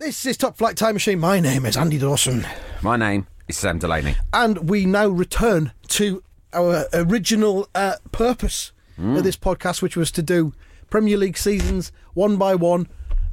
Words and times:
This 0.00 0.24
is 0.24 0.38
Top 0.38 0.56
Flight 0.56 0.78
Time 0.78 0.94
Machine. 0.94 1.18
My 1.20 1.40
name 1.40 1.66
is 1.66 1.76
Andy 1.76 1.98
Dawson. 1.98 2.46
My 2.80 2.96
name 2.96 3.26
is 3.48 3.58
Sam 3.58 3.78
Delaney. 3.78 4.16
And 4.32 4.70
we 4.70 4.86
now 4.86 5.08
return 5.08 5.72
to 5.88 6.22
our 6.54 6.86
original 6.94 7.68
uh, 7.74 7.96
purpose 8.10 8.72
of 8.96 9.24
this 9.24 9.36
podcast, 9.36 9.82
which 9.82 9.98
was 9.98 10.10
to 10.12 10.22
do 10.22 10.54
Premier 10.88 11.18
League 11.18 11.36
seasons 11.36 11.92
one 12.14 12.38
by 12.38 12.54
one. 12.54 12.88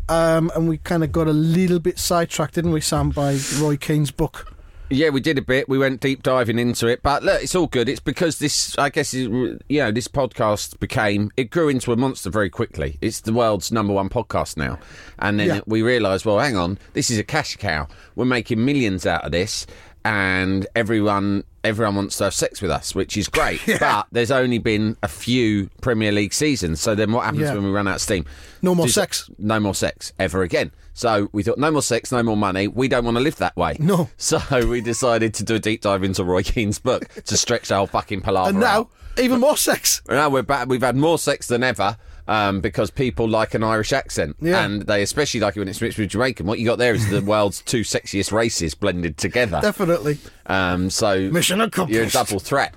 Um, 0.09 0.51
and 0.55 0.67
we 0.67 0.77
kind 0.79 1.05
of 1.05 1.13
got 1.13 1.27
a 1.27 1.33
little 1.33 1.79
bit 1.79 1.99
sidetracked, 1.99 2.55
didn't 2.55 2.71
we, 2.71 2.81
Sam, 2.81 3.11
by 3.11 3.39
Roy 3.59 3.77
Keane's 3.77 4.11
book? 4.11 4.53
Yeah, 4.89 5.09
we 5.09 5.19
did 5.19 5.37
a 5.37 5.41
bit. 5.41 5.67
We 5.67 5.77
went 5.77 5.99
deep 5.99 6.23
diving 6.23 6.57
into 6.57 6.87
it, 6.87 7.03
but 7.03 7.21
look, 7.21 7.43
it's 7.43 7.55
all 7.55 7.67
good. 7.67 7.89
It's 7.89 7.99
because 7.99 8.39
this, 8.39 8.77
I 8.77 8.89
guess, 8.89 9.13
is- 9.13 9.27
you 9.67 9.79
know, 9.79 9.91
this 9.91 10.07
podcast 10.07 10.79
became 10.79 11.29
it 11.35 11.49
grew 11.49 11.67
into 11.67 11.91
a 11.91 11.97
monster 11.97 12.29
very 12.29 12.49
quickly. 12.49 12.97
It's 13.01 13.19
the 13.19 13.33
world's 13.33 13.69
number 13.69 13.91
one 13.91 14.07
podcast 14.07 14.55
now, 14.55 14.79
and 15.19 15.37
then 15.41 15.47
Yeah. 15.47 15.59
we 15.65 15.81
realised, 15.81 16.25
well, 16.25 16.39
hang 16.39 16.55
on, 16.55 16.77
this 16.93 17.11
is 17.11 17.17
a 17.19 17.23
cash 17.25 17.57
cow. 17.57 17.87
We're 18.15 18.23
making 18.25 18.63
millions 18.63 19.05
out 19.05 19.25
of 19.25 19.33
this, 19.33 19.67
and 20.07 20.65
everyone 20.73 21.43
everyone 21.65 21.95
wants 21.95 22.17
to 22.17 22.23
have 22.23 22.33
sex 22.33 22.61
with 22.61 22.71
us, 22.71 22.95
which 22.95 23.17
is 23.17 23.27
great. 23.27 23.59
But 23.79 24.07
there's 24.13 24.31
only 24.31 24.57
been 24.57 24.95
a 25.03 25.09
few 25.09 25.69
Premier 25.81 26.13
League 26.13 26.33
seasons, 26.33 26.79
so 26.79 26.95
then 26.95 27.11
what 27.11 27.25
happens 27.25 27.43
Yeah. 27.43 27.55
when 27.55 27.65
we 27.65 27.71
run 27.71 27.89
out 27.89 27.95
of 27.95 28.01
steam? 28.01 28.23
No 28.61 28.73
more 28.73 28.87
sex. 28.87 29.29
No 29.37 29.59
more 29.59 29.75
sex 29.75 30.13
ever 30.17 30.43
again. 30.43 30.71
So 30.93 31.29
we 31.33 31.43
thought, 31.43 31.57
no 31.57 31.69
more 31.69 31.81
sex, 31.81 32.11
no 32.11 32.23
more 32.23 32.37
money. 32.37 32.69
We 32.69 32.87
don't 32.87 33.03
want 33.03 33.17
to 33.17 33.21
live 33.23 33.35
that 33.37 33.55
way. 33.57 33.75
No. 33.79 34.09
So 34.17 34.39
we 34.67 34.79
decided 34.79 35.33
to 35.35 35.43
do 35.43 35.55
a 35.55 35.59
deep 35.59 35.81
dive 35.81 36.03
into 36.03 36.23
Roy 36.23 36.41
Keane's 36.41 36.79
book 36.79 37.07
to 37.25 37.35
stretch 37.35 37.69
our 37.69 37.85
fucking 37.85 38.21
palaver 38.21 38.49
and 38.49 38.59
now, 38.61 38.79
out. 38.79 38.89
even 39.19 39.41
more 39.41 39.57
sex. 39.57 40.01
Now 40.07 40.29
we're 40.29 40.41
back. 40.43 40.69
We've 40.69 40.81
had 40.81 40.95
more 40.95 41.19
sex 41.19 41.47
than 41.47 41.63
ever. 41.63 41.97
Um, 42.29 42.59
because 42.59 42.91
people 42.91 43.29
like 43.29 43.53
an 43.53 43.63
Irish 43.63 43.93
accent, 43.93 44.35
Yeah. 44.41 44.65
and 44.65 44.81
they 44.81 45.01
especially 45.01 45.39
like 45.39 45.55
it 45.55 45.59
when 45.59 45.69
it's 45.69 45.79
mixed 45.79 45.97
with 45.97 46.09
Jamaican. 46.09 46.45
What 46.45 46.59
you 46.59 46.65
got 46.65 46.77
there 46.77 46.93
is 46.93 47.09
the 47.09 47.21
world's 47.33 47.61
two 47.61 47.81
sexiest 47.81 48.33
races 48.33 48.75
blended 48.75 49.17
together. 49.17 49.59
Definitely. 49.61 50.17
Um, 50.45 50.89
so 50.89 51.29
Mission 51.31 51.61
accomplished. 51.61 51.95
you're 51.95 52.03
a 52.05 52.09
double 52.09 52.39
threat. 52.39 52.75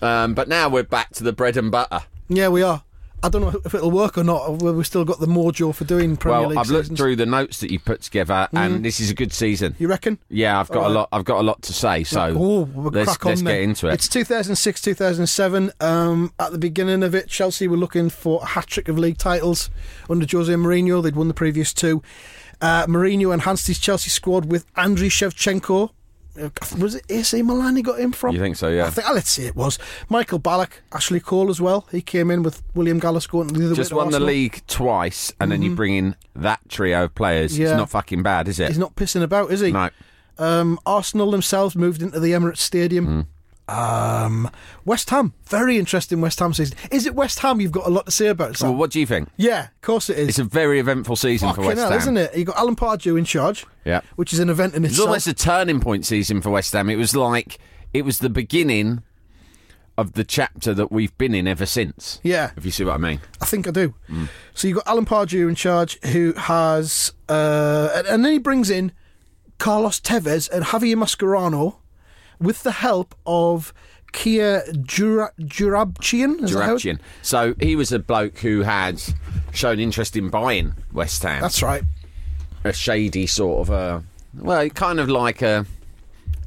Um, 0.00 0.34
but 0.34 0.48
now 0.48 0.68
we're 0.68 0.82
back 0.82 1.10
to 1.12 1.22
the 1.22 1.32
bread 1.32 1.56
and 1.56 1.70
butter. 1.70 2.00
Yeah, 2.28 2.48
we 2.48 2.62
are. 2.64 2.82
I 3.22 3.28
don't 3.28 3.42
know 3.42 3.60
if 3.64 3.74
it'll 3.74 3.90
work 3.90 4.18
or 4.18 4.24
not. 4.24 4.62
We've 4.62 4.86
still 4.86 5.04
got 5.04 5.20
the 5.20 5.26
mojo 5.26 5.74
for 5.74 5.84
doing 5.84 6.16
Premier 6.16 6.40
well, 6.40 6.48
League 6.50 6.58
I've 6.58 6.68
looked 6.68 6.84
seasons. 6.86 6.98
Mm-hmm. 6.98 7.04
through 7.04 7.16
the 7.16 7.26
notes 7.26 7.60
that 7.60 7.70
you 7.70 7.78
put 7.78 8.02
together, 8.02 8.48
and 8.52 8.84
this 8.84 9.00
is 9.00 9.10
a 9.10 9.14
good 9.14 9.32
season. 9.32 9.74
You 9.78 9.88
reckon? 9.88 10.18
Yeah, 10.28 10.58
I've 10.58 10.68
got 10.68 10.78
All 10.78 10.84
a 10.84 10.88
right. 10.88 10.94
lot. 10.94 11.08
I've 11.12 11.24
got 11.24 11.38
a 11.40 11.42
lot 11.42 11.62
to 11.62 11.72
say. 11.72 12.04
So 12.04 12.20
Oh, 12.36 12.60
we'll 12.62 12.90
let's, 12.90 13.22
let's 13.24 13.42
get 13.42 13.60
into 13.60 13.86
it. 13.88 13.94
It's 13.94 14.08
2006, 14.08 14.80
2007. 14.82 15.72
Um, 15.80 16.32
at 16.38 16.52
the 16.52 16.58
beginning 16.58 17.02
of 17.02 17.14
it, 17.14 17.28
Chelsea 17.28 17.68
were 17.68 17.76
looking 17.76 18.10
for 18.10 18.40
a 18.42 18.46
hat 18.46 18.66
trick 18.66 18.88
of 18.88 18.98
league 18.98 19.18
titles 19.18 19.70
under 20.10 20.26
Jose 20.30 20.52
Mourinho. 20.52 21.02
They'd 21.02 21.16
won 21.16 21.28
the 21.28 21.34
previous 21.34 21.72
two. 21.72 22.02
Uh, 22.60 22.86
Mourinho 22.86 23.32
enhanced 23.34 23.66
his 23.66 23.78
Chelsea 23.78 24.10
squad 24.10 24.46
with 24.50 24.72
Andriy 24.74 25.10
Shevchenko. 25.10 25.90
Was 26.78 26.94
it 26.94 27.04
AC 27.10 27.42
Milan 27.42 27.76
he 27.76 27.82
got 27.82 28.00
him 28.00 28.10
from? 28.12 28.34
You 28.34 28.40
think 28.40 28.56
so, 28.56 28.68
yeah. 28.68 28.86
I 28.86 28.90
think, 28.90 29.06
let's 29.12 29.28
see, 29.30 29.46
it 29.46 29.54
was. 29.54 29.78
Michael 30.08 30.40
Ballack, 30.40 30.80
Ashley 30.92 31.20
Cole 31.20 31.50
as 31.50 31.60
well. 31.60 31.86
He 31.90 32.00
came 32.00 32.30
in 32.30 32.42
with 32.42 32.62
William 32.74 32.98
Gallas 32.98 33.26
going 33.26 33.48
the 33.48 33.66
other 33.66 33.74
Just 33.74 33.92
won 33.92 34.10
the 34.10 34.20
league 34.20 34.62
twice, 34.66 35.32
and 35.40 35.52
then 35.52 35.62
you 35.62 35.74
bring 35.74 35.94
in 35.94 36.16
that 36.34 36.60
trio 36.68 37.04
of 37.04 37.14
players. 37.14 37.58
Yeah. 37.58 37.68
It's 37.68 37.76
not 37.76 37.90
fucking 37.90 38.22
bad, 38.22 38.48
is 38.48 38.58
it? 38.60 38.68
He's 38.68 38.78
not 38.78 38.96
pissing 38.96 39.22
about, 39.22 39.50
is 39.50 39.60
he? 39.60 39.72
No. 39.72 39.90
Um, 40.38 40.78
Arsenal 40.86 41.30
themselves 41.30 41.76
moved 41.76 42.02
into 42.02 42.18
the 42.18 42.32
Emirates 42.32 42.58
Stadium. 42.58 43.06
Hmm. 43.06 43.20
Um, 43.72 44.50
West 44.84 45.08
Ham, 45.10 45.32
very 45.46 45.78
interesting 45.78 46.20
West 46.20 46.38
Ham 46.40 46.52
season. 46.52 46.76
Is 46.90 47.06
it 47.06 47.14
West 47.14 47.38
Ham? 47.40 47.60
You've 47.60 47.72
got 47.72 47.86
a 47.86 47.90
lot 47.90 48.06
to 48.06 48.12
say 48.12 48.26
about. 48.28 48.56
Sam? 48.56 48.70
Well, 48.70 48.78
what 48.78 48.90
do 48.90 49.00
you 49.00 49.06
think? 49.06 49.28
yeah, 49.36 49.64
of 49.64 49.80
course 49.80 50.10
it 50.10 50.18
is. 50.18 50.28
It's 50.30 50.38
a 50.38 50.44
very 50.44 50.78
eventful 50.80 51.16
season 51.16 51.52
for 51.54 51.62
West 51.62 51.78
hell, 51.80 51.90
Ham, 51.90 51.98
isn't 51.98 52.16
it? 52.16 52.36
You 52.36 52.44
got 52.44 52.56
Alan 52.58 52.76
Pardew 52.76 53.18
in 53.18 53.24
charge. 53.24 53.64
Yeah. 53.84 54.00
which 54.16 54.32
is 54.32 54.38
an 54.38 54.48
event 54.50 54.74
in 54.74 54.84
It 54.84 54.88
was 54.88 54.92
itself. 54.92 55.08
almost 55.08 55.26
a 55.26 55.34
turning 55.34 55.80
point 55.80 56.06
season 56.06 56.40
for 56.42 56.50
West 56.50 56.72
Ham. 56.72 56.88
It 56.90 56.96
was 56.96 57.16
like 57.16 57.58
it 57.92 58.04
was 58.04 58.18
the 58.18 58.30
beginning 58.30 59.02
of 59.98 60.12
the 60.14 60.24
chapter 60.24 60.72
that 60.72 60.90
we've 60.90 61.16
been 61.18 61.34
in 61.34 61.46
ever 61.46 61.66
since. 61.66 62.18
Yeah. 62.22 62.52
if 62.56 62.64
you 62.64 62.70
see 62.70 62.84
what 62.84 62.94
I 62.94 62.98
mean. 62.98 63.20
I 63.40 63.44
think 63.44 63.68
I 63.68 63.70
do. 63.72 63.94
Hmm. 64.06 64.24
So 64.54 64.66
you've 64.68 64.76
got 64.78 64.86
Alan 64.86 65.04
Pardew 65.04 65.48
in 65.48 65.54
charge, 65.54 65.98
who 66.06 66.32
has, 66.34 67.12
uh, 67.28 67.90
and, 67.94 68.06
and 68.06 68.24
then 68.24 68.32
he 68.32 68.38
brings 68.38 68.70
in 68.70 68.92
Carlos 69.58 70.00
Tevez 70.00 70.48
and 70.50 70.64
Javier 70.64 70.94
Mascherano 70.96 71.76
with 72.42 72.62
the 72.62 72.72
help 72.72 73.14
of 73.26 73.72
Kia 74.12 74.62
Jura- 74.82 75.32
Joorabchian. 75.40 76.42
Is 76.44 76.52
that 76.52 76.64
how 76.64 76.74
it- 76.74 76.78
Joorabchian. 76.78 76.98
So 77.22 77.54
he 77.60 77.76
was 77.76 77.92
a 77.92 77.98
bloke 77.98 78.38
who 78.38 78.62
had 78.62 79.02
shown 79.52 79.78
interest 79.80 80.16
in 80.16 80.28
buying 80.28 80.74
West 80.92 81.22
Ham. 81.22 81.40
That's 81.40 81.62
right. 81.62 81.82
a 82.64 82.72
shady 82.72 83.26
sort 83.26 83.68
of 83.68 83.74
a 83.74 84.04
well, 84.34 84.68
kind 84.70 85.00
of 85.00 85.08
like 85.08 85.42
a 85.42 85.66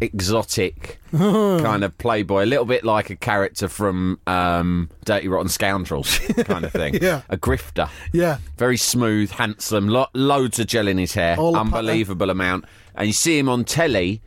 exotic 0.01 1.00
kind 1.11 1.83
of 1.83 1.97
playboy, 1.97 2.44
a 2.44 2.45
little 2.45 2.66
bit 2.66 2.83
like 2.83 3.09
a 3.09 3.16
character 3.16 3.67
from 3.67 4.19
um, 4.27 4.89
Dirty 5.06 5.27
Rotten 5.27 5.50
Scoundrels 5.50 6.19
kind 6.45 6.66
of 6.66 6.72
thing. 6.72 6.95
Yeah. 7.01 7.22
a 7.29 7.38
grifter. 7.38 7.89
Yeah. 8.13 8.38
Very 8.57 8.77
smooth, 8.77 9.31
handsome, 9.31 9.88
lo- 9.88 10.07
loads 10.13 10.59
of 10.59 10.67
gel 10.67 10.88
in 10.88 10.97
his 10.97 11.13
hair, 11.13 11.38
All 11.38 11.56
unbelievable 11.56 12.29
amount. 12.29 12.66
And 12.95 13.07
you 13.07 13.13
see 13.13 13.38
him 13.38 13.50
on 13.50 13.63
telly, 13.66 14.22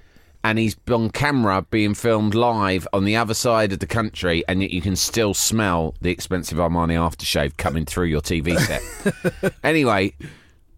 and 0.49 0.59
he's 0.59 0.75
on 0.91 1.11
camera 1.11 1.61
being 1.71 1.93
filmed 1.93 2.35
live 2.35 2.89
on 2.95 3.05
the 3.05 3.15
other 3.15 3.35
side 3.35 3.71
of 3.71 3.81
the 3.81 3.87
country, 3.87 4.43
and 4.49 4.63
yet 4.63 4.71
you 4.71 4.81
can 4.81 4.97
still 4.97 5.35
smell 5.35 5.95
the 6.01 6.11
expensive 6.11 6.57
Armani 6.57 6.95
aftershave 6.95 7.59
coming 7.59 7.85
through 7.85 8.07
your 8.07 8.23
TV 8.23 8.59
set. 8.59 9.55
anyway, 9.63 10.15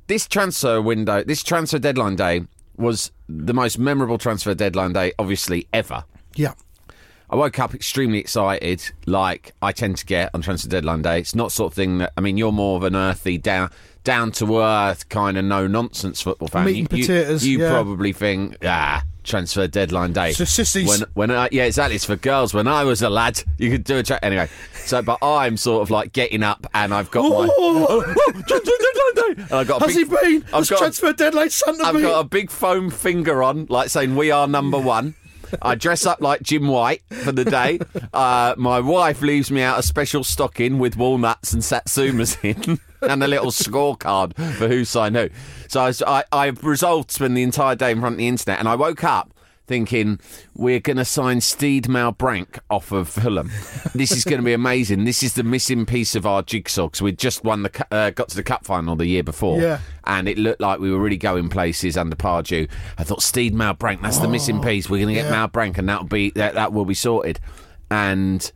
this 0.08 0.26
transfer 0.26 0.82
window, 0.82 1.22
this 1.22 1.44
transfer 1.44 1.78
deadline 1.78 2.16
day 2.16 2.42
was 2.76 3.12
the 3.28 3.54
most 3.54 3.78
memorable 3.78 4.19
transfer 4.19 4.54
deadline 4.54 4.92
day, 4.92 5.12
obviously, 5.20 5.69
ever. 5.72 6.02
Yeah. 6.34 6.54
I 7.31 7.37
woke 7.37 7.60
up 7.60 7.72
extremely 7.72 8.19
excited, 8.19 8.82
like 9.06 9.52
I 9.62 9.70
tend 9.70 9.98
to 9.98 10.04
get 10.06 10.31
on 10.34 10.42
transfer 10.42 10.69
deadline 10.69 11.02
day. 11.02 11.20
It's 11.20 11.37
not 11.37 11.52
sort 11.52 11.72
of 11.72 11.76
thing 11.76 11.98
that 11.98 12.12
I 12.16 12.20
mean. 12.22 12.37
You're 12.38 12.50
more 12.50 12.76
of 12.76 12.82
an 12.82 12.97
earthy, 12.97 13.38
down 13.38 13.70
down 14.02 14.32
to 14.32 14.58
earth 14.58 15.08
kind 15.10 15.38
of 15.38 15.44
no 15.44 15.69
nonsense 15.69 16.20
football 16.20 16.48
fan. 16.48 16.64
Meat 16.64 16.72
you, 16.75 16.78
and 16.81 16.92
you- 16.98 17.04
potatoes, 17.06 17.47
You, 17.47 17.60
yeah. 17.60 17.70
probably 17.70 18.12
think 18.12 18.56
ah. 18.64 19.04
Transfer 19.30 19.66
deadline 19.68 20.12
day. 20.12 20.32
So 20.32 20.44
sissies. 20.44 20.88
When, 20.88 21.00
when 21.14 21.30
I, 21.30 21.48
yeah, 21.52 21.64
exactly. 21.64 21.94
It's 21.96 22.04
for 22.04 22.16
girls. 22.16 22.52
When 22.52 22.66
I 22.66 22.84
was 22.84 23.00
a 23.00 23.08
lad, 23.08 23.42
you 23.58 23.70
could 23.70 23.84
do 23.84 23.98
a 23.98 24.02
tra- 24.02 24.18
anyway. 24.22 24.48
So, 24.84 25.00
but 25.02 25.18
I'm 25.22 25.56
sort 25.56 25.82
of 25.82 25.91
like 25.91 26.12
getting 26.12 26.42
up, 26.42 26.66
and 26.74 26.92
I've 26.92 27.10
got 27.10 27.22
my 27.22 27.48
Oh, 27.50 28.02
transfer 28.46 28.60
deadline 28.60 29.36
day. 29.36 29.42
And 29.44 29.52
I've 29.52 29.69
got 29.69 29.82
a 29.82 29.84
has 29.86 29.94
big, 29.94 30.08
he 30.08 30.16
been? 30.38 30.43
I've 30.49 30.52
Has 30.60 30.70
got 30.70 30.78
transfer 30.81 31.12
deadline 31.12 31.50
Santa 31.50 31.84
I've 31.84 31.94
been? 31.94 32.02
got 32.02 32.20
a 32.20 32.25
big 32.28 32.50
foam 32.50 32.90
finger 32.90 33.43
on, 33.43 33.66
like 33.69 33.88
saying 33.88 34.16
we 34.16 34.31
are 34.32 34.46
number 34.49 34.78
one. 34.78 35.14
I 35.62 35.75
dress 35.75 36.06
up 36.06 36.20
like 36.20 36.43
Jim 36.43 36.69
White 36.69 37.02
for 37.08 37.32
the 37.32 37.44
day. 37.44 37.81
Uh, 38.12 38.55
my 38.56 38.78
wife 38.81 39.20
leaves 39.20 39.50
me 39.50 39.62
out 39.62 39.78
a 39.78 39.82
special 39.82 40.22
stocking 40.22 40.78
with 40.78 40.96
walnuts 40.96 41.52
and 41.52 41.60
satsumas 41.62 42.38
in, 42.44 42.78
and 43.02 43.22
a 43.22 43.26
little 43.28 43.50
scorecard 43.50 44.34
for 44.56 44.69
who 44.69 44.84
signed 44.84 45.16
who. 45.16 45.28
So 45.70 45.81
I, 45.82 45.87
was- 45.87 46.02
I, 46.02 46.25
I 46.32 46.46
resolved 46.62 47.11
to 47.11 47.14
spend 47.14 47.37
the 47.37 47.43
entire 47.44 47.76
day 47.76 47.93
in 47.93 48.00
front 48.00 48.14
of 48.14 48.19
the 48.19 48.26
internet, 48.28 48.58
and 48.58 48.69
I 48.69 48.75
woke 48.75 49.05
up 49.05 49.32
thinking 49.69 50.19
we're 50.56 50.81
going 50.81 50.96
to 50.96 51.05
sign 51.05 51.40
Steed 51.40 51.84
Malbranque 51.84 52.58
off 52.70 52.90
of 52.90 53.08
Fulham. 53.08 53.49
This 53.94 54.11
is 54.11 54.25
going 54.25 54.38
to 54.40 54.44
be 54.44 54.52
amazing. 54.52 55.05
This 55.05 55.22
is 55.22 55.34
the 55.34 55.44
missing 55.44 55.87
piece 55.87 56.17
of 56.17 56.26
our 56.26 56.43
jigsaw 56.43 56.88
because 56.88 57.02
we'd 57.02 57.19
just 57.19 57.44
won 57.44 57.62
the 57.62 57.87
uh, 57.93 58.11
got 58.11 58.28
to 58.31 58.37
the 58.37 58.43
cup 58.43 58.64
final 58.64 58.96
the 58.96 59.06
year 59.06 59.22
before, 59.22 59.61
Yeah. 59.61 59.78
and 60.02 60.28
it 60.28 60.38
looked 60.38 60.61
like 60.61 60.81
we 60.81 60.90
were 60.90 60.99
really 60.99 61.17
going 61.17 61.49
places 61.49 61.96
under 61.96 62.17
Pardew. 62.17 62.69
I 62.99 63.05
thought 63.05 63.22
Steed 63.22 63.55
Malbranque, 63.55 64.02
that's 64.02 64.19
the 64.19 64.26
missing 64.26 64.61
piece. 64.61 64.90
We're 64.90 65.05
going 65.05 65.14
to 65.14 65.22
get 65.22 65.26
Oh, 65.26 65.34
yeah. 65.37 65.46
Malbranque, 65.46 65.78
and 65.78 65.88
that'll 65.88 66.05
be 66.08 66.31
that 66.31 66.55
that 66.55 66.72
will 66.72 66.84
be 66.84 66.94
sorted. 66.94 67.38
And 67.93 68.50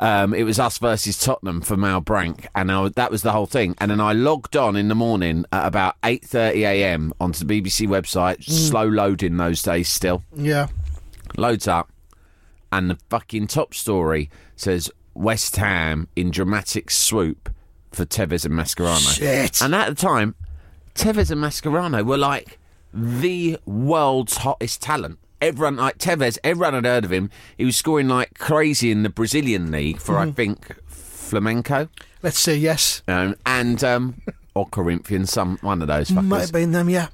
Um, 0.00 0.34
it 0.34 0.42
was 0.42 0.58
us 0.58 0.78
versus 0.78 1.18
Tottenham 1.18 1.60
for 1.60 1.76
Malbranque, 1.76 2.46
and 2.54 2.70
I, 2.72 2.88
that 2.96 3.10
was 3.10 3.22
the 3.22 3.32
whole 3.32 3.46
thing. 3.46 3.74
And 3.78 3.90
then 3.90 4.00
I 4.00 4.12
logged 4.12 4.56
on 4.56 4.74
in 4.76 4.88
the 4.88 4.94
morning 4.94 5.44
at 5.52 5.66
about 5.66 5.96
eight 6.04 6.24
thirty 6.24 6.64
a.m. 6.64 7.12
onto 7.20 7.44
the 7.44 7.60
BBC 7.62 7.86
website, 7.86 8.42
slow 8.42 8.86
loading 8.86 9.36
those 9.36 9.62
days 9.62 9.88
still 9.88 10.22
Yeah. 10.34 10.66
loads 11.36 11.68
up, 11.68 11.90
and 12.72 12.90
the 12.90 12.98
fucking 13.08 13.46
top 13.46 13.72
story 13.74 14.30
says 14.56 14.90
West 15.14 15.56
Ham 15.56 16.08
in 16.16 16.30
dramatic 16.32 16.90
swoop 16.90 17.48
for 17.92 18.04
Tevez 18.04 18.44
and 18.44 18.54
Mascherano. 18.54 19.16
Shit. 19.16 19.62
And 19.62 19.74
at 19.74 19.88
the 19.88 19.94
time, 19.94 20.34
Tevez 20.96 21.30
and 21.30 21.40
Mascherano 21.40 22.04
were 22.04 22.18
like 22.18 22.58
the 22.92 23.58
world's 23.64 24.38
hottest 24.38 24.82
talent. 24.82 25.18
Everyone 25.44 25.76
like 25.76 25.98
Tevez, 25.98 26.38
everyone 26.42 26.72
had 26.72 26.86
heard 26.86 27.04
of 27.04 27.12
him. 27.12 27.28
He 27.58 27.66
was 27.66 27.76
scoring 27.76 28.08
like 28.08 28.38
crazy 28.38 28.90
in 28.90 29.02
the 29.02 29.10
Brazilian 29.10 29.70
league 29.70 30.00
for 30.00 30.16
I 30.18 30.30
think 30.30 30.74
Flamengo 30.90 31.90
Let's 32.22 32.38
say 32.38 32.56
yes. 32.56 33.02
um, 33.08 33.36
and 33.44 33.84
um, 33.84 34.22
or 34.54 34.64
Corinthians, 34.66 35.30
some 35.30 35.58
one 35.60 35.82
of 35.82 35.88
those 35.88 36.08
fuckers 36.08 36.24
Might 36.24 36.40
have 36.40 36.52
been 36.52 36.72
them, 36.72 36.88
yeah. 36.88 37.08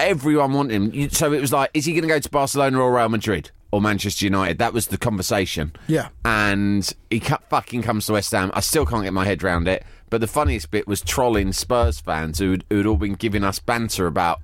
everyone 0.00 0.52
wanted 0.52 0.74
him. 0.92 1.10
So 1.10 1.32
it 1.32 1.40
was 1.40 1.52
like, 1.52 1.70
is 1.74 1.84
he 1.84 1.92
going 1.92 2.02
to 2.02 2.08
go 2.08 2.18
to 2.18 2.28
Barcelona 2.28 2.80
or 2.80 2.92
Real 2.92 3.08
Madrid 3.08 3.52
or 3.70 3.80
Manchester 3.80 4.24
United? 4.24 4.58
That 4.58 4.72
was 4.72 4.88
the 4.88 4.98
conversation. 4.98 5.72
Yeah. 5.86 6.08
And 6.24 6.92
he 7.08 7.20
cu- 7.20 7.36
fucking 7.50 7.82
comes 7.82 8.06
to 8.06 8.14
West 8.14 8.32
Ham. 8.32 8.50
I 8.54 8.60
still 8.60 8.84
can't 8.84 9.04
get 9.04 9.12
my 9.12 9.24
head 9.24 9.44
round 9.44 9.68
it. 9.68 9.84
But 10.10 10.20
the 10.20 10.26
funniest 10.26 10.72
bit 10.72 10.88
was 10.88 11.00
trolling 11.00 11.52
Spurs 11.52 12.00
fans 12.00 12.40
who'd, 12.40 12.64
who'd 12.70 12.86
all 12.86 12.96
been 12.96 13.14
giving 13.14 13.44
us 13.44 13.60
banter 13.60 14.08
about 14.08 14.40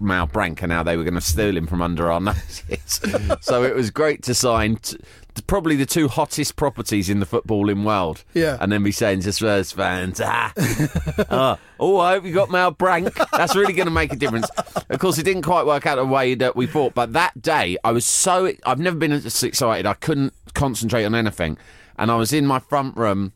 Malbranque 0.00 0.62
and 0.62 0.70
how 0.72 0.82
they 0.82 0.96
were 0.96 1.04
going 1.04 1.14
to 1.14 1.20
steal 1.20 1.56
him 1.56 1.66
from 1.66 1.80
under 1.82 2.10
our 2.10 2.20
noses. 2.20 3.00
so 3.40 3.62
it 3.64 3.74
was 3.74 3.90
great 3.90 4.22
to 4.24 4.34
sign 4.34 4.76
t- 4.76 4.98
probably 5.46 5.74
the 5.76 5.86
two 5.86 6.08
hottest 6.08 6.56
properties 6.56 7.08
in 7.08 7.20
the 7.20 7.26
footballing 7.26 7.84
world. 7.84 8.22
Yeah. 8.34 8.56
And 8.60 8.70
then 8.72 8.82
be 8.82 8.92
saying 8.92 9.20
to 9.22 9.32
Spurs 9.32 9.72
fans, 9.72 10.20
ah, 10.22 10.52
Ah, 11.30 11.58
oh, 11.80 11.98
I 11.98 12.14
hope 12.14 12.24
you 12.24 12.32
got 12.34 12.48
Malbranque. 12.50 13.14
That's 13.32 13.54
really 13.56 13.72
going 13.72 13.86
to 13.86 13.92
make 13.92 14.12
a 14.12 14.16
difference. 14.16 14.48
Of 14.90 14.98
course, 14.98 15.18
it 15.18 15.22
didn't 15.24 15.42
quite 15.42 15.66
work 15.66 15.86
out 15.86 15.96
the 15.96 16.04
way 16.06 16.34
that 16.34 16.56
we 16.56 16.66
thought, 16.66 16.94
but 16.94 17.12
that 17.14 17.40
day 17.40 17.76
I 17.84 17.92
was 17.92 18.04
so 18.04 18.52
I've 18.64 18.78
never 18.78 18.96
been 18.96 19.10
this 19.12 19.42
excited. 19.42 19.86
I 19.86 19.94
couldn't 19.94 20.32
concentrate 20.54 21.04
on 21.04 21.14
anything, 21.14 21.56
and 21.98 22.10
I 22.10 22.16
was 22.16 22.32
in 22.32 22.46
my 22.46 22.58
front 22.58 22.96
room, 22.96 23.32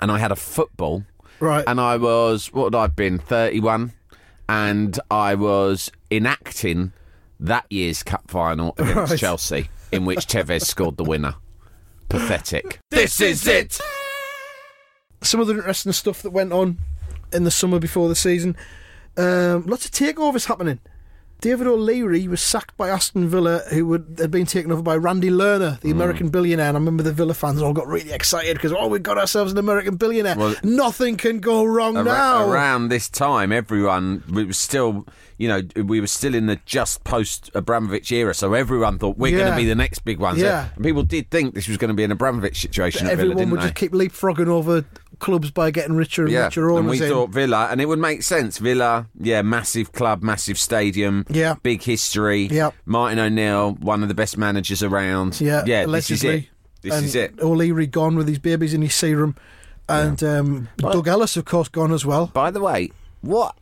and 0.00 0.10
I 0.10 0.18
had 0.18 0.32
a 0.32 0.36
football, 0.36 1.04
Right. 1.40 1.64
and 1.66 1.80
I 1.80 1.96
was 1.96 2.52
what 2.52 2.72
had 2.72 2.74
I 2.74 2.86
been 2.88 3.18
thirty 3.18 3.60
one, 3.60 3.92
and 4.48 4.98
I 5.10 5.34
was 5.34 5.90
enacting 6.10 6.92
that 7.40 7.66
year's 7.70 8.02
cup 8.02 8.30
final 8.30 8.74
against 8.78 9.10
Right. 9.12 9.18
Chelsea, 9.18 9.68
in 9.92 10.04
which 10.04 10.26
Tevez 10.26 10.62
scored 10.62 10.96
the 10.96 11.04
winner. 11.04 11.34
Pathetic. 12.08 12.78
This 12.90 13.20
is 13.20 13.46
it. 13.46 13.80
Some 15.22 15.40
other 15.40 15.54
interesting 15.56 15.92
stuff 15.92 16.22
that 16.22 16.30
went 16.30 16.52
on 16.52 16.78
in 17.32 17.44
the 17.44 17.50
summer 17.50 17.78
before 17.78 18.08
the 18.08 18.14
season. 18.14 18.56
Um, 19.16 19.64
lots 19.66 19.84
of 19.86 19.90
takeovers 19.92 20.46
happening. 20.46 20.80
David 21.40 21.66
O'Leary 21.66 22.26
was 22.26 22.40
sacked 22.40 22.76
by 22.76 22.88
Aston 22.88 23.28
Villa, 23.28 23.60
who 23.70 23.86
would, 23.86 24.16
had 24.18 24.30
been 24.30 24.46
taken 24.46 24.72
over 24.72 24.80
by 24.80 24.96
Randy 24.96 25.28
Lerner, 25.28 25.78
the 25.80 25.88
mm. 25.88 25.92
American 25.92 26.30
billionaire. 26.30 26.68
And 26.68 26.76
I 26.76 26.80
remember 26.80 27.02
the 27.02 27.12
Villa 27.12 27.34
fans 27.34 27.60
all 27.60 27.74
got 27.74 27.86
really 27.86 28.12
excited 28.12 28.54
because, 28.56 28.72
oh, 28.72 28.88
we 28.88 28.98
got 28.98 29.18
ourselves 29.18 29.52
an 29.52 29.58
American 29.58 29.96
billionaire. 29.96 30.36
Well- 30.36 30.54
Nothing 30.62 31.16
can 31.16 31.40
go 31.40 31.64
wrong 31.64 31.98
Ar- 31.98 32.04
now. 32.04 32.50
Around 32.50 32.88
this 32.88 33.10
time, 33.10 33.52
everyone 33.52 34.22
we 34.30 34.44
was 34.44 34.56
still, 34.56 35.06
you 35.36 35.48
know, 35.48 35.60
we 35.82 36.00
were 36.00 36.06
still 36.06 36.34
in 36.34 36.46
the 36.46 36.58
just 36.64 37.04
post 37.04 37.50
Abramovich 37.54 38.10
era, 38.10 38.32
so 38.32 38.54
everyone 38.54 38.98
thought 38.98 39.18
we're 39.18 39.36
going 39.36 39.50
to 39.50 39.56
be 39.56 39.66
the 39.66 39.74
next 39.74 39.98
big 40.00 40.18
ones. 40.18 40.40
Yeah. 40.40 40.68
and 40.74 40.84
people 40.84 41.02
did 41.02 41.30
think 41.30 41.54
this 41.54 41.68
was 41.68 41.76
going 41.76 41.88
to 41.88 41.94
be 41.94 42.04
an 42.04 42.12
Abramovich 42.12 42.62
situation. 42.62 43.06
At 43.06 43.16
Villa, 43.16 43.32
Everyone 43.32 43.36
didn't 43.36 43.50
would 43.50 43.60
they? 43.60 43.64
just 43.64 43.74
keep 43.74 43.92
leapfrogging 43.92 44.48
over 44.48 44.84
clubs 45.18 45.50
by 45.50 45.70
getting 45.70 45.94
richer 45.96 46.24
and 46.24 46.32
yeah, 46.32 46.46
richer 46.46 46.68
and 46.76 46.88
we 46.88 47.00
in. 47.02 47.08
thought 47.08 47.30
Villa, 47.30 47.68
and 47.70 47.80
it 47.80 47.86
would 47.86 47.98
make 47.98 48.22
sense. 48.22 48.58
Villa, 48.58 49.06
yeah, 49.18 49.42
massive 49.42 49.92
club, 49.92 50.22
massive 50.22 50.58
stadium, 50.58 51.23
Yeah. 51.28 51.56
big 51.62 51.82
history. 51.82 52.46
Yeah. 52.46 52.70
Martin 52.86 53.18
O'Neill, 53.18 53.72
one 53.74 54.02
of 54.02 54.08
the 54.08 54.14
best 54.14 54.36
managers 54.36 54.82
around. 54.82 55.40
Yeah, 55.40 55.64
yeah, 55.66 55.86
allegedly. 55.86 55.94
this 55.94 56.10
is 56.10 56.24
it. 56.24 56.48
This 56.82 56.94
and 56.94 57.04
is 57.06 57.14
it. 57.14 57.40
O'Leary 57.40 57.86
gone 57.86 58.16
with 58.16 58.28
his 58.28 58.38
babies 58.38 58.74
in 58.74 58.82
his 58.82 58.94
serum, 58.94 59.36
and 59.88 60.22
um, 60.22 60.68
Doug 60.76 61.08
Ellis, 61.08 61.36
of 61.36 61.44
course, 61.44 61.68
gone 61.68 61.92
as 61.92 62.04
well. 62.04 62.26
By 62.26 62.50
the 62.50 62.60
way, 62.60 62.90
what 63.22 63.56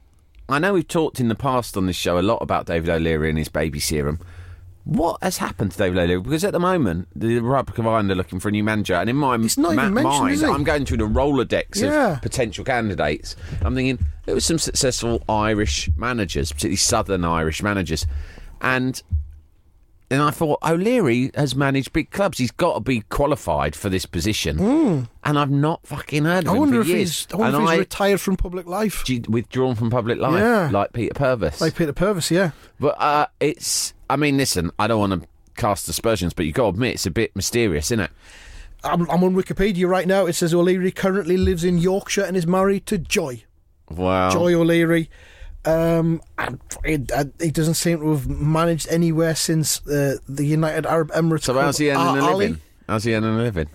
I 0.49 0.59
know 0.59 0.75
we've 0.75 0.87
talked 0.87 1.20
in 1.20 1.29
the 1.29 1.35
past 1.35 1.76
on 1.76 1.87
this 1.87 1.97
show 1.97 2.19
a 2.19 2.20
lot 2.20 2.38
about 2.38 2.67
David 2.67 2.88
O'Leary 2.91 3.29
and 3.29 3.38
his 3.38 3.49
baby 3.49 3.81
serum. 3.81 4.19
What 4.84 5.23
has 5.23 5.37
happened 5.38 5.70
to 5.73 5.79
David 5.79 5.96
O'Leary? 5.99 6.20
Because 6.20 6.44
at 6.44 6.52
the 6.52 6.58
moment, 6.58 7.06
the 7.14 7.38
Republic 7.38 7.79
of 7.79 7.87
Ireland 7.87 8.11
are 8.11 8.17
looking 8.17 8.40
for 8.40 8.49
a 8.49 8.50
new 8.50 8.64
manager, 8.64 8.94
and 8.94 9.08
in 9.08 9.14
my 9.17 9.37
It's 9.37 9.56
not 9.56 9.76
ma- 9.76 9.82
even 9.87 10.02
mind? 10.02 10.43
I'm 10.44 10.64
going 10.64 10.84
through 10.87 10.96
the 10.99 11.05
Rolodex 11.08 11.81
Yeah. 11.81 12.14
of 12.14 12.23
potential 12.23 12.64
candidates. 12.64 13.37
I'm 13.64 13.75
thinking 13.76 14.05
there 14.26 14.34
were 14.34 14.40
some 14.40 14.58
successful 14.58 15.23
Irish 15.29 15.88
managers, 15.96 16.50
particularly 16.50 16.76
Southern 16.76 17.25
Irish 17.25 17.62
managers, 17.62 18.06
and 18.61 19.00
and 20.11 20.20
I 20.20 20.31
thought 20.31 20.58
O'Leary 20.62 21.31
has 21.34 21.55
managed 21.56 21.94
big 21.94 22.11
clubs. 22.11 22.37
He's 22.37 22.50
got 22.50 22.75
to 22.75 22.81
be 22.81 23.00
qualified 23.02 23.75
for 23.75 23.88
this 23.88 24.05
position, 24.05 25.06
and 25.25 25.38
I've 25.38 25.50
not 25.50 25.87
fucking 25.87 26.25
heard 26.26 26.44
of. 26.44 26.50
I 26.50 26.52
him 26.55 26.58
wonder 26.58 26.76
for 26.76 26.81
if 26.82 26.88
years. 26.88 26.99
he's, 27.20 27.26
I 27.32 27.37
wonder 27.37 27.56
and 27.58 27.64
if 27.64 27.70
he's 27.70 27.76
I- 27.76 27.79
retired 27.79 28.20
from 28.20 28.37
public 28.37 28.67
life, 28.67 29.05
withdrawn 29.29 29.75
from 29.75 29.88
public 29.90 30.19
life, 30.19 30.40
Yeah. 30.43 30.69
like 30.70 30.93
Peter 30.93 31.14
Purves. 31.14 31.61
like 31.62 31.76
Peter 31.76 31.94
Purves. 31.94 32.31
Yeah, 32.31 32.50
but 32.79 33.00
uh, 33.00 33.26
it's, 33.40 33.94
I 34.12 34.17
mean, 34.17 34.37
listen, 34.37 34.70
I 34.79 34.88
don't 34.88 35.00
want 35.00 35.23
to 35.23 35.29
cast 35.56 35.88
aspersions, 35.88 36.35
but 36.35 36.44
you've 36.44 36.55
got 36.55 36.64
to 36.64 36.69
admit 36.69 36.97
it's 36.97 37.06
a 37.06 37.11
bit 37.11 37.35
mysterious, 37.35 37.87
isn't 37.87 38.00
it? 38.00 38.11
I'm, 38.85 39.09
I'm 39.09 39.25
on 39.25 39.35
Wikipedia 39.35 39.88
right 39.88 40.06
now. 40.06 40.26
It 40.26 40.35
says 40.35 40.53
O'Leary 40.53 40.93
currently 40.93 41.38
lives 41.38 41.64
in 41.64 41.79
Yorkshire 41.79 42.25
and 42.25 42.37
is 42.37 42.47
married 42.47 42.85
to 42.88 42.99
Joy. 42.99 43.44
Wow. 43.88 44.29
Joy 44.29 44.53
O'Leary. 44.53 45.09
Um, 45.64 46.20
and 46.37 46.61
he, 46.85 46.99
uh, 47.14 47.25
he 47.41 47.50
doesn't 47.50 47.75
seem 47.75 48.00
to 48.00 48.11
have 48.11 48.29
managed 48.29 48.87
anywhere 48.88 49.35
since 49.35 49.81
uh, 49.87 50.17
the 50.29 50.44
United 50.44 50.85
Arab 50.85 51.11
Emirates. 51.12 51.44
So 51.44 51.55
how's 51.55 51.79
he 51.79 51.91
earning 51.91 52.23
a 52.23 52.37
living? 52.37 52.61
How's 52.87 53.05
he 53.05 53.15
earning 53.15 53.31
a 53.31 53.43
living? 53.43 53.70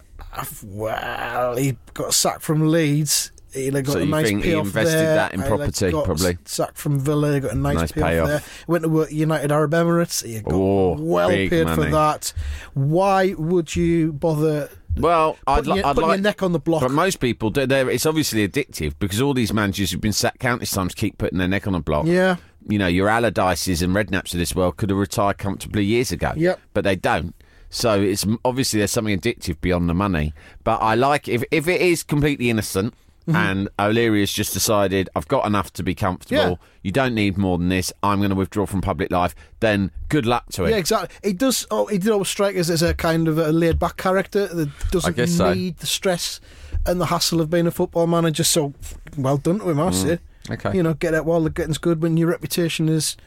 Well, 0.63 1.56
he 1.56 1.78
got 1.95 2.13
sacked 2.13 2.44
from 2.44 2.69
Leeds. 2.69 3.31
He 3.54 3.72
like, 3.72 3.86
got 3.86 3.94
So 3.94 4.00
a 4.00 4.04
you 4.04 4.12
nice 4.12 4.26
think 4.28 4.44
he 4.44 4.52
invested 4.54 4.94
there. 4.98 5.16
that 5.16 5.34
in 5.34 5.40
uh, 5.42 5.44
like, 5.44 5.58
property, 5.58 5.92
got 5.92 6.06
probably? 6.06 6.38
Sacked 6.46 6.78
from 6.78 7.00
Villa, 7.00 7.40
got 7.40 7.52
a 7.54 7.56
nice, 7.56 7.76
Nice 7.78 7.92
payoff, 7.94 8.08
payoff. 8.08 8.28
there. 8.28 8.42
Went 8.68 8.84
to 8.84 8.90
work 8.90 9.12
United 9.12 9.52
Arab 9.52 9.72
Emirates. 9.72 10.26
He 10.26 10.40
got 10.42 10.54
Oh, 10.54 10.96
well 11.00 11.30
paid 11.30 11.50
for 11.50 11.86
that. 11.86 12.34
Why 12.74 13.34
would 13.38 13.76
you 13.76 14.14
bother 14.14 14.70
Well, 14.98 15.38
I'd, 15.48 15.66
li- 15.66 15.78
your, 15.78 15.86
I'd 15.88 15.98
like. 15.98 16.18
your 16.18 16.24
neck 16.24 16.44
on 16.44 16.52
the 16.52 16.60
block? 16.60 16.82
But 16.82 16.92
most 16.92 17.20
people, 17.20 17.50
do- 17.50 17.66
they're, 17.66 17.90
it's 17.90 18.06
obviously 18.06 18.48
addictive 18.48 18.94
because 19.00 19.22
all 19.22 19.34
these 19.34 19.54
managers 19.54 19.92
who've 19.92 20.02
been 20.02 20.14
sacked 20.14 20.40
countless 20.40 20.72
times 20.72 20.94
keep 20.94 21.18
putting 21.18 21.38
their 21.40 21.48
neck 21.48 21.68
on 21.68 21.74
the 21.74 21.80
block. 21.80 22.06
Yeah. 22.06 22.36
You 22.69 22.78
know, 22.80 22.88
your 22.88 23.07
Allardyces 23.07 23.81
and 23.81 23.95
Redknaps 23.95 24.33
of 24.33 24.40
this 24.40 24.54
world 24.54 24.76
could 24.76 24.90
have 24.90 25.00
retired 25.00 25.38
comfortably 25.38 25.86
years 25.86 26.12
ago. 26.12 26.33
Yep. 26.36 26.60
But 26.74 26.83
they 26.83 26.98
don't. 26.98 27.33
So 27.69 28.02
it's 28.02 28.26
obviously 28.44 28.80
there's 28.80 28.92
something 28.92 29.18
addictive 29.18 29.62
beyond 29.62 29.90
the 29.90 29.94
money. 29.94 30.33
But 30.66 30.81
I 30.81 30.95
like 30.95 31.28
if 31.30 31.44
if 31.52 31.68
it 31.68 31.80
is 31.81 32.04
completely 32.04 32.50
innocent. 32.50 32.94
And 33.28 33.68
O'Leary 33.78 34.22
has 34.22 34.31
just 34.31 34.54
decided 34.54 35.10
I've 35.16 35.28
got 35.28 35.46
enough 35.46 35.74
to 35.74 35.84
be 35.84 35.94
comfortable. 35.94 36.36
Yeah. 36.52 36.56
You 36.81 36.92
don't 36.92 37.14
need 37.14 37.38
more 37.38 37.57
than 37.57 37.69
this. 37.69 37.92
I'm 38.02 38.19
going 38.19 38.30
to 38.30 38.36
withdraw 38.36 38.66
from 38.66 38.81
public 38.81 39.12
life. 39.12 39.36
Then 39.60 39.92
good 40.10 40.26
luck 40.26 40.46
to 40.54 40.64
it. 40.66 40.69
Yeah, 40.72 40.78
exactly. 40.78 41.16
He 41.24 41.34
does. 41.34 41.68
Oh, 41.69 41.88
he 41.88 41.98
did 41.98 42.10
always 42.12 42.30
strike 42.30 42.56
us 42.56 42.69
as 42.69 42.81
a 42.81 42.94
kind 42.94 43.28
of 43.28 43.38
a 43.38 43.52
laid-back 43.52 43.98
character 43.98 44.48
that 44.48 44.69
doesn't 44.92 45.28
so. 45.28 45.54
need 45.54 45.78
the 45.78 45.88
stress 45.88 46.40
and 46.86 47.02
the 47.02 47.07
hassle 47.07 47.42
of 47.42 47.50
being 47.50 47.68
a 47.68 47.72
football 47.72 48.07
manager. 48.07 48.44
So, 48.46 48.74
well 49.18 49.38
done 49.38 49.60
to 49.60 49.69
him, 49.69 49.80
I 49.80 49.92
say. 49.92 50.19
Mm. 50.46 50.54
Okay. 50.54 50.78
You 50.78 50.84
know, 50.84 50.94
get 50.94 51.14
out 51.14 51.26
while 51.26 51.42
the 51.42 51.50
getting's 51.50 51.78
good 51.78 52.02
when 52.02 52.16
your 52.16 52.30
reputation 52.30 52.88
is 52.88 53.18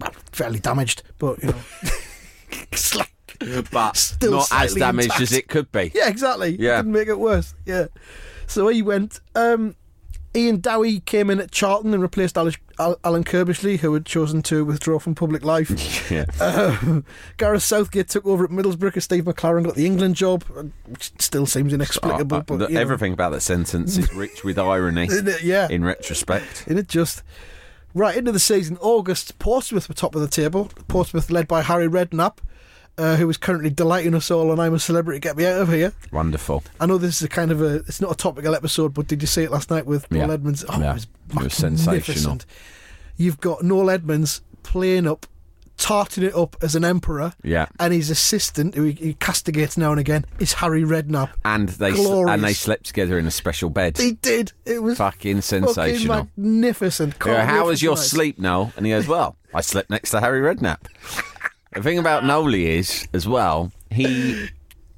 well, 0.00 0.12
fairly 0.32 0.58
damaged, 0.58 1.02
but 1.18 1.42
you 1.42 1.50
know, 1.50 1.60
like- 2.96 3.10
but 3.70 3.96
Still 3.96 4.30
not 4.30 4.48
as 4.52 4.74
damaged 4.74 5.06
intact. 5.06 5.20
as 5.22 5.32
it 5.32 5.48
could 5.48 5.70
be. 5.72 5.90
yeah, 5.94 6.08
exactly. 6.08 6.56
Yeah. 6.58 6.76
didn't 6.76 6.92
make 6.92 7.08
it 7.08 7.18
worse. 7.18 7.54
Yeah. 7.66 7.86
So 8.46 8.68
he 8.68 8.82
went. 8.82 9.20
Um, 9.34 9.76
Ian 10.36 10.58
Dowie 10.60 10.98
came 10.98 11.30
in 11.30 11.38
at 11.40 11.52
Charlton 11.52 11.94
and 11.94 12.02
replaced 12.02 12.34
Alish, 12.34 12.58
Al- 12.80 12.98
Alan 13.04 13.22
Curbishley, 13.22 13.78
who 13.78 13.94
had 13.94 14.04
chosen 14.04 14.42
to 14.42 14.64
withdraw 14.64 14.98
from 14.98 15.14
public 15.14 15.44
life. 15.44 15.70
Yeah. 16.10 16.24
Um, 16.40 17.04
Gareth 17.38 17.62
Southgate 17.62 18.08
took 18.08 18.26
over 18.26 18.44
at 18.44 18.50
Middlesbrough. 18.50 18.96
as 18.96 19.04
Steve 19.04 19.24
McClaren 19.24 19.64
got 19.64 19.74
the 19.76 19.86
England 19.86 20.16
job, 20.16 20.42
which 20.86 21.12
still 21.20 21.46
seems 21.46 21.72
inexplicable. 21.72 22.38
Uh, 22.38 22.40
but 22.40 22.58
the- 22.58 22.68
know. 22.68 22.80
everything 22.80 23.12
about 23.12 23.30
that 23.30 23.40
sentence 23.42 23.96
is 23.96 24.12
rich 24.12 24.42
with 24.44 24.58
irony 24.58 25.04
Isn't 25.10 25.28
it? 25.28 25.42
yeah, 25.44 25.68
in 25.70 25.84
retrospect. 25.84 26.64
in 26.66 26.76
it 26.78 26.88
just 26.88 27.22
right 27.94 28.16
into 28.16 28.32
the 28.32 28.40
season. 28.40 28.76
August, 28.80 29.38
Portsmouth 29.38 29.88
were 29.88 29.94
top 29.94 30.14
of 30.16 30.20
the 30.20 30.28
table. 30.28 30.68
Portsmouth 30.88 31.30
led 31.30 31.46
by 31.48 31.62
Harry 31.62 31.86
Redknapp, 31.88 32.38
uh, 32.98 33.16
who 33.16 33.28
is 33.28 33.36
currently 33.36 33.70
delighting 33.70 34.14
us 34.14 34.30
all. 34.30 34.52
And 34.52 34.60
I'm 34.60 34.74
a 34.74 34.78
celebrity. 34.78 35.20
Get 35.20 35.36
me 35.36 35.46
out 35.46 35.60
of 35.60 35.68
here. 35.68 35.92
Wonderful. 36.12 36.62
I 36.80 36.86
know 36.86 36.98
this 36.98 37.16
is 37.16 37.22
a 37.22 37.28
kind 37.28 37.50
of 37.50 37.60
a. 37.62 37.76
It's 37.86 38.00
not 38.00 38.12
a 38.12 38.16
topical 38.16 38.54
episode, 38.54 38.94
but 38.94 39.06
did 39.06 39.20
you 39.22 39.26
see 39.26 39.42
it 39.42 39.50
last 39.50 39.70
night 39.70 39.86
with 39.86 40.10
Noel 40.10 40.28
Yeah. 40.28 40.34
Edmonds? 40.34 40.64
Oh, 40.68 40.78
Yeah. 40.80 40.90
it 40.90 40.94
was, 40.94 41.06
It 41.30 41.42
was 41.42 41.54
sensational. 41.54 42.38
You've 43.16 43.40
got 43.40 43.62
Noel 43.62 43.90
Edmonds 43.90 44.40
playing 44.62 45.06
up 45.06 45.26
tarting 45.76 46.22
it 46.22 46.32
up 46.36 46.56
as 46.62 46.76
an 46.76 46.84
emperor. 46.84 47.32
Yeah. 47.42 47.66
And 47.80 47.92
his 47.92 48.08
assistant, 48.08 48.76
who 48.76 48.84
he, 48.84 49.14
castigates 49.14 49.76
now 49.76 49.90
and 49.90 49.98
again, 49.98 50.24
is 50.38 50.52
Harry 50.52 50.84
Redknapp. 50.84 51.30
and 51.44 51.68
they 51.68 51.90
s- 51.90 51.96
Glorious. 51.96 52.32
and 52.32 52.44
they 52.44 52.52
slept 52.52 52.86
together 52.86 53.18
in 53.18 53.26
a 53.26 53.30
special 53.32 53.70
bed. 53.70 53.98
He 53.98 54.12
did. 54.12 54.52
It 54.64 54.84
was 54.84 54.98
Fucking 54.98 55.40
sensational. 55.40 56.28
magnificent. 56.36 57.18
Go, 57.18 57.34
How 57.40 57.66
was 57.66 57.82
your 57.82 57.96
tonight." 57.96 58.06
sleep, 58.06 58.38
Noel? 58.38 58.72
And 58.76 58.86
he 58.86 58.92
goes, 58.92 59.08
Well, 59.08 59.36
I 59.52 59.62
slept 59.62 59.90
next 59.90 60.12
to 60.12 60.20
Harry 60.20 60.40
Redknapp. 60.40 60.78
the 61.74 61.82
thing 61.82 61.98
about 61.98 62.24
Noley 62.24 62.66
is, 62.66 63.06
as 63.12 63.26
well, 63.28 63.72
he, 63.90 64.48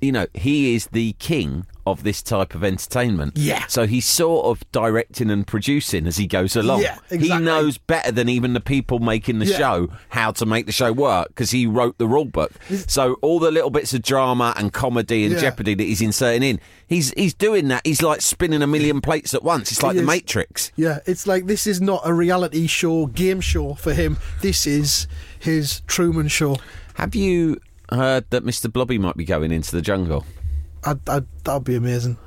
you 0.00 0.12
know, 0.12 0.26
he 0.34 0.74
is 0.74 0.86
the 0.88 1.12
king 1.18 1.66
of 1.86 2.02
this 2.02 2.20
type 2.20 2.52
of 2.56 2.64
entertainment. 2.64 3.36
Yeah. 3.36 3.64
So 3.68 3.86
he's 3.86 4.06
sort 4.06 4.46
of 4.46 4.60
directing 4.72 5.30
and 5.30 5.46
producing 5.46 6.08
as 6.08 6.16
he 6.16 6.26
goes 6.26 6.56
along. 6.56 6.80
Yeah, 6.82 6.98
exactly. 7.10 7.28
He 7.28 7.38
knows 7.38 7.78
better 7.78 8.10
than 8.10 8.28
even 8.28 8.54
the 8.54 8.60
people 8.60 8.98
making 8.98 9.38
the 9.38 9.46
Yeah. 9.46 9.56
show 9.56 9.88
how 10.08 10.32
to 10.32 10.44
make 10.44 10.66
the 10.66 10.72
show 10.72 10.92
work 10.92 11.28
because 11.28 11.52
he 11.52 11.64
wrote 11.64 11.96
the 11.98 12.08
rule 12.08 12.24
book. 12.24 12.50
So 12.88 13.14
all 13.22 13.38
the 13.38 13.52
little 13.52 13.70
bits 13.70 13.94
of 13.94 14.02
drama 14.02 14.52
and 14.56 14.72
comedy 14.72 15.26
and 15.26 15.34
Yeah. 15.34 15.40
jeopardy 15.42 15.74
that 15.74 15.84
he's 15.84 16.02
inserting 16.02 16.42
in, 16.42 16.58
he's 16.88 17.12
he's 17.16 17.34
doing 17.34 17.68
that. 17.68 17.82
He's 17.86 18.02
like 18.02 18.20
spinning 18.20 18.62
a 18.62 18.66
million 18.66 19.00
plates 19.00 19.32
at 19.32 19.44
once. 19.44 19.70
It's 19.70 19.80
like 19.84 19.92
He 19.92 19.98
the 19.98 20.02
is. 20.02 20.08
Matrix. 20.08 20.72
Yeah, 20.74 20.98
it's 21.06 21.28
like 21.28 21.46
this 21.46 21.68
is 21.68 21.80
not 21.80 22.00
a 22.04 22.12
reality 22.12 22.66
show, 22.66 23.06
game 23.06 23.40
show 23.40 23.74
for 23.74 23.94
him. 23.94 24.16
This 24.42 24.66
is 24.66 25.06
his 25.46 25.80
Truman 25.86 26.28
show. 26.28 26.56
Have 26.94 27.14
you 27.14 27.60
heard 27.90 28.28
that 28.30 28.44
Mr. 28.44 28.70
Blobby 28.70 28.98
might 28.98 29.16
be 29.16 29.24
going 29.24 29.50
into 29.50 29.72
the 29.72 29.80
jungle? 29.80 30.26
I'd, 30.84 31.08
I'd, 31.08 31.26
that'd 31.44 31.64
be 31.64 31.76
amazing. 31.76 32.18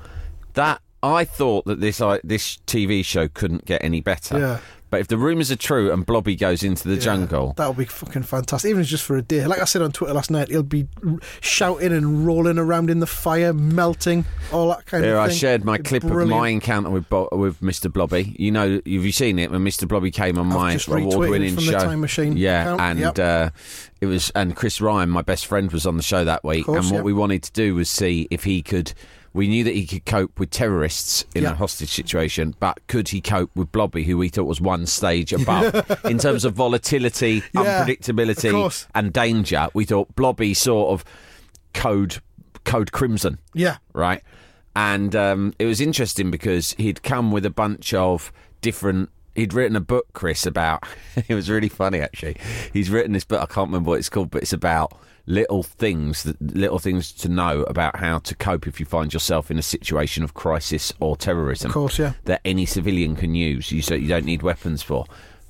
That 0.53 0.81
I 1.03 1.23
thought 1.23 1.65
that 1.65 1.79
this 1.79 2.01
I 2.01 2.19
this 2.23 2.57
TV 2.67 3.05
show 3.05 3.27
couldn't 3.27 3.65
get 3.65 3.83
any 3.83 4.01
better. 4.01 4.39
Yeah. 4.39 4.59
But 4.89 5.01
if 5.01 5.07
the 5.07 5.17
rumours 5.17 5.51
are 5.51 5.55
true 5.55 5.91
and 5.91 6.05
Blobby 6.05 6.35
goes 6.35 6.63
into 6.63 6.87
the 6.87 6.97
jungle, 6.97 7.53
That 7.57 7.67
would 7.67 7.77
be 7.77 7.85
fucking 7.85 8.23
fantastic. 8.23 8.69
Even 8.69 8.81
if 8.81 8.85
it's 8.85 8.91
just 8.91 9.03
for 9.03 9.17
a 9.17 9.21
day. 9.21 9.45
Like 9.45 9.59
I 9.59 9.65
said 9.65 9.81
on 9.81 9.91
Twitter 9.91 10.13
last 10.13 10.31
night, 10.31 10.49
he'll 10.49 10.63
be 10.63 10.87
r- 11.05 11.19
shouting 11.41 11.91
and 11.91 12.25
rolling 12.25 12.57
around 12.57 12.89
in 12.89 12.99
the 12.99 13.07
fire, 13.07 13.53
melting, 13.53 14.25
all 14.51 14.69
that 14.69 14.85
kind 14.85 15.03
Here, 15.03 15.15
of 15.17 15.27
thing. 15.27 15.29
Here 15.29 15.35
I 15.35 15.39
shared 15.39 15.65
my 15.65 15.77
clip 15.77 16.03
of 16.03 16.27
my 16.27 16.49
encounter 16.49 16.89
with 16.89 17.07
Bo- 17.09 17.29
with 17.31 17.61
Mr. 17.61 17.91
Blobby. 17.91 18.35
You 18.37 18.51
know, 18.51 18.71
have 18.73 18.85
you 18.85 19.11
seen 19.11 19.37
it 19.39 19.51
when 19.51 19.61
Mr. 19.63 19.87
Blobby 19.87 20.11
came 20.11 20.37
on 20.37 20.47
my 20.47 20.77
award-winning 20.87 21.57
show? 21.57 21.79
Time 21.79 22.01
Machine 22.01 22.35
yeah, 22.35 22.63
account, 22.63 22.81
and 22.81 22.99
yep. 22.99 23.19
uh, 23.19 23.49
it 24.01 24.07
was 24.07 24.31
and 24.31 24.55
Chris 24.55 24.81
Ryan, 24.81 25.09
my 25.09 25.21
best 25.21 25.45
friend, 25.45 25.71
was 25.71 25.85
on 25.85 25.97
the 25.97 26.03
show 26.03 26.25
that 26.25 26.43
week. 26.43 26.65
course, 26.65 26.85
and 26.85 26.91
what 26.91 26.97
yep. 26.99 27.05
we 27.05 27.13
wanted 27.13 27.43
to 27.43 27.51
do 27.51 27.75
was 27.75 27.89
see 27.89 28.27
if 28.31 28.43
he 28.43 28.61
could. 28.61 28.93
We 29.33 29.47
knew 29.47 29.63
that 29.63 29.75
he 29.75 29.85
could 29.85 30.05
cope 30.05 30.39
with 30.39 30.49
terrorists 30.49 31.23
in 31.35 31.43
Yeah. 31.43 31.51
a 31.51 31.55
hostage 31.55 31.91
situation, 31.91 32.55
but 32.59 32.79
could 32.87 33.09
he 33.09 33.21
cope 33.21 33.51
with 33.55 33.71
Blobby, 33.71 34.03
who 34.03 34.17
we 34.17 34.29
thought 34.29 34.45
was 34.45 34.59
one 34.59 34.85
stage 34.87 35.31
above 35.33 35.73
in 36.05 36.17
terms 36.17 36.45
of 36.45 36.53
volatility, 36.53 37.43
Yeah, 37.53 37.85
unpredictability, 37.85 38.87
and 38.95 39.13
danger? 39.13 39.67
We 39.73 39.85
thought 39.85 40.15
Blobby 40.15 40.53
sort 40.53 40.89
of 40.91 41.05
code 41.73 42.17
code 42.65 42.91
crimson 42.91 43.39
Yeah. 43.53 43.77
right? 43.93 44.21
And 44.75 45.15
um, 45.15 45.53
it 45.59 45.65
was 45.65 45.81
interesting 45.81 46.29
because 46.31 46.73
he'd 46.73 47.03
come 47.03 47.31
with 47.31 47.45
a 47.45 47.49
bunch 47.49 47.93
of 47.93 48.31
different. 48.61 49.09
He'd 49.35 49.53
written 49.53 49.75
a 49.75 49.81
book, 49.81 50.07
Chris, 50.13 50.45
about. 50.45 50.83
It 51.27 51.33
was 51.35 51.49
really 51.49 51.69
funny, 51.69 51.99
actually. 52.01 52.37
He's 52.73 52.89
written 52.89 53.13
this 53.13 53.23
book. 53.25 53.41
I 53.41 53.45
can't 53.45 53.67
remember 53.69 53.89
what 53.89 53.99
it's 53.99 54.09
called, 54.09 54.31
but 54.31 54.41
it's 54.41 54.53
about 54.53 54.93
little 55.25 55.63
things, 55.63 56.23
that, 56.23 56.41
little 56.41 56.79
things 56.79 57.11
to 57.13 57.29
know 57.29 57.61
about 57.63 57.97
how 57.97 58.19
to 58.19 58.35
cope 58.35 58.67
if 58.67 58.79
you 58.79 58.85
find 58.85 59.13
yourself 59.13 59.49
in 59.51 59.57
a 59.57 59.61
situation 59.61 60.23
of 60.23 60.33
crisis 60.33 60.93
or 60.99 61.15
terrorism. 61.17 61.69
Of 61.69 61.73
course, 61.73 61.99
yeah. 61.99 62.13
That 62.25 62.41
any 62.45 62.65
civilian 62.65 63.15
can 63.15 63.35
use. 63.35 63.71
You 63.71 63.81
so 63.81 63.95
you 63.95 64.07
don't 64.07 64.25
need 64.25 64.41
weapons 64.41 64.81
for. 64.81 65.05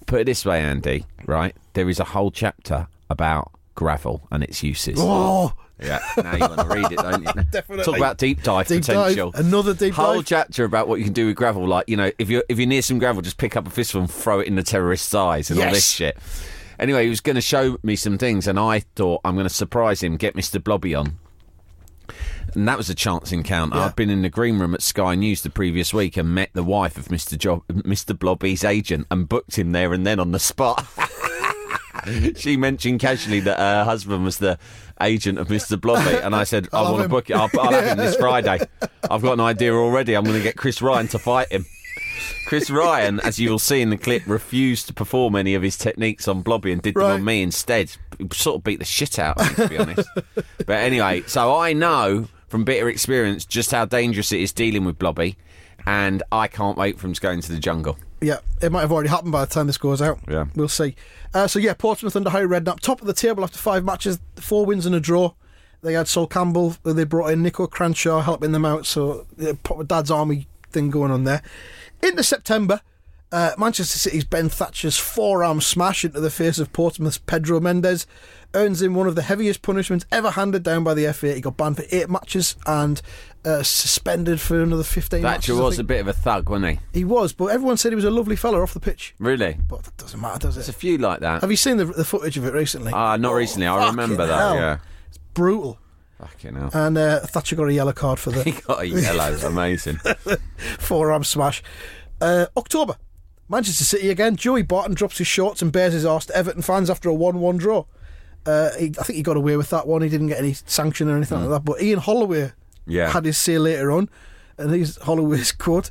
Put 0.05 0.21
it 0.21 0.25
this 0.25 0.45
way, 0.45 0.61
Andy. 0.61 1.05
Right? 1.25 1.55
There 1.73 1.89
is 1.89 1.99
a 1.99 2.03
whole 2.05 2.31
chapter 2.31 2.87
about 3.09 3.51
gravel 3.75 4.27
and 4.31 4.43
its 4.43 4.61
uses. 4.63 4.97
Oh, 4.99 5.53
Yeah, 5.81 5.99
now 6.17 6.33
you 6.35 6.39
want 6.41 6.59
to 6.59 6.67
read 6.67 6.91
it, 6.91 6.97
don't 6.97 7.21
you? 7.23 7.43
Definitely. 7.51 7.85
Talk 7.85 7.95
about 7.97 8.17
deep 8.17 8.43
dive 8.43 8.67
Deep 8.67 8.83
dive. 8.83 8.95
potential. 9.13 9.31
Another 9.33 9.73
deep 9.73 9.93
Whole 9.93 10.15
dive. 10.15 10.25
chapter 10.25 10.65
about 10.65 10.89
what 10.89 10.99
you 10.99 11.05
can 11.05 11.13
do 11.13 11.27
with 11.27 11.37
gravel. 11.37 11.65
Like 11.65 11.87
you 11.87 11.95
know, 11.95 12.11
if 12.19 12.29
you're 12.29 12.43
if 12.49 12.57
you're 12.59 12.67
near 12.67 12.81
some 12.81 12.99
gravel, 12.99 13.21
just 13.21 13.37
pick 13.37 13.55
up 13.55 13.65
a 13.65 13.69
fistful 13.69 14.01
and 14.01 14.11
throw 14.11 14.39
it 14.41 14.47
in 14.47 14.55
the 14.55 14.63
terrorist's 14.63 15.13
eyes 15.15 15.49
and 15.49 15.57
all 15.61 15.71
this 15.71 15.87
shit. 15.89 16.17
Anyway, 16.79 17.03
he 17.03 17.09
was 17.09 17.21
going 17.21 17.35
to 17.35 17.41
show 17.41 17.77
me 17.83 17.95
some 17.95 18.17
things, 18.17 18.47
and 18.47 18.57
I 18.57 18.79
thought 18.95 19.21
I'm 19.25 19.35
going 19.35 19.47
to 19.47 19.53
surprise 19.53 20.01
him, 20.01 20.17
get 20.17 20.35
Mister 20.35 20.59
Blobby 20.59 20.95
on. 20.95 21.19
And 22.55 22.67
that 22.67 22.77
was 22.77 22.89
a 22.89 22.95
chance 22.95 23.31
encounter. 23.31 23.75
Yeah. 23.77 23.85
I'd 23.85 23.95
been 23.95 24.09
in 24.09 24.21
the 24.21 24.29
green 24.29 24.57
room 24.59 24.73
at 24.73 24.81
Sky 24.81 25.15
News 25.15 25.43
the 25.43 25.49
previous 25.49 25.93
week 25.93 26.17
and 26.17 26.33
met 26.33 26.49
the 26.53 26.63
wife 26.63 26.97
of 26.97 27.05
Mr. 27.09 27.37
Jo- 27.37 27.63
Mr. 27.69 28.17
Blobby's 28.17 28.63
agent 28.63 29.05
and 29.11 29.29
booked 29.29 29.57
him 29.57 29.71
there 29.71 29.93
and 29.93 30.05
then 30.05 30.19
on 30.19 30.31
the 30.31 30.39
spot. 30.39 30.85
she 32.35 32.57
mentioned 32.57 32.99
casually 32.99 33.39
that 33.41 33.59
her 33.59 33.83
husband 33.83 34.23
was 34.23 34.37
the 34.37 34.57
agent 35.01 35.37
of 35.37 35.47
Mr. 35.47 35.79
Blobby, 35.79 36.17
and 36.17 36.35
I 36.35 36.43
said, 36.43 36.67
I, 36.73 36.81
love 36.81 36.93
want 36.93 37.03
to 37.03 37.09
book 37.09 37.29
it. 37.29 37.33
I'll, 37.33 37.49
I'll 37.59 37.71
have 37.71 37.85
him 37.85 37.97
this 37.97 38.15
Friday. 38.15 38.59
I've 39.09 39.21
got 39.21 39.33
an 39.33 39.41
idea 39.41 39.73
already. 39.73 40.15
I'm 40.15 40.23
going 40.23 40.37
to 40.37 40.43
get 40.43 40.57
Chris 40.57 40.81
Ryan 40.81 41.07
to 41.09 41.19
fight 41.19 41.51
him. 41.51 41.65
Chris 42.47 42.69
Ryan, 42.69 43.19
as 43.21 43.39
you 43.39 43.49
will 43.49 43.59
see 43.59 43.81
in 43.81 43.89
the 43.89 43.97
clip, 43.97 44.23
refused 44.25 44.87
to 44.87 44.93
perform 44.93 45.35
any 45.35 45.55
of 45.55 45.61
his 45.61 45.77
techniques 45.77 46.27
on 46.27 46.41
Blobby 46.41 46.71
and 46.71 46.81
did 46.81 46.95
them 46.95 47.03
on 47.03 47.23
me 47.23 47.41
instead. 47.41 47.91
Sort 48.33 48.57
of 48.57 48.63
beat 48.63 48.79
the 48.79 48.85
shit 48.85 49.19
out 49.19 49.39
of 49.39 49.57
me, 49.57 49.63
to 49.63 49.69
be 49.69 49.77
honest. 49.77 50.09
But 50.33 50.77
anyway, 50.77 51.23
so 51.27 51.55
I 51.55 51.73
know 51.73 52.27
from 52.47 52.63
bitter 52.63 52.89
experience 52.89 53.45
just 53.45 53.71
how 53.71 53.85
dangerous 53.85 54.31
it 54.31 54.39
is 54.39 54.51
dealing 54.51 54.85
with 54.85 54.97
Blobby, 54.99 55.37
and 55.85 56.23
I 56.31 56.47
can't 56.47 56.77
wait 56.77 56.99
for 56.99 57.07
him 57.07 57.13
to 57.13 57.21
go 57.21 57.31
into 57.31 57.51
the 57.51 57.59
jungle. 57.59 57.97
Yeah, 58.21 58.39
it 58.61 58.71
might 58.71 58.81
have 58.81 58.91
already 58.91 59.09
happened 59.09 59.31
by 59.31 59.45
the 59.45 59.51
time 59.51 59.67
this 59.67 59.77
goes 59.77 60.01
out. 60.01 60.19
Yeah. 60.27 60.45
We'll 60.55 60.67
see. 60.67 60.95
Uh, 61.33 61.47
so, 61.47 61.57
yeah, 61.59 61.73
Portsmouth 61.73 62.15
under 62.15 62.29
Harry 62.31 62.47
Redknapp, 62.47 62.81
top 62.81 62.99
of 62.99 63.07
the 63.07 63.13
table 63.13 63.43
after 63.43 63.57
five 63.57 63.85
matches, 63.85 64.19
four 64.35 64.65
wins 64.65 64.85
and 64.85 64.93
a 64.93 64.99
draw. 64.99 65.33
They 65.81 65.93
had 65.93 66.09
Sol 66.09 66.27
Campbell, 66.27 66.75
they 66.83 67.05
brought 67.05 67.31
in 67.31 67.41
Niko 67.41 67.69
Kranjčar 67.69 68.23
helping 68.23 68.51
them 68.51 68.65
out, 68.65 68.85
so 68.85 69.25
proper 69.63 69.85
Dad's 69.85 70.11
Army 70.11 70.47
thing 70.69 70.89
going 70.89 71.11
on 71.11 71.23
there. 71.23 71.41
Into 72.01 72.23
September, 72.23 72.81
uh, 73.31 73.51
Manchester 73.57 73.99
City's 73.99 74.23
Ben 74.23 74.49
Thatcher's 74.49 74.97
forearm 74.97 75.61
smash 75.61 76.03
into 76.05 76.19
the 76.19 76.31
face 76.31 76.57
of 76.59 76.71
Portsmouth's 76.73 77.17
Pedro 77.19 77.59
Mendes 77.59 78.07
earns 78.55 78.81
him 78.81 78.95
one 78.95 79.05
of 79.05 79.13
the 79.15 79.21
heaviest 79.21 79.61
punishments 79.61 80.05
ever 80.11 80.31
handed 80.31 80.63
down 80.63 80.83
by 80.83 80.93
the 80.95 81.11
FA. 81.13 81.35
He 81.35 81.41
got 81.41 81.55
banned 81.57 81.77
for 81.77 81.83
eight 81.91 82.09
matches 82.09 82.55
and 82.65 82.99
uh, 83.45 83.61
suspended 83.61 84.41
for 84.41 84.59
another 84.61 84.81
15 84.83 85.21
Thatcher 85.21 85.53
matches. 85.53 85.55
Was 85.59 85.77
a 85.79 85.83
bit 85.83 85.99
of 86.01 86.07
a 86.07 86.13
thug, 86.13 86.49
wasn't 86.49 86.79
he? 86.93 86.99
He 86.99 87.05
was, 87.05 87.31
but 87.33 87.45
everyone 87.47 87.77
said 87.77 87.91
he 87.91 87.95
was 87.95 88.05
a 88.05 88.09
lovely 88.09 88.35
fella 88.35 88.59
off 88.61 88.73
the 88.73 88.79
pitch. 88.79 89.13
Really? 89.19 89.57
But 89.67 89.83
that 89.83 89.97
doesn't 89.97 90.19
matter, 90.19 90.39
does 90.39 90.55
it? 90.55 90.59
There's 90.61 90.69
a 90.69 90.73
few 90.73 90.97
like 90.97 91.19
that. 91.19 91.41
Have 91.41 91.51
you 91.51 91.57
seen 91.57 91.77
the, 91.77 91.85
the 91.85 92.05
footage 92.05 92.37
of 92.37 92.45
it 92.45 92.53
recently? 92.53 92.91
Ah, 92.93 93.17
not 93.17 93.33
Oh, 93.33 93.35
recently. 93.35 93.67
I 93.67 93.89
remember 93.89 94.25
that. 94.25 94.37
hell. 94.39 94.55
Yeah. 94.55 94.77
It's 95.09 95.19
brutal. 95.35 95.77
Fucking 96.19 96.55
hell. 96.55 96.69
And 96.73 96.97
uh, 96.97 97.19
Thatcher 97.21 97.55
got 97.55 97.63
a 97.69 97.73
yellow 97.73 97.93
card 97.93 98.19
for 98.19 98.31
the. 98.31 98.43
he 98.49 98.51
got 98.51 98.81
a 98.81 98.87
yellow. 98.87 99.35
Amazing. 99.45 99.97
forearm 100.79 101.23
smash. 101.23 101.63
Uh, 102.21 102.47
October. 102.57 102.95
Manchester 103.47 103.83
City 103.83 104.09
again. 104.09 104.35
Joey 104.35 104.61
Barton 104.61 104.93
drops 104.93 105.17
his 105.17 105.27
shorts 105.27 105.61
and 105.61 105.71
bears 105.71 105.93
his 105.93 106.05
arse 106.05 106.25
to 106.27 106.35
Everton 106.35 106.61
fans 106.61 106.89
after 106.89 107.09
a 107.09 107.13
1 107.13 107.39
1 107.39 107.57
draw. 107.57 107.85
Uh, 108.45 108.69
he, 108.77 108.87
I 108.99 109.03
think 109.03 109.17
he 109.17 109.23
got 109.23 109.37
away 109.37 109.57
with 109.57 109.69
that 109.71 109.87
one. 109.87 110.01
He 110.01 110.09
didn't 110.09 110.27
get 110.27 110.39
any 110.39 110.53
sanction 110.53 111.09
or 111.09 111.15
anything 111.17 111.39
like 111.39 111.49
that. 111.49 111.65
But 111.65 111.81
Ian 111.81 111.99
Holloway 111.99 112.51
Yeah. 112.85 113.09
had 113.09 113.25
his 113.25 113.37
say 113.37 113.57
later 113.57 113.91
on. 113.91 114.09
And 114.57 114.71
here's 114.71 114.97
Holloway's 114.97 115.51
quote 115.51 115.89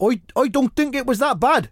I, 0.00 0.20
I 0.36 0.48
don't 0.48 0.74
think 0.74 0.94
it 0.96 1.06
was 1.06 1.18
that 1.20 1.38
bad. 1.40 1.70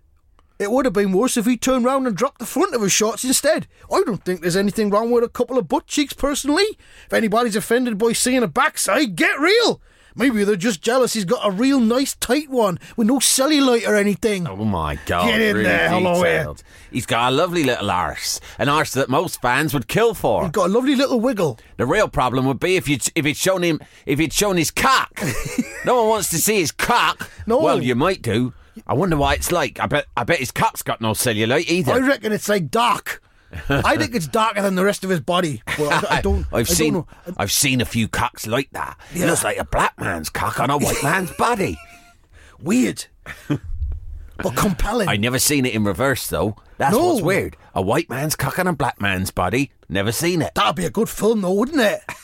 It 0.60 0.70
would 0.70 0.84
have 0.84 0.92
been 0.92 1.12
worse 1.12 1.38
if 1.38 1.46
he 1.46 1.56
turned 1.56 1.86
round 1.86 2.06
and 2.06 2.14
dropped 2.14 2.38
the 2.38 2.44
front 2.44 2.74
of 2.74 2.82
his 2.82 2.92
shorts 2.92 3.24
instead. 3.24 3.66
I 3.90 4.02
don't 4.04 4.22
think 4.22 4.42
there's 4.42 4.56
anything 4.56 4.90
wrong 4.90 5.10
with 5.10 5.24
a 5.24 5.28
couple 5.28 5.56
of 5.56 5.68
butt 5.68 5.86
cheeks 5.86 6.12
personally. 6.12 6.66
If 7.06 7.14
anybody's 7.14 7.56
offended 7.56 7.96
by 7.96 8.12
seeing 8.12 8.42
a 8.42 8.46
backside, 8.46 9.16
get 9.16 9.40
real. 9.40 9.80
Maybe 10.14 10.44
they're 10.44 10.56
just 10.56 10.82
jealous 10.82 11.14
he's 11.14 11.24
got 11.24 11.46
a 11.46 11.50
real 11.50 11.80
nice 11.80 12.14
tight 12.16 12.50
one 12.50 12.78
with 12.94 13.06
no 13.06 13.20
cellulite 13.20 13.88
or 13.88 13.94
anything. 13.94 14.46
Oh 14.46 14.56
my 14.56 14.98
god! 15.06 15.28
Get 15.28 15.40
in 15.40 15.56
really 15.56 15.64
there, 15.64 15.88
Holloway. 15.88 16.28
Eh? 16.28 16.38
detailed. 16.38 16.62
He's 16.90 17.06
got 17.06 17.32
a 17.32 17.34
lovely 17.34 17.64
little 17.64 17.90
arse, 17.90 18.38
an 18.58 18.68
arse 18.68 18.92
that 18.92 19.08
most 19.08 19.40
fans 19.40 19.72
would 19.72 19.88
kill 19.88 20.12
for. 20.12 20.42
He's 20.42 20.50
got 20.50 20.68
a 20.68 20.72
lovely 20.72 20.94
little 20.94 21.20
wiggle. 21.20 21.58
The 21.78 21.86
real 21.86 22.08
problem 22.08 22.44
would 22.44 22.60
be 22.60 22.76
if 22.76 22.86
you 22.86 22.98
if 23.14 23.24
it's 23.24 23.40
shown 23.40 23.62
him 23.62 23.80
if 24.04 24.20
it's 24.20 24.36
shown 24.36 24.58
his 24.58 24.70
cock. 24.70 25.22
no 25.86 26.00
one 26.02 26.08
wants 26.08 26.28
to 26.30 26.38
see 26.38 26.58
his 26.58 26.72
cock. 26.72 27.30
No. 27.46 27.62
Well, 27.62 27.82
you 27.82 27.94
might 27.94 28.20
do. 28.20 28.52
I 28.86 28.94
wonder 28.94 29.16
why 29.16 29.34
it's 29.34 29.52
like. 29.52 29.78
I 29.80 29.86
bet 29.86 30.06
I 30.16 30.24
bet 30.24 30.38
his 30.38 30.50
cock's 30.50 30.82
got 30.82 31.00
no 31.00 31.12
cellulite 31.12 31.68
either. 31.68 31.92
I 31.92 31.98
reckon 31.98 32.32
it's 32.32 32.48
like 32.48 32.70
dark. 32.70 33.22
I 33.68 33.96
think 33.96 34.14
it's 34.14 34.28
darker 34.28 34.62
than 34.62 34.76
the 34.76 34.84
rest 34.84 35.02
of 35.02 35.10
his 35.10 35.18
body. 35.20 35.62
Well, 35.78 35.90
I, 36.08 36.18
I 36.18 36.20
don't. 36.22 36.46
I've 36.52 36.70
I 36.70 36.72
seen 36.72 36.92
Don't 36.94 37.08
know. 37.26 37.34
I've 37.36 37.50
seen 37.52 37.80
a 37.80 37.84
few 37.84 38.06
cocks 38.06 38.46
like 38.46 38.70
that. 38.72 38.96
It 39.14 39.26
looks 39.26 39.42
like 39.42 39.58
a 39.58 39.64
black 39.64 39.98
man's 39.98 40.28
cock 40.30 40.60
on 40.60 40.70
a 40.70 40.78
white 40.78 41.02
man's 41.02 41.32
body. 41.32 41.76
Weird, 42.60 43.06
but 43.48 44.54
compelling. 44.56 45.08
I 45.08 45.16
never 45.16 45.38
seen 45.38 45.64
it 45.66 45.74
in 45.74 45.84
reverse 45.84 46.26
though. 46.28 46.56
That's 46.78 46.94
No. 46.96 47.08
what's 47.12 47.22
weird. 47.22 47.56
A 47.74 47.82
white 47.82 48.08
man's 48.08 48.36
cock 48.36 48.58
on 48.58 48.66
a 48.66 48.72
black 48.72 49.00
man's 49.00 49.30
body. 49.30 49.70
Never 49.88 50.12
seen 50.12 50.40
it. 50.42 50.54
That'd 50.54 50.76
be 50.76 50.86
a 50.86 50.90
good 50.90 51.08
film, 51.10 51.42
though, 51.42 51.52
wouldn't 51.52 51.80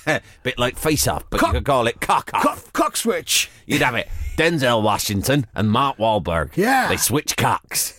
it? 0.07 0.23
Bit 0.43 0.59
like 0.59 0.79
Face 0.79 1.07
Off, 1.09 1.25
but 1.29 1.41
Cock- 1.41 1.49
you 1.55 1.59
could 1.61 1.67
call 1.67 1.87
it 1.87 2.01
cock 2.01 2.31
off. 2.33 2.43
Cock, 2.43 2.73
cock 2.73 2.97
switch. 2.97 3.51
You'd 3.67 3.83
have 3.83 3.95
it. 3.97 4.09
Denzel 4.37 4.83
Washington 4.83 5.47
and 5.55 5.71
Mark 5.71 5.97
Wahlberg. 5.97 6.57
Yeah. 6.57 6.89
They 6.89 6.97
switch 6.97 7.37
cocks. 7.37 7.95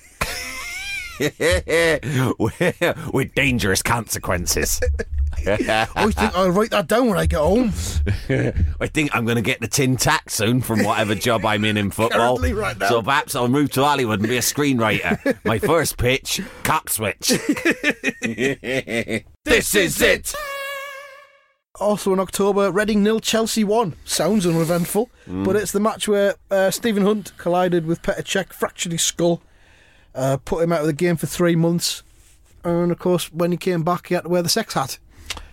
with, 3.11 3.33
dangerous 3.33 3.81
consequences. 3.81 4.79
I 5.47 5.55
think 6.11 6.35
I'll 6.35 6.51
write 6.51 6.71
that 6.71 6.87
down 6.87 7.09
when 7.09 7.17
I 7.17 7.25
get 7.25 7.39
home. 7.39 7.73
I 8.79 8.87
think 8.87 9.15
I'm 9.15 9.25
going 9.25 9.37
to 9.37 9.41
get 9.41 9.59
the 9.61 9.67
tin 9.67 9.97
tack 9.97 10.29
soon 10.29 10.61
from 10.61 10.83
whatever 10.83 11.15
job 11.15 11.45
I'm 11.45 11.65
in 11.65 11.77
in 11.77 11.89
football. 11.89 12.37
Currently 12.37 12.53
right 12.53 12.77
now. 12.77 12.89
So 12.89 13.01
perhaps 13.01 13.35
I'll 13.35 13.47
move 13.47 13.71
to 13.71 13.83
Hollywood 13.83 14.19
and 14.19 14.27
be 14.27 14.37
a 14.37 14.41
screenwriter. 14.41 15.37
My 15.43 15.57
first 15.57 15.97
pitch, 15.97 16.41
cock 16.63 16.89
switch. 16.89 17.29
this 19.43 19.75
is 19.75 20.01
it. 20.01 20.35
Also 21.79 22.11
in 22.13 22.19
October, 22.19 22.71
Reading 22.71 23.03
nil, 23.03 23.19
Chelsea 23.19 23.63
one. 23.63 23.93
Sounds 24.05 24.45
uneventful, 24.45 25.09
Mm. 25.27 25.43
but 25.45 25.55
it's 25.55 25.71
the 25.71 25.79
match 25.79 26.07
where 26.07 26.35
uh, 26.49 26.71
Stephen 26.71 27.03
Hunt 27.03 27.33
collided 27.37 27.85
with 27.85 28.01
Petr 28.01 28.23
Cech, 28.23 28.51
fractured 28.53 28.91
his 28.93 29.01
skull, 29.03 29.41
uh, 30.15 30.37
put 30.43 30.63
him 30.63 30.71
out 30.73 30.81
of 30.81 30.87
the 30.87 30.93
game 30.93 31.17
for 31.17 31.27
three 31.27 31.55
months, 31.55 32.01
and 32.63 32.91
of 32.91 32.97
course, 32.99 33.31
when 33.31 33.51
he 33.51 33.57
came 33.57 33.83
back, 33.83 34.07
he 34.07 34.15
had 34.15 34.23
to 34.23 34.29
wear 34.29 34.41
the 34.41 34.49
sex 34.49 34.73
hat 34.73 34.97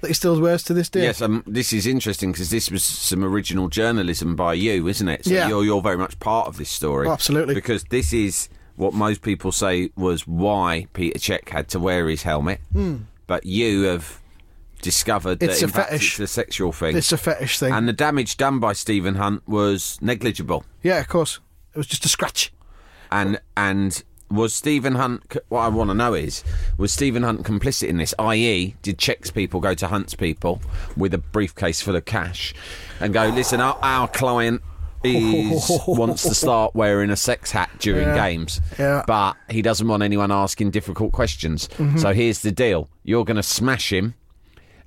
that 0.00 0.08
he 0.08 0.14
still 0.14 0.40
wears 0.40 0.62
to 0.62 0.72
this 0.74 0.88
day. 0.88 1.02
Yes, 1.02 1.20
um, 1.20 1.42
this 1.46 1.72
is 1.72 1.86
interesting 1.86 2.32
because 2.32 2.50
this 2.50 2.70
was 2.70 2.82
some 2.84 3.24
original 3.24 3.68
journalism 3.68 4.34
by 4.36 4.54
you, 4.54 4.86
isn't 4.88 5.08
it? 5.08 5.24
So 5.24 5.32
Yeah. 5.32 5.48
you're, 5.48 5.64
you're 5.64 5.82
very 5.82 5.98
much 5.98 6.18
part 6.20 6.46
of 6.46 6.56
this 6.56 6.70
story. 6.70 7.06
Oh, 7.08 7.12
absolutely. 7.12 7.54
Because 7.54 7.84
this 7.84 8.12
is 8.12 8.48
what 8.76 8.94
most 8.94 9.20
people 9.22 9.52
say 9.52 9.90
was 9.96 10.26
why 10.26 10.86
Peter 10.94 11.18
Cech 11.18 11.48
had 11.50 11.68
to 11.68 11.78
wear 11.80 12.08
his 12.08 12.22
helmet. 12.22 12.60
But 13.26 13.46
you 13.46 13.82
have 13.82 14.20
discovered. 14.84 15.42
It's 15.42 15.60
that 15.60 15.62
a 15.62 15.64
in 15.66 15.72
fact 15.72 15.88
fetish. 15.90 16.12
it's 16.20 16.30
a 16.30 16.32
sexual 16.32 16.72
thing. 16.72 16.96
It's 16.96 17.10
a 17.12 17.16
fetish 17.18 17.58
thing. 17.58 17.72
and 17.72 17.88
the 17.88 17.92
damage 17.92 18.36
done 18.36 18.60
by 18.60 18.72
Stephen 18.74 19.16
Hunt 19.16 19.42
was 19.48 19.98
negligible. 20.00 20.64
yeah, 20.82 21.00
of 21.00 21.08
course. 21.08 21.40
It 21.74 21.78
was 21.78 21.86
just 21.88 22.04
a 22.04 22.08
scratch. 22.08 22.52
And 23.10 23.40
and 23.56 24.02
was 24.30 24.54
Stephen 24.54 24.94
Hunt? 24.94 25.36
What 25.48 25.60
I 25.60 25.68
want 25.68 25.90
to 25.90 25.94
know 25.94 26.14
is 26.14 26.42
was 26.78 26.92
Stephen 26.92 27.22
Hunt 27.22 27.42
complicit 27.42 27.88
in 27.88 27.96
this? 27.98 28.14
I.e., 28.18 28.74
did 28.82 28.98
Cech's 28.98 29.30
people 29.30 29.60
go 29.60 29.74
to 29.74 29.86
Hunt's 29.88 30.14
people 30.14 30.60
with 30.96 31.14
a 31.14 31.18
briefcase 31.18 31.80
full 31.82 31.94
of 31.96 32.04
cash 32.04 32.54
and 33.00 33.12
go, 33.12 33.26
listen, 33.28 33.60
our, 33.60 33.78
our 33.82 34.08
client 34.08 34.62
is 35.04 35.70
wants 35.86 36.22
to 36.22 36.34
start 36.34 36.74
wearing 36.74 37.10
a 37.10 37.16
sex 37.16 37.50
hat 37.50 37.70
during 37.78 38.08
Yeah. 38.08 38.14
games, 38.16 38.60
Yeah. 38.78 38.84
Mm-hmm. 39.02 39.06
but 39.06 39.36
he 39.50 39.60
doesn't 39.62 39.86
want 39.86 40.02
anyone 40.02 40.32
asking 40.32 40.70
difficult 40.70 41.12
questions. 41.12 41.68
So 41.98 42.12
here's 42.14 42.40
the 42.40 42.50
deal: 42.52 42.88
you're 43.04 43.24
going 43.24 43.36
to 43.36 43.42
smash 43.42 43.92
him. 43.92 44.14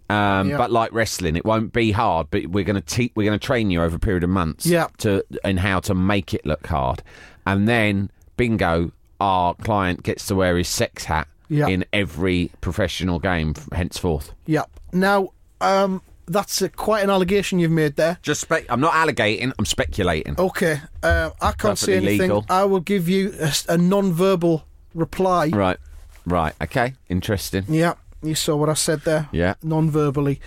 Um, 0.09 0.49
Yeah. 0.49 0.57
But 0.57 0.71
like 0.71 0.93
wrestling, 0.93 1.35
it 1.35 1.43
won't 1.45 1.73
be 1.73 1.91
hard. 1.91 2.27
But 2.31 2.47
we're 2.47 2.63
going 2.63 2.81
to 2.81 2.95
te- 2.95 3.11
we're 3.15 3.25
going 3.27 3.37
to 3.39 3.45
train 3.45 3.69
you 3.71 3.81
over 3.81 3.95
a 3.97 3.99
period 3.99 4.23
of 4.23 4.29
months 4.29 4.65
Yeah. 4.65 4.87
to 4.99 5.23
in 5.43 5.57
how 5.57 5.79
to 5.81 5.93
make 5.93 6.33
it 6.33 6.45
look 6.45 6.65
hard, 6.67 7.03
and 7.45 7.67
then 7.67 8.09
bingo, 8.37 8.91
our 9.19 9.53
client 9.55 10.03
gets 10.03 10.27
to 10.27 10.35
wear 10.35 10.57
his 10.57 10.67
sex 10.69 11.05
hat 11.05 11.27
Yeah. 11.49 11.67
in 11.67 11.83
every 11.91 12.51
professional 12.61 13.19
game 13.19 13.55
henceforth. 13.73 14.31
Yep. 14.45 14.69
Now, 14.93 15.29
um, 15.59 16.01
that's 16.29 16.61
uh 16.61 16.67
quite 16.75 17.03
an 17.03 17.09
allegation 17.09 17.57
you've 17.59 17.71
made 17.71 17.95
there. 17.95 18.17
Just 18.21 18.41
spec. 18.41 18.65
I'm 18.69 18.79
not 18.81 18.93
alligating. 18.95 19.51
I'm 19.57 19.65
speculating. 19.65 20.35
Okay, 20.37 20.79
uh, 21.03 21.31
I 21.41 21.51
can't 21.53 21.77
say 21.77 21.97
anything. 21.97 22.19
legal. 22.21 22.45
I 22.49 22.63
will 22.65 22.79
give 22.81 23.07
you 23.09 23.33
a 23.69 23.77
non-verbal 23.77 24.65
reply. 24.93 25.47
Right, 25.49 25.77
right. 26.25 26.53
Okay, 26.61 26.93
interesting. 27.09 27.63
Yeah, 27.69 27.93
you 28.21 28.35
saw 28.35 28.55
what 28.55 28.69
I 28.69 28.73
said 28.73 29.01
there. 29.01 29.29
Yeah. 29.31 29.55
non-verbally. 29.63 30.39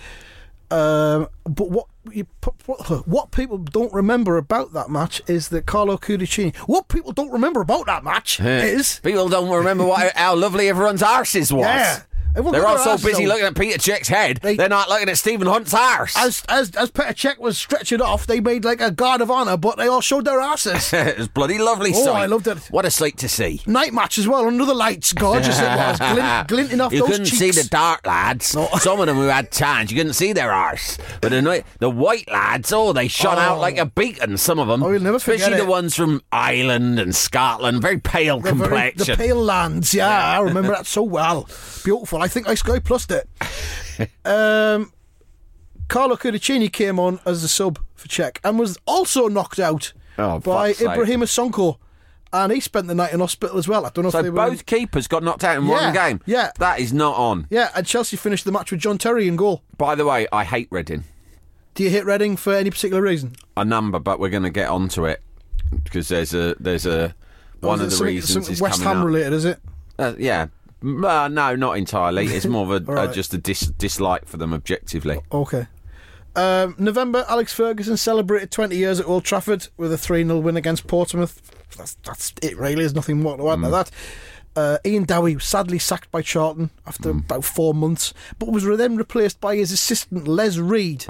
Um, 0.69 1.27
but 1.43 1.69
what 1.69 1.87
you, 2.11 2.25
what 2.65 3.07
what 3.07 3.31
people 3.31 3.57
don't 3.57 3.93
remember 3.93 4.37
about 4.37 4.71
that 4.71 4.89
match 4.89 5.21
is 5.27 5.49
that 5.49 5.65
Carlo 5.65 5.97
Cudicini. 5.97 6.55
What 6.59 6.87
people 6.87 7.11
don't 7.11 7.29
remember 7.31 7.59
about 7.59 7.87
that 7.87 8.05
match 8.05 8.39
is 8.39 8.99
People 9.03 9.27
don't 9.27 9.49
remember 9.49 9.85
what 9.85 10.15
how 10.15 10.33
lovely 10.35 10.69
everyone's 10.69 11.01
arses 11.01 11.51
was. 11.51 11.65
Yeah. 11.65 11.99
They're 12.33 12.65
all 12.65 12.77
so 12.77 12.97
busy 12.97 13.25
looking 13.27 13.45
at 13.45 13.55
Peter 13.55 13.77
Cech's 13.77 14.07
head, 14.07 14.39
They- 14.41 14.57
are 14.57 14.69
not 14.69 14.89
looking 14.89 15.09
at 15.09 15.17
Stephen 15.17 15.47
Hunt's 15.47 15.73
arse. 15.73 16.15
as 16.17 16.43
as 16.47 16.71
as 16.75 16.91
Petr 16.91 17.13
Cech 17.13 17.37
was 17.39 17.57
stretching 17.57 18.01
off, 18.01 18.25
they 18.27 18.39
made 18.39 18.63
like 18.63 18.79
a 18.81 18.91
guard 18.91 19.21
of 19.21 19.29
honour, 19.31 19.57
but 19.57 19.77
they 19.77 19.87
all 19.87 20.01
showed 20.01 20.25
their 20.25 20.39
asses. 20.39 20.93
it 20.93 21.17
was 21.17 21.27
bloody 21.27 21.57
lovely 21.57 21.91
Oh, 21.93 22.05
sight. 22.05 22.21
I 22.23 22.25
loved 22.27 22.47
it. 22.47 22.57
What 22.69 22.85
a 22.85 22.91
sight 22.91 23.17
to 23.17 23.29
see. 23.29 23.61
Night 23.65 23.93
match 23.93 24.17
as 24.17 24.27
well 24.27 24.47
under 24.47 24.65
the 24.65 24.73
lights, 24.73 25.13
gorgeous 25.13 25.59
it 25.59 25.63
was, 25.63 25.97
glint, 26.13 26.47
glinting 26.47 26.81
off 26.81 26.93
you 26.93 26.99
those 26.99 27.09
couldn't 27.09 27.25
cheeks. 27.25 27.37
see 27.39 27.51
the 27.51 27.67
dark 27.69 28.05
lads. 28.05 28.55
No. 28.55 28.67
Some 28.79 28.99
of 28.99 29.07
them 29.07 29.17
who 29.17 29.27
had 29.27 29.51
tans, 29.51 29.91
you 29.91 29.97
couldn't 29.97 30.13
see 30.13 30.33
their 30.33 30.51
arse. 30.51 30.97
But 31.21 31.29
the, 31.31 31.41
ni- 31.41 31.63
the 31.79 31.89
white 31.89 32.29
lads, 32.29 32.71
oh, 32.71 32.93
they 32.93 33.07
shone 33.07 33.37
out 33.39 33.57
oh. 33.57 33.61
like 33.61 33.77
a 33.77 33.85
beacon. 33.85 34.37
Some 34.37 34.59
of 34.59 34.67
them, 34.67 34.83
Oh, 34.83 34.89
you'll 34.91 35.01
never 35.01 35.19
forget 35.19 35.39
especially 35.41 35.57
the 35.59 35.65
ones 35.69 35.95
from 35.95 36.21
Ireland 36.31 36.99
and 36.99 37.15
Scotland, 37.15 37.81
very 37.81 37.99
pale 37.99 38.39
The 38.39 38.53
very- 38.53 38.69
complexion. 38.91 39.17
the 39.17 39.23
pale 39.23 39.41
lands, 39.43 39.93
yeah, 39.93 40.37
I 40.37 40.39
remember 40.41 40.71
that 40.71 40.85
so 40.85 41.03
well. 41.03 41.47
Beautiful. 41.83 42.20
I 42.21 42.27
think 42.27 42.47
I 42.47 42.55
Sky 42.55 42.79
Plused 42.79 43.11
it. 43.11 43.29
um, 44.25 44.91
Carlo 45.87 46.15
Cudicini 46.15 46.71
came 46.71 46.99
on 46.99 47.19
as 47.25 47.41
the 47.41 47.47
sub 47.47 47.79
for 47.95 48.07
Cech 48.07 48.37
and 48.43 48.57
was 48.59 48.77
also 48.85 49.27
knocked 49.27 49.59
out 49.59 49.93
Oh, 50.17 50.39
by. 50.39 50.73
Ibrahima 50.73 51.23
Sonko. 51.25 51.77
And 52.33 52.53
he 52.53 52.61
spent 52.61 52.87
the 52.87 52.95
night 52.95 53.11
in 53.11 53.19
hospital 53.19 53.57
as 53.57 53.67
well. 53.67 53.85
I 53.85 53.89
don't 53.89 54.05
know 54.05 54.09
so 54.11 54.19
if 54.19 54.23
they 54.23 54.29
were. 54.29 54.35
both 54.49 54.65
keepers 54.65 55.07
got 55.07 55.21
knocked 55.21 55.43
out 55.43 55.57
in 55.57 55.65
Yeah, 55.65 55.71
one 55.85 55.93
game. 55.93 56.21
yeah. 56.25 56.51
that 56.59 56.79
is 56.79 56.93
not 56.93 57.17
on. 57.17 57.45
Yeah, 57.49 57.71
and 57.75 57.85
Chelsea 57.85 58.15
finished 58.15 58.45
the 58.45 58.53
match 58.53 58.71
with 58.71 58.79
John 58.79 58.97
Terry 58.97 59.27
in 59.27 59.35
goal. 59.35 59.63
By 59.77 59.95
the 59.95 60.05
way, 60.05 60.27
I 60.31 60.45
hate 60.45 60.69
Reading. 60.71 61.03
Do 61.73 61.83
you 61.83 61.89
hate 61.89 62.05
Reading 62.05 62.37
for 62.37 62.53
any 62.53 62.69
particular 62.69 63.01
reason? 63.01 63.33
A 63.57 63.65
number, 63.65 63.99
but 63.99 64.17
we're 64.19 64.29
going 64.29 64.43
to 64.43 64.49
get 64.49 64.69
onto 64.69 65.05
it 65.05 65.21
because 65.83 66.07
there's 66.07 66.33
a 66.33 66.55
there's 66.59 66.85
a 66.85 67.13
one 67.59 67.81
Or 67.81 67.83
of 67.83 67.97
the 67.97 68.03
reasons 68.03 68.47
is 68.47 68.61
West 68.61 68.81
Ham 68.81 68.99
up. 68.99 69.05
related, 69.05 69.33
is 69.33 69.43
it? 69.45 69.59
Uh, 69.99 70.13
yeah. 70.17 70.47
Uh, 70.83 71.27
no, 71.27 71.55
not 71.55 71.77
entirely. 71.77 72.25
It's 72.25 72.45
more 72.45 72.73
of 72.73 72.87
a, 72.87 72.91
right. 72.91 73.09
uh, 73.09 73.13
just 73.13 73.33
a 73.33 73.37
dis- 73.37 73.71
dislike 73.77 74.25
for 74.25 74.37
them 74.37 74.53
objectively. 74.53 75.19
Okay. 75.31 75.67
Um, 76.35 76.75
November, 76.77 77.25
Alex 77.27 77.53
Ferguson 77.53 77.97
celebrated 77.97 78.51
20 78.51 78.75
years 78.75 78.99
at 78.99 79.05
Old 79.05 79.25
Trafford 79.25 79.67
with 79.77 79.91
a 79.91 79.97
3 79.97 80.23
0 80.23 80.39
win 80.39 80.57
against 80.57 80.87
Portsmouth. 80.87 81.41
That's, 81.77 81.95
that's 82.03 82.33
it, 82.41 82.57
really. 82.57 82.75
There's 82.75 82.95
nothing 82.95 83.21
more 83.21 83.37
to 83.37 83.49
add 83.49 83.61
to 83.61 83.69
that. 83.69 83.91
Uh, 84.53 84.77
Ian 84.85 85.05
Dowie 85.05 85.35
was 85.35 85.45
sadly 85.45 85.79
sacked 85.79 86.11
by 86.11 86.21
Charlton 86.21 86.71
after 86.85 87.11
about 87.11 87.45
four 87.45 87.73
months, 87.73 88.13
but 88.37 88.49
was 88.51 88.65
then 88.65 88.97
replaced 88.97 89.39
by 89.39 89.55
his 89.55 89.71
assistant 89.71 90.27
Les 90.27 90.57
Reed, 90.57 91.05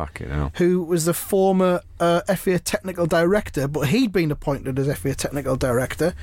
who 0.55 0.83
was 0.83 1.05
the 1.05 1.13
former 1.13 1.81
uh, 1.99 2.21
FA 2.35 2.59
technical 2.59 3.07
director, 3.07 3.67
but 3.67 3.87
he'd 3.87 4.11
been 4.11 4.29
appointed 4.31 4.77
as 4.77 4.95
FA 4.95 5.15
technical 5.15 5.55
director 5.55 6.13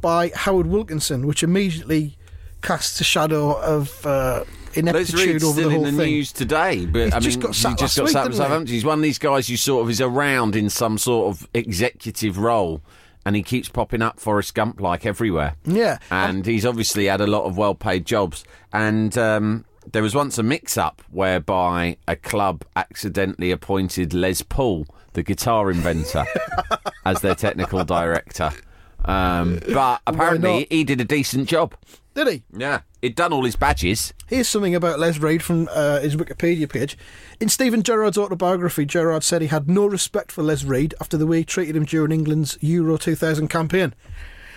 by 0.00 0.32
Howard 0.34 0.66
Wilkinson, 0.66 1.28
which 1.28 1.44
immediately 1.44 2.16
casts 2.64 3.00
a 3.00 3.04
shadow 3.04 3.52
of 3.60 4.04
uh, 4.04 4.44
Reed's 4.74 5.14
over 5.14 5.38
still 5.38 5.70
in 5.70 5.82
the 5.82 5.92
thing. 5.92 5.96
news 5.96 6.32
today, 6.32 6.86
but 6.86 7.04
He's 7.04 7.12
I 7.12 7.16
mean, 7.16 7.22
just 7.22 7.40
got 7.40 7.48
he 7.54 7.60
sacked 7.60 7.78
just 7.78 7.96
got 7.96 8.08
sacked 8.08 8.24
didn't 8.24 8.32
he? 8.32 8.38
Southampton. 8.38 8.74
He's 8.74 8.84
one 8.84 8.98
of 8.98 9.02
these 9.02 9.18
guys 9.18 9.46
who 9.48 9.56
sort 9.56 9.84
of 9.84 9.90
is 9.90 10.00
around 10.00 10.56
in 10.56 10.68
some 10.70 10.98
sort 10.98 11.28
of 11.36 11.46
executive 11.54 12.38
role, 12.38 12.80
and 13.24 13.36
he 13.36 13.42
keeps 13.42 13.68
popping 13.68 14.02
up 14.02 14.18
Forrest 14.18 14.54
Gump 14.54 14.80
like 14.80 15.06
everywhere. 15.06 15.54
Yeah. 15.64 15.98
and 16.10 16.44
he's 16.44 16.66
obviously 16.66 17.06
had 17.06 17.20
a 17.20 17.26
lot 17.26 17.44
of 17.44 17.56
well-paid 17.56 18.04
jobs. 18.04 18.44
And 18.72 19.16
um, 19.16 19.64
there 19.92 20.02
was 20.02 20.14
once 20.14 20.38
a 20.38 20.42
mix-up 20.42 21.02
whereby 21.10 21.96
a 22.08 22.16
club 22.16 22.64
accidentally 22.76 23.50
appointed 23.50 24.12
Les 24.12 24.42
Paul, 24.42 24.86
the 25.12 25.22
guitar 25.22 25.70
inventor, 25.70 26.24
as 27.04 27.20
their 27.20 27.34
technical 27.34 27.84
director. 27.84 28.50
Um, 29.04 29.60
but 29.72 30.02
apparently, 30.06 30.60
not? 30.60 30.66
he 30.70 30.84
did 30.84 31.00
a 31.00 31.04
decent 31.04 31.48
job. 31.48 31.74
Did 32.14 32.28
he? 32.28 32.42
Yeah, 32.56 32.82
he'd 33.02 33.16
done 33.16 33.32
all 33.32 33.44
his 33.44 33.56
badges. 33.56 34.14
Here's 34.28 34.48
something 34.48 34.74
about 34.74 35.00
Les 35.00 35.18
Reed 35.18 35.42
from 35.42 35.68
uh, 35.72 35.98
his 36.00 36.14
Wikipedia 36.14 36.68
page. 36.68 36.96
In 37.40 37.48
Steven 37.48 37.82
Gerrard's 37.82 38.16
autobiography, 38.16 38.84
Gerrard 38.84 39.24
said 39.24 39.42
he 39.42 39.48
had 39.48 39.68
no 39.68 39.86
respect 39.86 40.30
for 40.30 40.42
Les 40.42 40.62
Reed 40.62 40.94
after 41.00 41.16
the 41.16 41.26
way 41.26 41.38
he 41.38 41.44
treated 41.44 41.74
him 41.74 41.84
during 41.84 42.12
England's 42.12 42.56
Euro 42.60 42.96
2000 42.96 43.48
campaign. 43.48 43.94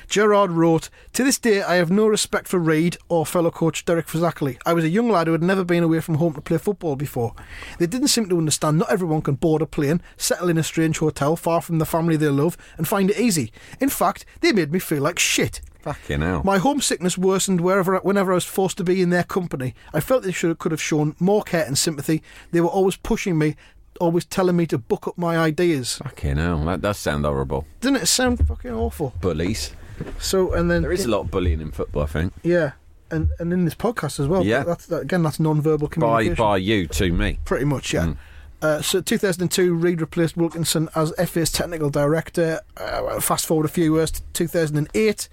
Gerrard 0.07 0.51
wrote, 0.51 0.89
To 1.13 1.23
this 1.23 1.37
day, 1.37 1.61
I 1.61 1.75
have 1.75 1.91
no 1.91 2.07
respect 2.07 2.47
for 2.47 2.59
Reed 2.59 2.97
or 3.09 3.25
fellow 3.25 3.51
coach 3.51 3.83
Derek 3.83 4.07
Fazackerley. 4.07 4.57
I 4.65 4.73
was 4.73 4.85
a 4.85 4.89
young 4.89 5.09
lad 5.09 5.27
who 5.27 5.33
had 5.33 5.43
never 5.43 5.65
been 5.65 5.83
away 5.83 5.99
from 5.99 6.15
home 6.15 6.33
to 6.33 6.41
play 6.41 6.57
football 6.57 6.95
before. 6.95 7.33
They 7.77 7.87
didn't 7.87 8.07
seem 8.07 8.29
to 8.29 8.37
understand 8.37 8.77
not 8.77 8.91
everyone 8.91 9.21
can 9.21 9.35
board 9.35 9.61
a 9.61 9.65
plane, 9.65 10.01
settle 10.15 10.49
in 10.49 10.57
a 10.57 10.63
strange 10.63 10.99
hotel 10.99 11.35
far 11.35 11.61
from 11.61 11.79
the 11.79 11.85
family 11.85 12.15
they 12.15 12.29
love, 12.29 12.57
and 12.77 12.87
find 12.87 13.09
it 13.11 13.19
easy. 13.19 13.51
In 13.81 13.89
fact, 13.89 14.25
they 14.41 14.53
made 14.53 14.71
me 14.71 14.79
feel 14.79 15.03
like 15.03 15.19
shit. 15.19 15.61
Fucking 15.81 16.21
hell. 16.21 16.41
My 16.43 16.57
homesickness 16.57 17.17
worsened 17.17 17.61
wherever, 17.61 17.97
whenever 17.97 18.31
I 18.31 18.35
was 18.35 18.45
forced 18.45 18.77
to 18.77 18.83
be 18.83 19.01
in 19.01 19.09
their 19.09 19.23
company. 19.23 19.75
I 19.93 19.99
felt 19.99 20.23
they 20.23 20.31
should, 20.31 20.57
could 20.57 20.71
have 20.71 20.81
shown 20.81 21.15
more 21.19 21.43
care 21.43 21.65
and 21.65 21.77
sympathy. 21.77 22.23
They 22.51 22.61
were 22.61 22.67
always 22.67 22.95
pushing 22.95 23.37
me, 23.37 23.55
always 23.99 24.25
telling 24.25 24.55
me 24.55 24.65
to 24.67 24.77
book 24.77 25.07
up 25.07 25.17
my 25.17 25.37
ideas. 25.37 25.97
Fucking 25.97 26.37
hell, 26.37 26.63
that 26.65 26.81
does 26.81 26.97
sound 26.97 27.25
horrible. 27.25 27.65
Didn't 27.81 28.01
it 28.03 28.07
sound 28.07 28.45
fucking 28.47 28.71
awful? 28.71 29.13
Bullies. 29.21 29.73
So, 30.19 30.53
and 30.53 30.69
then 30.69 30.81
There 30.83 30.91
is 30.91 31.05
a 31.05 31.09
lot 31.09 31.21
of 31.21 31.31
bullying 31.31 31.61
in 31.61 31.71
football, 31.71 32.03
I 32.03 32.07
think. 32.07 32.33
yeah, 32.43 32.71
and 33.11 33.29
and 33.39 33.51
in 33.53 33.65
this 33.65 33.75
podcast 33.75 34.19
as 34.19 34.27
well. 34.27 34.45
Yeah. 34.45 34.63
that's 34.63 34.85
that, 34.87 35.01
again 35.01 35.23
that's 35.23 35.39
non-verbal 35.39 35.87
communication. 35.89 36.35
by 36.35 36.57
you 36.57 36.87
to 36.87 37.11
me. 37.11 37.39
Pretty 37.45 37.65
much, 37.65 37.91
Mm. 37.91 37.93
yeah. 37.93 38.67
Uh, 38.67 38.81
so 38.81 38.99
2002, 39.01 39.73
Reed 39.75 40.01
replaced 40.01 40.35
Wilkinson 40.35 40.89
as 40.95 41.13
FA's 41.23 41.51
technical 41.51 41.89
director. 41.91 42.59
Uh, 42.75 43.19
fast 43.19 43.45
forward 43.45 43.65
a 43.67 43.69
few 43.69 43.95
years 43.97 44.09
to 44.11 44.21
2008. 44.33 45.29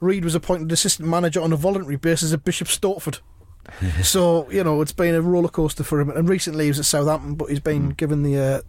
Reed 0.00 0.24
was 0.24 0.36
appointed 0.36 0.70
assistant 0.70 1.08
manager 1.08 1.40
on 1.40 1.52
a 1.52 1.56
voluntary 1.56 1.96
basis 1.96 2.32
at 2.32 2.44
Bishop 2.44 2.68
Stortford. 2.68 3.18
so 4.02 4.48
you 4.50 4.62
know 4.64 4.80
it's 4.80 4.92
been 4.92 5.14
a 5.14 5.20
roller 5.20 5.48
coaster 5.48 5.82
for 5.84 6.00
him. 6.00 6.08
And 6.10 6.28
recently 6.28 6.64
he 6.64 6.70
was 6.70 6.78
at 6.78 6.84
Southampton, 6.86 7.34
but 7.34 7.50
he's 7.50 7.60
been 7.60 7.90
given 7.90 8.22
the 8.22 8.38
uh, 8.38 8.60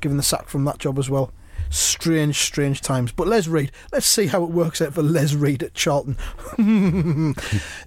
given 0.00 0.16
the 0.16 0.22
sack 0.22 0.48
from 0.48 0.64
that 0.64 0.78
job 0.78 0.98
as 0.98 1.08
well. 1.08 1.32
Strange, 1.72 2.36
strange 2.36 2.80
times. 2.82 3.12
But 3.12 3.26
Les 3.28 3.48
Reed, 3.48 3.72
let's 3.92 4.06
see 4.06 4.26
how 4.26 4.42
it 4.44 4.50
works 4.50 4.80
out 4.82 4.92
for 4.94 5.02
Les 5.02 5.34
Reed 5.34 5.62
at 5.62 5.74
Charlton. 5.74 6.16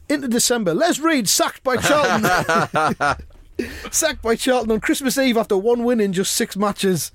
Into 0.10 0.28
December, 0.28 0.74
Les 0.74 1.00
Reed 1.00 1.30
sacked 1.30 1.64
by 1.64 1.78
Charlton. 1.78 3.18
sacked 3.92 4.22
by 4.22 4.36
Charlton 4.36 4.72
on 4.72 4.80
Christmas 4.80 5.18
Eve 5.18 5.38
after 5.38 5.56
one 5.58 5.84
win 5.84 6.00
in 6.00 6.14
just 6.14 6.34
six 6.34 6.58
matches. 6.58 7.12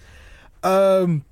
Um, 0.63 1.25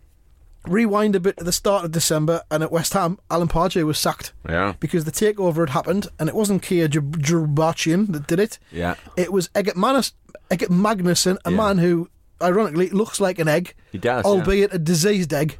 rewind 0.67 1.15
a 1.15 1.21
bit 1.21 1.37
to 1.37 1.45
the 1.45 1.53
start 1.53 1.85
of 1.85 1.93
December, 1.93 2.43
and 2.51 2.63
at 2.63 2.73
West 2.73 2.93
Ham, 2.95 3.19
Alan 3.31 3.49
Pardew 3.49 3.85
was 3.87 3.99
sacked. 3.99 4.33
Yeah. 4.49 4.75
Because 4.81 5.05
the 5.05 5.13
takeover 5.13 5.59
had 5.61 5.71
happened, 5.71 6.09
and 6.19 6.29
it 6.29 6.35
wasn't 6.35 6.63
Kia 6.63 6.89
Joorabchian 6.89 8.13
that 8.13 8.27
did 8.27 8.41
it. 8.41 8.59
Yeah. 8.73 8.97
It 9.17 9.33
was 9.33 9.51
Egert, 9.55 9.77
Manus, 9.77 10.13
Eggert 10.51 10.71
Magnusson, 10.71 11.39
a 11.45 11.51
Yeah. 11.51 11.57
man 11.57 11.79
who, 11.79 12.09
ironically, 12.43 12.91
looks 12.91 13.21
like 13.21 13.39
an 13.39 13.49
egg. 13.49 13.75
He 13.93 13.99
does, 13.99 14.25
yeah. 14.25 14.31
Albeit 14.31 14.75
a 14.75 14.79
diseased 14.79 15.33
egg. 15.33 15.59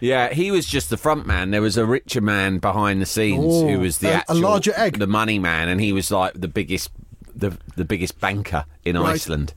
Yeah, 0.00 0.32
he 0.32 0.50
was 0.50 0.64
just 0.66 0.88
the 0.88 0.96
front 0.96 1.26
man. 1.26 1.50
There 1.50 1.60
was 1.60 1.76
a 1.76 1.84
richer 1.84 2.22
man 2.22 2.58
behind 2.58 3.02
the 3.02 3.06
scenes 3.06 3.44
Oh, 3.46 3.68
who 3.68 3.80
was 3.80 3.98
the 3.98 4.08
a- 4.08 4.12
a 4.12 4.14
actual, 4.16 4.36
larger 4.40 4.72
egg. 4.76 4.98
the 4.98 5.06
money 5.06 5.38
man, 5.38 5.68
and 5.68 5.80
he 5.80 5.92
was 5.92 6.10
like 6.10 6.32
the 6.34 6.48
biggest, 6.48 6.90
the 7.34 7.56
the 7.76 7.84
biggest 7.84 8.18
banker 8.20 8.64
in 8.84 8.96
Right. 8.98 9.10
Iceland. 9.14 9.52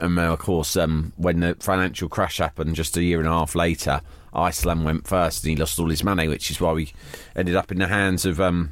And 0.00 0.18
uh, 0.18 0.32
of 0.34 0.38
course, 0.40 0.76
um, 0.76 1.12
when 1.16 1.40
the 1.40 1.56
financial 1.58 2.08
crash 2.08 2.36
happened 2.38 2.76
just 2.76 2.96
a 2.96 3.02
year 3.02 3.18
and 3.18 3.26
a 3.26 3.32
half 3.32 3.54
later, 3.54 4.00
Iceland 4.32 4.84
went 4.84 5.06
first, 5.08 5.42
and 5.42 5.50
he 5.50 5.56
lost 5.56 5.78
all 5.80 5.88
his 5.88 6.04
money, 6.04 6.28
which 6.28 6.50
is 6.50 6.60
why 6.60 6.72
we 6.72 6.92
ended 7.34 7.56
up 7.56 7.72
in 7.72 7.78
the 7.78 7.88
hands 7.88 8.24
of 8.26 8.40
um, 8.40 8.70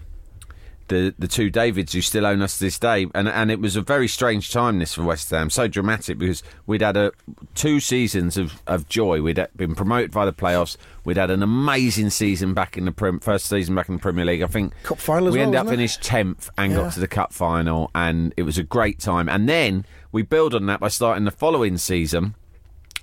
the 0.88 1.14
the 1.18 1.28
two 1.28 1.50
Davids 1.50 1.92
who 1.92 2.00
still 2.00 2.26
own 2.26 2.42
us 2.42 2.58
to 2.58 2.64
this 2.64 2.78
day. 2.78 3.06
And 3.14 3.28
and 3.28 3.50
it 3.50 3.60
was 3.60 3.76
a 3.76 3.82
very 3.82 4.08
strange 4.08 4.50
time 4.52 4.78
this 4.78 4.94
for 4.94 5.02
West 5.02 5.30
Ham, 5.30 5.50
so 5.50 5.68
dramatic 5.68 6.18
because 6.18 6.42
we'd 6.66 6.82
had 6.82 6.96
a 6.96 7.12
two 7.54 7.80
seasons 7.80 8.36
of, 8.36 8.62
of 8.66 8.88
joy. 8.88 9.22
We'd 9.22 9.44
been 9.56 9.74
promoted 9.74 10.10
by 10.12 10.24
the 10.24 10.32
playoffs. 10.32 10.76
We'd 11.04 11.16
had 11.16 11.30
an 11.30 11.42
amazing 11.42 12.10
season 12.10 12.54
back 12.54 12.76
in 12.76 12.84
the 12.84 12.92
prem, 12.92 13.20
first 13.20 13.46
season 13.46 13.74
back 13.74 13.88
in 13.88 13.96
the 13.96 14.00
Premier 14.00 14.24
League. 14.24 14.42
I 14.42 14.46
think 14.46 14.72
Cup 14.82 14.98
final 14.98 15.30
we 15.30 15.38
well, 15.38 15.46
ended 15.46 15.60
up 15.60 15.68
finished 15.68 16.02
tenth 16.02 16.50
and 16.58 16.72
Yeah. 16.72 16.78
got 16.78 16.92
to 16.94 17.00
the 17.00 17.08
cup 17.08 17.32
final, 17.32 17.90
and 17.94 18.34
it 18.36 18.42
was 18.42 18.58
a 18.58 18.62
great 18.62 18.98
time. 18.98 19.28
And 19.28 19.48
then 19.48 19.84
we 20.12 20.22
build 20.22 20.54
on 20.54 20.66
that 20.66 20.80
by 20.80 20.88
starting 20.88 21.24
the 21.24 21.30
following 21.30 21.78
season 21.78 22.34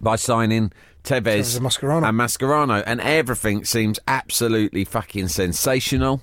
by 0.02 0.16
signing 0.16 0.72
Tevez 1.04 1.22
Tevez 1.24 1.58
and 1.58 1.66
Mascherano. 1.66 2.08
and 2.08 2.18
Mascherano, 2.20 2.84
and 2.86 3.02
everything 3.02 3.66
seems 3.66 4.00
absolutely 4.08 4.86
fucking 4.86 5.28
sensational. 5.28 6.22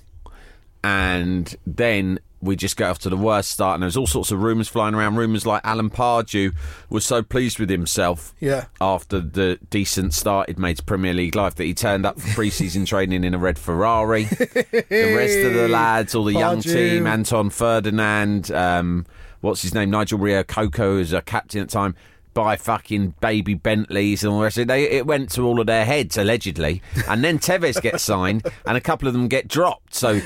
And 0.83 1.55
then 1.65 2.19
we 2.43 2.55
just 2.55 2.75
get 2.75 2.89
off 2.89 2.97
to 2.99 3.09
the 3.09 3.17
worst 3.17 3.51
start, 3.51 3.75
and 3.75 3.83
there's 3.83 3.95
all 3.95 4.07
sorts 4.07 4.31
of 4.31 4.41
rumours 4.41 4.67
flying 4.67 4.95
around. 4.95 5.15
Rumours 5.15 5.45
like 5.45 5.61
Alan 5.63 5.91
Pardew 5.91 6.53
was 6.89 7.05
so 7.05 7.21
pleased 7.21 7.59
with 7.59 7.69
himself 7.69 8.33
Yeah. 8.39 8.65
after 8.81 9.19
the 9.19 9.59
decent 9.69 10.15
start 10.15 10.49
he'd 10.49 10.57
made 10.57 10.77
to 10.77 10.83
Premier 10.83 11.13
League 11.13 11.35
life 11.35 11.53
that 11.55 11.65
he 11.65 11.75
turned 11.75 12.03
up 12.03 12.19
for 12.19 12.27
pre-season 12.33 12.85
training 12.85 13.23
in 13.23 13.35
a 13.35 13.37
red 13.37 13.59
Ferrari. 13.59 14.23
the 14.23 15.13
rest 15.15 15.37
of 15.45 15.53
the 15.53 15.67
lads, 15.69 16.15
all 16.15 16.23
the 16.23 16.33
young 16.33 16.61
team, 16.61 17.05
Anton 17.05 17.51
Ferdinand, 17.51 18.49
um, 18.51 19.05
what's 19.41 19.61
his 19.61 19.75
name, 19.75 19.91
Nigel 19.91 20.17
Reo-Coker 20.17 20.97
as 20.99 21.13
a 21.13 21.21
captain 21.21 21.61
at 21.61 21.69
the 21.69 21.73
time. 21.73 21.95
Buy 22.33 22.55
fucking 22.55 23.15
baby 23.19 23.53
Bentleys 23.55 24.23
and 24.23 24.31
all 24.31 24.39
the 24.39 24.45
rest 24.45 24.57
of 24.57 24.61
it. 24.63 24.67
They, 24.69 24.85
it 24.89 25.05
went 25.05 25.29
to 25.33 25.45
all 25.45 25.59
of 25.59 25.67
their 25.67 25.83
heads, 25.85 26.17
allegedly. 26.17 26.81
And 27.07 27.23
then 27.23 27.39
Tevez 27.39 27.79
gets 27.81 28.03
signed, 28.03 28.47
and 28.65 28.77
a 28.77 28.81
couple 28.81 29.07
of 29.09 29.13
them 29.13 29.27
get 29.27 29.49
dropped. 29.49 29.93
So 29.93 30.21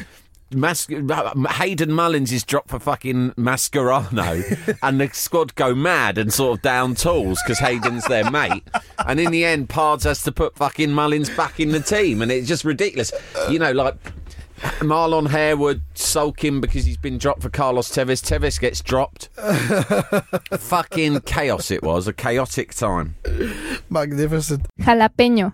Mas- 0.54 0.88
Hayden 0.88 1.92
Mullins 1.92 2.32
is 2.32 2.44
dropped 2.44 2.70
for 2.70 2.80
fucking 2.80 3.32
Mascherano, 3.32 4.78
and 4.84 5.02
the 5.02 5.10
squad 5.10 5.56
go 5.56 5.74
mad 5.74 6.18
and 6.18 6.32
sort 6.32 6.58
of 6.58 6.62
down 6.62 6.96
tools 6.96 7.42
because 7.44 7.60
Hayden's 7.60 8.06
their 8.06 8.30
mate. 8.30 8.64
And 9.06 9.20
in 9.20 9.32
the 9.32 9.44
end, 9.44 9.70
Pards 9.70 10.04
has 10.04 10.22
to 10.24 10.32
put 10.32 10.56
fucking 10.56 10.92
Mullins 10.92 11.30
back 11.32 11.60
in 11.60 11.70
the 11.70 11.80
team, 11.80 12.22
and 12.22 12.32
it's 12.32 12.48
just 12.48 12.64
ridiculous. 12.64 13.12
You 13.50 13.60
know, 13.60 13.72
like 13.72 13.96
Marlon 14.80 15.28
Harewood 15.30 15.82
sulking 15.94 16.62
because 16.62 16.86
he's 16.86 16.98
been 16.98 17.18
dropped 17.18 17.42
for 17.42 17.50
Carlos 17.50 17.90
Tevez. 17.90 18.22
Tevez 18.22 18.60
gets 18.60 18.82
dropped. 18.82 19.30
fucking 20.60 21.22
chaos 21.22 21.72
it 21.72 21.84
was, 21.84 22.08
a 22.08 22.14
chaotic 22.14 22.74
time. 22.74 23.16
Magnificent. 23.90 24.66
Jalapeño. 24.80 25.54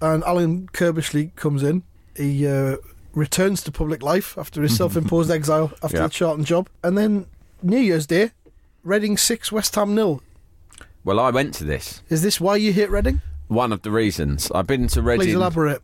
and 0.00 0.22
Alan 0.24 0.68
Curbishley 0.72 1.34
comes 1.36 1.62
in. 1.62 1.82
He 2.16 2.46
uh, 2.46 2.76
returns 3.14 3.62
to 3.64 3.72
public 3.72 4.02
life 4.02 4.36
after 4.38 4.62
his 4.62 4.76
self-imposed 4.80 5.30
exile 5.30 5.72
after 5.82 5.96
Yeah. 5.98 6.02
the 6.04 6.08
Charlton 6.10 6.44
job, 6.44 6.68
and 6.82 6.96
then 6.98 7.26
New 7.62 7.78
Year's 7.80 8.06
Day, 8.06 8.30
Reading 8.84 9.16
six, 9.16 9.50
West 9.52 9.74
Ham 9.74 9.94
nil. 9.94 10.22
Well, 11.04 11.18
I 11.20 11.30
went 11.30 11.54
to 11.54 11.64
this. 11.64 12.02
Is 12.08 12.22
this 12.22 12.40
why 12.40 12.56
you 12.56 12.72
hate 12.72 12.90
Reading? 12.90 13.20
One 13.48 13.72
of 13.72 13.82
the 13.82 13.90
reasons 13.90 14.50
I've 14.54 14.66
been 14.66 14.88
to 14.88 15.02
Reading. 15.02 15.26
Please 15.26 15.34
elaborate. 15.34 15.82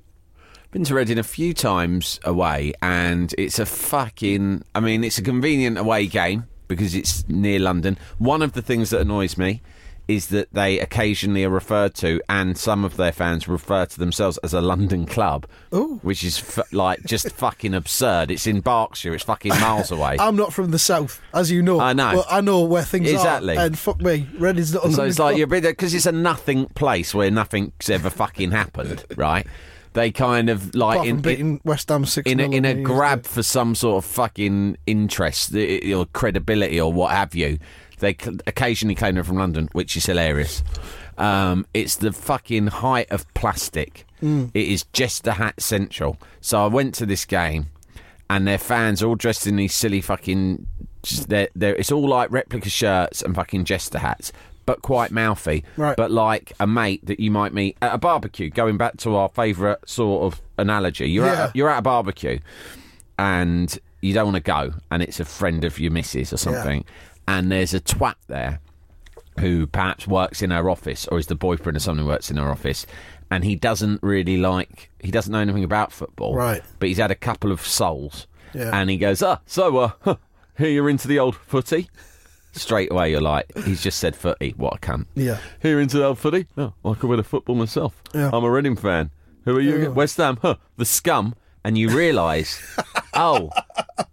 Been 0.71 0.85
to 0.85 0.95
Reading 0.95 1.19
a 1.19 1.23
few 1.23 1.55
times 1.55 2.19
away, 2.25 2.73
and 2.83 3.35
it's 3.39 3.59
a 3.59 3.67
fucking. 3.67 4.65
I 4.75 4.81
mean, 4.81 5.05
it's 5.05 5.19
a 5.19 5.23
convenient 5.23 5.79
away 5.79 6.07
game 6.07 6.45
because 6.69 6.95
it's 6.95 7.29
near 7.29 7.59
London. 7.61 7.97
One 8.19 8.43
of 8.43 8.53
the 8.55 8.63
things 8.63 8.91
that 8.91 9.01
annoys 9.01 9.37
me 9.39 9.63
is 10.07 10.27
that 10.29 10.53
they 10.53 10.79
occasionally 10.79 11.45
are 11.45 11.51
referred 11.51 11.95
to, 11.95 12.21
and 12.29 12.59
some 12.59 12.85
of 12.85 12.97
their 12.97 13.13
fans 13.13 13.49
refer 13.49 13.87
to 13.87 13.99
themselves 13.99 14.39
as 14.39 14.53
a 14.53 14.61
London 14.61 15.07
club, 15.07 15.47
Ooh. 15.75 15.99
which 16.03 16.23
is 16.23 16.39
f- 16.39 16.73
like 16.73 17.03
just 17.05 17.31
fucking 17.33 17.73
absurd. 17.75 18.31
It's 18.31 18.47
in 18.47 18.61
Berkshire. 18.61 19.15
It's 19.15 19.25
fucking 19.25 19.51
miles 19.61 19.91
away. 19.93 20.17
I'm 20.21 20.37
not 20.37 20.53
from 20.53 20.71
the 20.73 20.79
south, 20.79 21.21
as 21.33 21.51
you 21.51 21.63
know. 21.63 21.81
I 21.81 21.93
know. 21.95 22.13
But 22.17 22.27
I 22.31 22.41
know 22.43 22.63
where 22.65 22.83
things 22.85 23.11
Exactly. 23.11 23.57
are. 23.57 23.65
And 23.67 23.79
fuck 23.79 24.01
me, 24.01 24.29
Reading's 24.39 24.75
not 24.75 24.81
a 24.85 24.91
So 24.91 24.99
London 24.99 25.09
it's 25.09 25.19
like 25.19 25.37
club. 25.37 25.39
you're 25.51 25.61
there 25.61 25.73
because 25.73 25.95
it's 25.95 26.07
a 26.07 26.13
nothing 26.13 26.67
place 26.67 27.15
where 27.15 27.31
nothing's 27.31 27.89
ever 27.89 28.11
fucking 28.11 28.51
happened, 28.51 29.05
right? 29.17 29.47
They 29.95 30.11
kind 30.11 30.51
of 30.51 30.75
like 30.75 31.07
in, 31.07 31.21
beating 31.21 31.61
West 31.65 31.89
Ham 31.89 32.05
6 32.05 32.29
in 32.29 32.41
a, 32.41 32.51
in 32.51 32.65
a 32.65 32.75
grab 32.75 33.25
for 33.27 33.45
some 33.45 33.77
sort 33.77 34.05
of 34.05 34.11
fucking 34.11 34.77
interest 34.87 35.55
or 35.55 36.07
credibility 36.07 36.81
or 36.81 36.93
what 36.93 37.13
have 37.13 37.35
you. 37.37 37.59
They 37.99 38.17
occasionally 38.47 38.95
claim 38.95 39.15
they're 39.15 39.25
from 39.25 39.39
London, 39.39 39.69
which 39.73 39.97
is 39.97 40.07
hilarious. 40.07 40.63
Um, 41.19 41.67
it's 41.75 41.97
the 41.97 42.13
fucking 42.13 42.69
height 42.69 43.11
of 43.11 43.33
plastic. 43.35 44.07
Mm. 44.23 44.51
It 44.55 44.69
is 44.69 44.85
just 44.93 45.25
the 45.25 45.33
hat 45.35 45.61
central. 45.61 46.19
So 46.41 46.63
I 46.63 46.67
went 46.67 46.95
to 46.97 47.07
this 47.07 47.25
game, 47.25 47.67
and 48.29 48.47
their 48.47 48.59
fans 48.59 49.03
are 49.03 49.07
all 49.07 49.15
dressed 49.15 49.47
in 49.47 49.57
these 49.57 49.75
silly 49.75 50.01
fucking. 50.01 50.67
They're, 51.29 51.49
they're, 51.55 51.77
it's 51.77 51.93
all 51.93 52.09
like 52.09 52.31
replica 52.33 52.69
shirts 52.71 53.21
and 53.23 53.35
fucking 53.35 53.65
jester 53.65 53.99
hats. 53.99 54.33
but 54.67 54.81
quite 54.81 55.11
mouthy. 55.11 55.63
Right. 55.77 55.95
But 55.97 56.11
like 56.11 56.53
a 56.59 56.67
mate 56.67 57.05
that 57.05 57.21
you 57.21 57.31
might 57.31 57.53
meet 57.53 57.77
at 57.83 57.93
a 57.93 57.99
barbecue. 57.99 58.49
Going 58.49 58.79
back 58.79 58.97
to 58.99 59.15
our 59.15 59.29
favourite 59.29 59.87
sort 59.87 60.23
of 60.33 60.41
analogy, 60.57 61.11
you're 61.11 61.27
Yeah. 61.27 61.33
at 61.45 61.51
a, 61.51 61.53
you're 61.55 61.69
at 61.69 61.79
a 61.79 61.83
barbecue, 61.83 62.39
and 63.19 63.79
you 64.01 64.15
don't 64.15 64.25
want 64.33 64.37
to 64.37 64.41
go, 64.43 64.73
and 64.91 65.03
it's 65.03 65.21
a 65.21 65.25
friend 65.25 65.65
of 65.65 65.79
your 65.79 65.91
missus 65.91 66.33
or 66.33 66.37
something, 66.37 66.85
and 67.27 67.51
there's 67.51 67.75
a 67.75 67.81
twat 67.81 68.15
there 68.29 68.61
who 69.41 69.67
perhaps 69.67 70.07
works 70.07 70.43
in 70.43 70.51
her 70.51 70.71
office 70.71 71.07
or 71.09 71.19
is 71.19 71.27
the 71.27 71.35
boyfriend 71.35 71.77
of 71.77 71.83
someone 71.83 72.05
who 72.05 72.09
works 72.11 72.31
in 72.31 72.37
her 72.37 72.51
office 72.51 72.87
and 73.31 73.43
he 73.45 73.57
doesn't 73.57 74.03
really 74.03 74.37
like 74.37 74.91
he 75.01 75.11
doesn't 75.11 75.33
know 75.33 75.41
anything 75.41 75.65
about 75.65 75.91
football 75.93 76.35
Right. 76.35 76.63
but 76.79 76.89
he's 76.89 76.99
had 76.99 77.11
a 77.11 77.15
couple 77.17 77.51
of 77.51 77.61
souls 77.61 78.27
Yeah. 78.53 78.71
and 78.73 78.89
he 78.91 78.97
goes 78.97 79.23
ah 79.23 79.41
so 79.47 79.77
uh 79.79 79.91
huh, 80.03 80.17
here 80.57 80.69
you're 80.69 80.89
into 80.91 81.09
the 81.09 81.19
old 81.19 81.35
footy 81.35 81.89
straight 82.53 82.93
away 82.93 83.11
you're 83.11 83.21
like 83.21 83.51
he's 83.65 83.83
just 83.83 83.99
said 83.99 84.15
footy 84.15 84.55
what 84.57 84.75
a 84.77 84.79
cunt 84.79 85.07
Yeah. 85.17 85.39
here 85.61 85.81
into 85.81 85.99
the 85.99 86.05
old 86.05 86.19
footy 86.19 86.47
oh 86.57 86.73
I 86.85 86.95
could 86.95 87.11
win 87.11 87.19
a 87.19 87.25
football 87.25 87.57
myself 87.57 88.01
Yeah. 88.15 88.31
I'm 88.33 88.45
a 88.45 88.51
Reading 88.51 88.77
fan 88.77 89.11
who 89.45 89.57
are 89.57 89.61
you 89.61 89.77
again? 89.77 89.95
West 89.95 90.17
Ham 90.19 90.39
huh 90.43 90.57
the 90.77 90.85
scum 90.85 91.35
and 91.65 91.77
you 91.77 91.89
realise 91.89 92.63
oh 93.15 93.51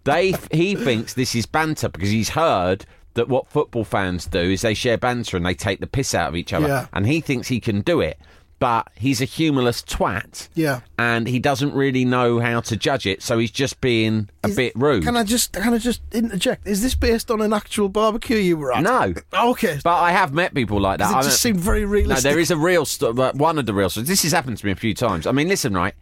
they 0.02 0.34
he 0.50 0.74
thinks 0.74 1.14
this 1.14 1.36
is 1.36 1.46
banter 1.46 1.88
because 1.88 2.10
he's 2.10 2.30
heard 2.30 2.84
that 3.14 3.28
what 3.28 3.48
football 3.48 3.84
fans 3.84 4.26
do 4.26 4.40
is 4.40 4.62
they 4.62 4.74
share 4.74 4.96
banter 4.98 5.36
and 5.36 5.44
they 5.46 5.54
take 5.54 5.80
the 5.80 5.86
piss 5.86 6.14
out 6.14 6.28
of 6.28 6.36
each 6.36 6.52
other 6.52 6.66
Yeah. 6.68 6.86
and 6.92 7.06
he 7.06 7.20
thinks 7.20 7.48
he 7.48 7.60
can 7.60 7.80
do 7.82 8.00
it 8.00 8.18
but 8.58 8.86
he's 8.94 9.20
a 9.20 9.24
humorless 9.24 9.82
twat 9.82 10.48
Yeah. 10.54 10.80
and 10.96 11.26
he 11.26 11.40
doesn't 11.40 11.74
really 11.74 12.04
know 12.04 12.38
how 12.38 12.60
to 12.60 12.76
judge 12.76 13.06
it 13.08 13.20
so 13.20 13.38
he's 13.38 13.50
just 13.50 13.80
being 13.80 14.28
a 14.44 14.48
Is- 14.48 14.56
bit 14.56 14.72
rude 14.76 15.02
Can 15.02 15.16
I 15.16 15.24
just 15.24 15.52
can 15.52 15.74
I 15.74 15.78
just 15.78 16.00
interject? 16.12 16.66
Is 16.66 16.80
this 16.80 16.94
based 16.94 17.28
on 17.30 17.40
an 17.40 17.52
actual 17.52 17.88
barbecue 17.88 18.36
you 18.36 18.56
were 18.56 18.72
at? 18.72 18.82
no 18.84 19.14
Okay. 19.34 19.80
but 19.82 19.96
I 20.00 20.12
have 20.12 20.32
met 20.32 20.54
people 20.54 20.80
like 20.80 20.98
that 21.00 21.10
it 21.10 21.16
I 21.16 21.22
just 21.22 21.40
seemed 21.42 21.58
very 21.58 21.84
No, 22.06 22.14
there 22.20 22.38
is 22.38 22.52
a 22.52 22.56
real 22.56 22.84
story. 22.84 23.14
One 23.32 23.58
of 23.58 23.66
the 23.66 23.74
real 23.74 23.90
stories. 23.90 24.06
This 24.08 24.22
has 24.22 24.30
happened 24.30 24.58
to 24.58 24.66
me 24.66 24.70
a 24.72 24.76
few 24.76 24.94
times. 24.94 25.26
I 25.26 25.32
mean, 25.32 25.48
listen, 25.48 25.74
right? 25.74 25.94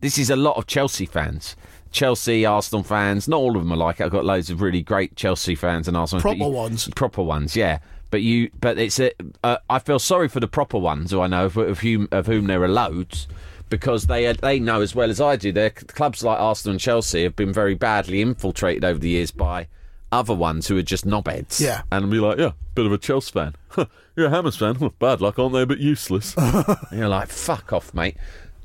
This 0.00 0.18
is 0.18 0.30
a 0.30 0.36
lot 0.36 0.56
of 0.56 0.66
Chelsea 0.66 1.06
fans. 1.06 1.54
Chelsea, 1.92 2.44
Arsenal 2.46 2.82
fans. 2.82 3.28
Not 3.28 3.38
all 3.38 3.56
of 3.56 3.62
them 3.62 3.72
are 3.72 3.76
like 3.76 4.00
it. 4.00 4.04
I've 4.04 4.10
got 4.10 4.24
loads 4.24 4.50
of 4.50 4.60
really 4.62 4.82
great 4.82 5.16
Chelsea 5.16 5.54
fans 5.54 5.88
and 5.88 5.96
Arsenal. 5.96 6.20
Proper 6.22 6.36
you- 6.36 6.44
ones. 6.46 6.88
Proper 6.94 7.22
ones, 7.22 7.56
yeah. 7.56 7.78
But 8.10 8.22
you, 8.22 8.50
but 8.60 8.76
it's 8.78 8.98
a. 8.98 9.12
Uh, 9.44 9.58
I 9.68 9.78
feel 9.78 9.98
sorry 10.00 10.28
for 10.28 10.40
the 10.40 10.48
proper 10.48 10.78
ones 10.78 11.10
who 11.12 11.20
I 11.20 11.26
know 11.28 11.46
of, 11.46 11.56
of 11.56 11.78
whom 11.80 12.08
of 12.10 12.26
whom 12.26 12.46
there 12.46 12.62
are 12.62 12.68
loads. 12.68 13.28
Because 13.68 14.06
they 14.08 14.32
they 14.32 14.58
know 14.58 14.80
as 14.80 14.96
well 14.96 15.08
as 15.10 15.20
I 15.20 15.36
do, 15.36 15.52
their 15.52 15.70
clubs 15.70 16.24
like 16.24 16.40
Arsenal 16.40 16.72
and 16.72 16.80
Chelsea 16.80 17.22
have 17.22 17.36
been 17.36 17.52
very 17.52 17.76
badly 17.76 18.20
infiltrated 18.20 18.84
over 18.84 18.98
the 18.98 19.10
years 19.10 19.30
by 19.30 19.68
other 20.10 20.34
ones 20.34 20.66
who 20.66 20.76
are 20.76 20.82
just 20.82 21.06
knobheads. 21.06 21.60
Yeah. 21.60 21.82
And 21.92 22.10
be 22.10 22.18
like, 22.18 22.36
yeah, 22.38 22.50
bit 22.74 22.84
of 22.86 22.90
a 22.92 22.98
Chelsea 22.98 23.30
fan. 23.30 23.54
You're 24.16 24.26
a 24.26 24.30
Hammers 24.30 24.56
fan. 24.56 24.74
Huh, 24.74 24.90
Bad 24.98 25.20
luck, 25.20 25.38
aren't 25.38 25.52
they? 25.52 25.64
But 25.64 25.78
useless. 25.78 26.34
and 26.36 26.76
you're 26.92 27.08
like, 27.08 27.28
fuck 27.28 27.72
off, 27.72 27.94
mate. 27.94 28.16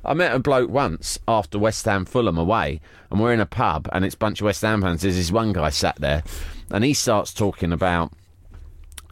I 0.05 0.13
met 0.13 0.33
a 0.33 0.39
bloke 0.39 0.69
once 0.69 1.19
after 1.27 1.57
West 1.57 1.85
Ham 1.85 2.05
Fulham 2.05 2.37
away, 2.37 2.79
and 3.09 3.19
we're 3.19 3.33
in 3.33 3.39
a 3.39 3.45
pub, 3.45 3.89
and 3.91 4.05
it's 4.05 4.15
a 4.15 4.19
bunch 4.19 4.41
of 4.41 4.45
West 4.45 4.61
Ham 4.61 4.81
fans. 4.81 5.01
There's 5.01 5.15
this 5.15 5.31
one 5.31 5.53
guy 5.53 5.69
sat 5.69 5.95
there, 5.97 6.23
and 6.71 6.83
he 6.83 6.93
starts 6.93 7.33
talking 7.33 7.71
about. 7.71 8.11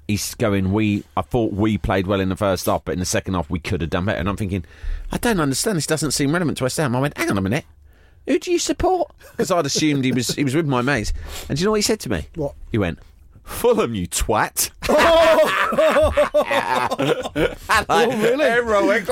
He's 0.08 0.36
going, 0.36 0.74
we. 0.74 1.06
I 1.16 1.22
thought 1.22 1.54
we 1.54 1.78
played 1.78 2.08
well 2.08 2.20
in 2.20 2.30
the 2.30 2.36
first 2.36 2.66
half, 2.66 2.84
but 2.84 2.92
in 2.92 3.00
the 3.00 3.06
second 3.06 3.36
half 3.36 3.50
we 3.50 3.60
could 3.60 3.82
have 3.82 3.90
done 3.90 4.06
better. 4.06 4.20
And 4.20 4.28
I'm 4.28 4.36
thinking, 4.36 4.66
I 5.12 5.18
don't 5.18 5.40
understand. 5.40 5.78
This 5.78 5.88
doesn't 5.88 6.12
seem 6.12 6.34
relevant 6.34 6.58
to 6.58 6.66
West 6.66 6.78
Ham. 6.78 6.96
I 6.96 7.00
went, 7.00 7.18
hang 7.18 7.32
on 7.32 7.38
a 7.38 7.42
minute. 7.42 7.66
Who 8.28 8.38
do 8.40 8.52
you 8.52 8.60
support? 8.60 9.12
Because 9.32 9.52
I'd 9.52 9.66
assumed 9.66 10.06
he 10.06 10.12
was 10.12 10.30
he 10.36 10.44
was 10.44 10.56
with 10.56 10.68
my 10.68 10.82
mates. 10.82 11.14
And 11.50 11.58
do 11.58 11.62
you 11.62 11.66
know 11.66 11.72
what 11.72 11.78
he 11.78 11.84
said 11.84 12.00
to 12.02 12.10
me? 12.10 12.28
What? 12.36 12.54
He 12.72 12.78
went, 12.78 13.00
Fulham, 13.44 13.96
you 13.96 14.08
twat. 14.08 14.70
Oh, 17.90 18.08
really? 18.08 18.46
Everyone 18.46 18.88
went, 18.88 19.08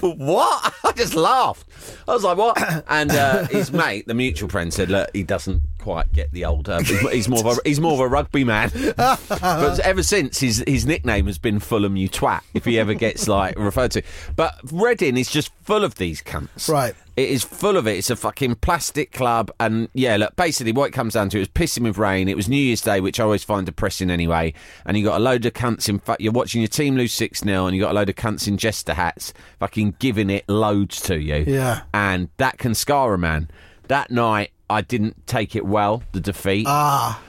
what? 0.00 0.74
I 0.84 0.92
just 0.92 1.14
laughed. 1.14 1.66
I 2.08 2.14
was 2.14 2.24
like, 2.24 2.36
what? 2.36 2.84
And 2.88 3.10
uh, 3.10 3.46
his 3.46 3.72
mate, 3.72 4.06
the 4.06 4.14
mutual 4.14 4.48
friend, 4.48 4.72
said, 4.72 4.90
look, 4.90 5.10
he 5.12 5.22
doesn't 5.22 5.62
quite 5.78 6.12
get 6.12 6.30
the 6.32 6.44
old. 6.44 6.68
Uh, 6.68 6.80
he's, 6.80 7.10
he's 7.10 7.28
more 7.28 7.40
of 7.40 7.58
a 7.58 7.60
he's 7.64 7.80
more 7.80 7.92
of 7.92 8.00
a 8.00 8.08
rugby 8.08 8.44
man. 8.44 8.70
but 8.96 9.78
ever 9.80 10.02
since, 10.02 10.40
his 10.40 10.64
his 10.66 10.86
nickname 10.86 11.26
has 11.26 11.38
been 11.38 11.60
Fulham, 11.60 11.96
you 11.96 12.08
twat. 12.08 12.42
If 12.54 12.64
he 12.64 12.78
ever 12.78 12.94
gets 12.94 13.28
like 13.28 13.58
referred 13.58 13.92
to, 13.92 14.02
but 14.34 14.54
Reading 14.72 15.16
is 15.16 15.30
just 15.30 15.52
full 15.62 15.84
of 15.84 15.96
these 15.96 16.22
cunts. 16.22 16.68
Right. 16.68 16.94
It 17.16 17.30
is 17.30 17.42
full 17.42 17.78
of 17.78 17.86
it. 17.86 17.96
It's 17.96 18.10
a 18.10 18.16
fucking 18.16 18.56
plastic 18.56 19.10
club. 19.10 19.50
And 19.58 19.88
yeah, 19.94 20.16
look, 20.16 20.36
basically 20.36 20.72
what 20.72 20.88
it 20.88 20.92
comes 20.92 21.14
down 21.14 21.30
to 21.30 21.40
is 21.40 21.48
pissing 21.48 21.84
with 21.84 21.96
rain. 21.96 22.28
It 22.28 22.36
was 22.36 22.46
New 22.46 22.56
Year's 22.58 22.82
Day, 22.82 23.00
which 23.00 23.18
I 23.18 23.24
always 23.24 23.42
find 23.42 23.64
depressing 23.64 24.10
anyway. 24.10 24.52
And 24.84 24.98
you 24.98 25.04
got 25.04 25.16
a 25.18 25.22
load 25.22 25.46
of 25.46 25.54
cunts 25.54 25.88
in 25.88 25.98
fact, 25.98 26.20
you're 26.20 26.32
watching 26.32 26.60
your 26.60 26.68
team 26.68 26.94
lose 26.96 27.14
6 27.14 27.40
0 27.40 27.66
and 27.66 27.74
you 27.74 27.80
got 27.82 27.92
a 27.92 27.94
load 27.94 28.10
of 28.10 28.16
cunts 28.16 28.46
in 28.46 28.58
jester 28.58 28.92
hats 28.92 29.32
fucking 29.58 29.96
giving 29.98 30.28
it 30.28 30.46
loads 30.48 31.00
to 31.02 31.18
you. 31.18 31.44
Yeah. 31.46 31.82
And 31.94 32.28
that 32.36 32.58
can 32.58 32.74
scar 32.74 33.14
a 33.14 33.18
man. 33.18 33.48
That 33.88 34.10
night, 34.10 34.50
I 34.68 34.82
didn't 34.82 35.26
take 35.26 35.56
it 35.56 35.64
well, 35.64 36.02
the 36.12 36.20
defeat. 36.20 36.66
ah, 36.68 37.22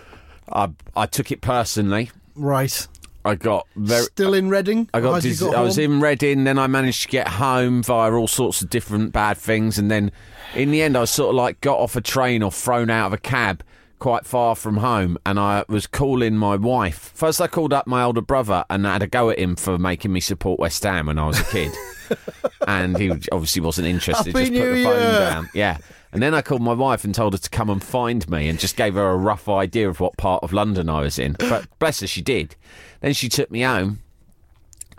I, 0.51 0.69
I 0.95 1.05
took 1.05 1.31
it 1.31 1.39
personally. 1.41 2.11
right. 2.35 2.87
I 3.27 3.35
got 3.35 3.67
very. 3.75 4.03
Still 4.03 4.33
in 4.33 4.49
Reading. 4.49 4.89
I 4.93 5.01
got. 5.01 5.21
Dis- 5.21 5.39
got 5.41 5.55
I 5.55 5.61
was 5.61 5.77
in 5.77 5.99
Reading, 6.01 6.43
then 6.45 6.57
I 6.57 6.67
managed 6.67 7.03
to 7.03 7.07
get 7.09 7.27
home 7.27 7.83
via 7.83 8.11
all 8.11 8.27
sorts 8.27 8.61
of 8.61 8.69
different 8.69 9.11
bad 9.11 9.37
things, 9.37 9.77
and 9.77 9.91
then 9.91 10.11
in 10.55 10.71
the 10.71 10.81
end, 10.81 10.97
I 10.97 11.05
sort 11.05 11.29
of 11.29 11.35
like 11.35 11.61
got 11.61 11.77
off 11.77 11.95
a 11.95 12.01
train 12.01 12.41
or 12.41 12.51
thrown 12.51 12.89
out 12.89 13.07
of 13.07 13.13
a 13.13 13.17
cab 13.17 13.63
quite 13.99 14.25
far 14.25 14.55
from 14.55 14.77
home, 14.77 15.17
and 15.25 15.39
I 15.39 15.65
was 15.67 15.87
calling 15.87 16.35
my 16.37 16.55
wife. 16.55 17.11
First, 17.15 17.41
I 17.41 17.47
called 17.47 17.73
up 17.73 17.87
my 17.87 18.03
older 18.03 18.21
brother 18.21 18.63
and 18.69 18.87
I 18.87 18.93
had 18.93 19.01
a 19.03 19.07
go 19.07 19.29
at 19.29 19.39
him 19.39 19.55
for 19.55 19.77
making 19.77 20.13
me 20.13 20.19
support 20.19 20.59
West 20.59 20.83
Ham 20.83 21.07
when 21.07 21.17
I 21.17 21.27
was 21.27 21.39
a 21.39 21.43
kid, 21.45 21.71
and 22.67 22.97
he 22.97 23.09
obviously 23.31 23.61
wasn't 23.61 23.87
interested. 23.87 24.35
Happy 24.35 24.49
just 24.49 24.53
put 24.53 24.59
New 24.59 24.75
the 24.75 24.83
phone 24.83 24.99
Year. 25.01 25.19
down. 25.19 25.49
Yeah. 25.53 25.77
And 26.13 26.23
then 26.23 26.33
I 26.33 26.41
called 26.41 26.61
my 26.61 26.73
wife 26.73 27.03
and 27.03 27.13
told 27.13 27.33
her 27.33 27.37
to 27.39 27.49
come 27.49 27.69
and 27.69 27.83
find 27.83 28.27
me 28.29 28.47
and 28.47 28.57
just 28.57 28.77
gave 28.77 28.93
her 28.93 29.09
a 29.09 29.17
rough 29.17 29.49
idea 29.49 29.89
of 29.89 29.99
what 29.99 30.15
part 30.17 30.41
of 30.41 30.53
London 30.53 30.89
I 30.89 31.01
was 31.01 31.19
in. 31.19 31.35
But 31.37 31.67
bless 31.79 31.99
her, 31.99 32.07
she 32.07 32.21
did. 32.21 32.55
Then 33.01 33.13
she 33.13 33.29
took 33.29 33.51
me 33.51 33.61
home 33.61 33.99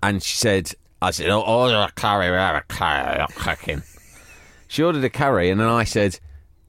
and 0.02 0.22
she 0.22 0.37
said, 0.37 0.72
I 1.00 1.11
said, 1.11 1.28
oh, 1.30 1.40
order 1.40 1.76
a 1.76 1.92
curry, 1.92 2.26
have 2.26 2.56
a 2.56 2.62
curry, 2.62 3.18
not 3.18 3.34
cooking. 3.34 3.82
She 4.68 4.82
ordered 4.82 5.04
a 5.04 5.11
curry 5.11 5.50
and 5.50 5.61
then 5.61 5.68
I 5.68 5.84
said, 5.84 6.18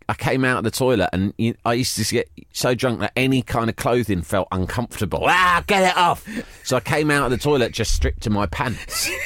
I 0.07 0.15
came 0.15 0.43
out 0.43 0.57
of 0.59 0.63
the 0.63 0.71
toilet 0.71 1.09
and 1.13 1.33
I 1.65 1.73
used 1.73 1.95
to 1.97 2.03
get 2.13 2.29
so 2.51 2.73
drunk 2.73 2.99
that 3.01 3.11
any 3.15 3.43
kind 3.43 3.69
of 3.69 3.75
clothing 3.75 4.23
felt 4.23 4.47
uncomfortable. 4.51 5.25
Ah, 5.27 5.63
get 5.67 5.83
it 5.83 5.97
off. 5.97 6.27
So 6.63 6.77
I 6.77 6.79
came 6.79 7.11
out 7.11 7.25
of 7.25 7.31
the 7.31 7.37
toilet 7.37 7.73
just 7.73 7.93
stripped 7.93 8.21
to 8.23 8.29
my 8.29 8.45
pants. 8.47 9.09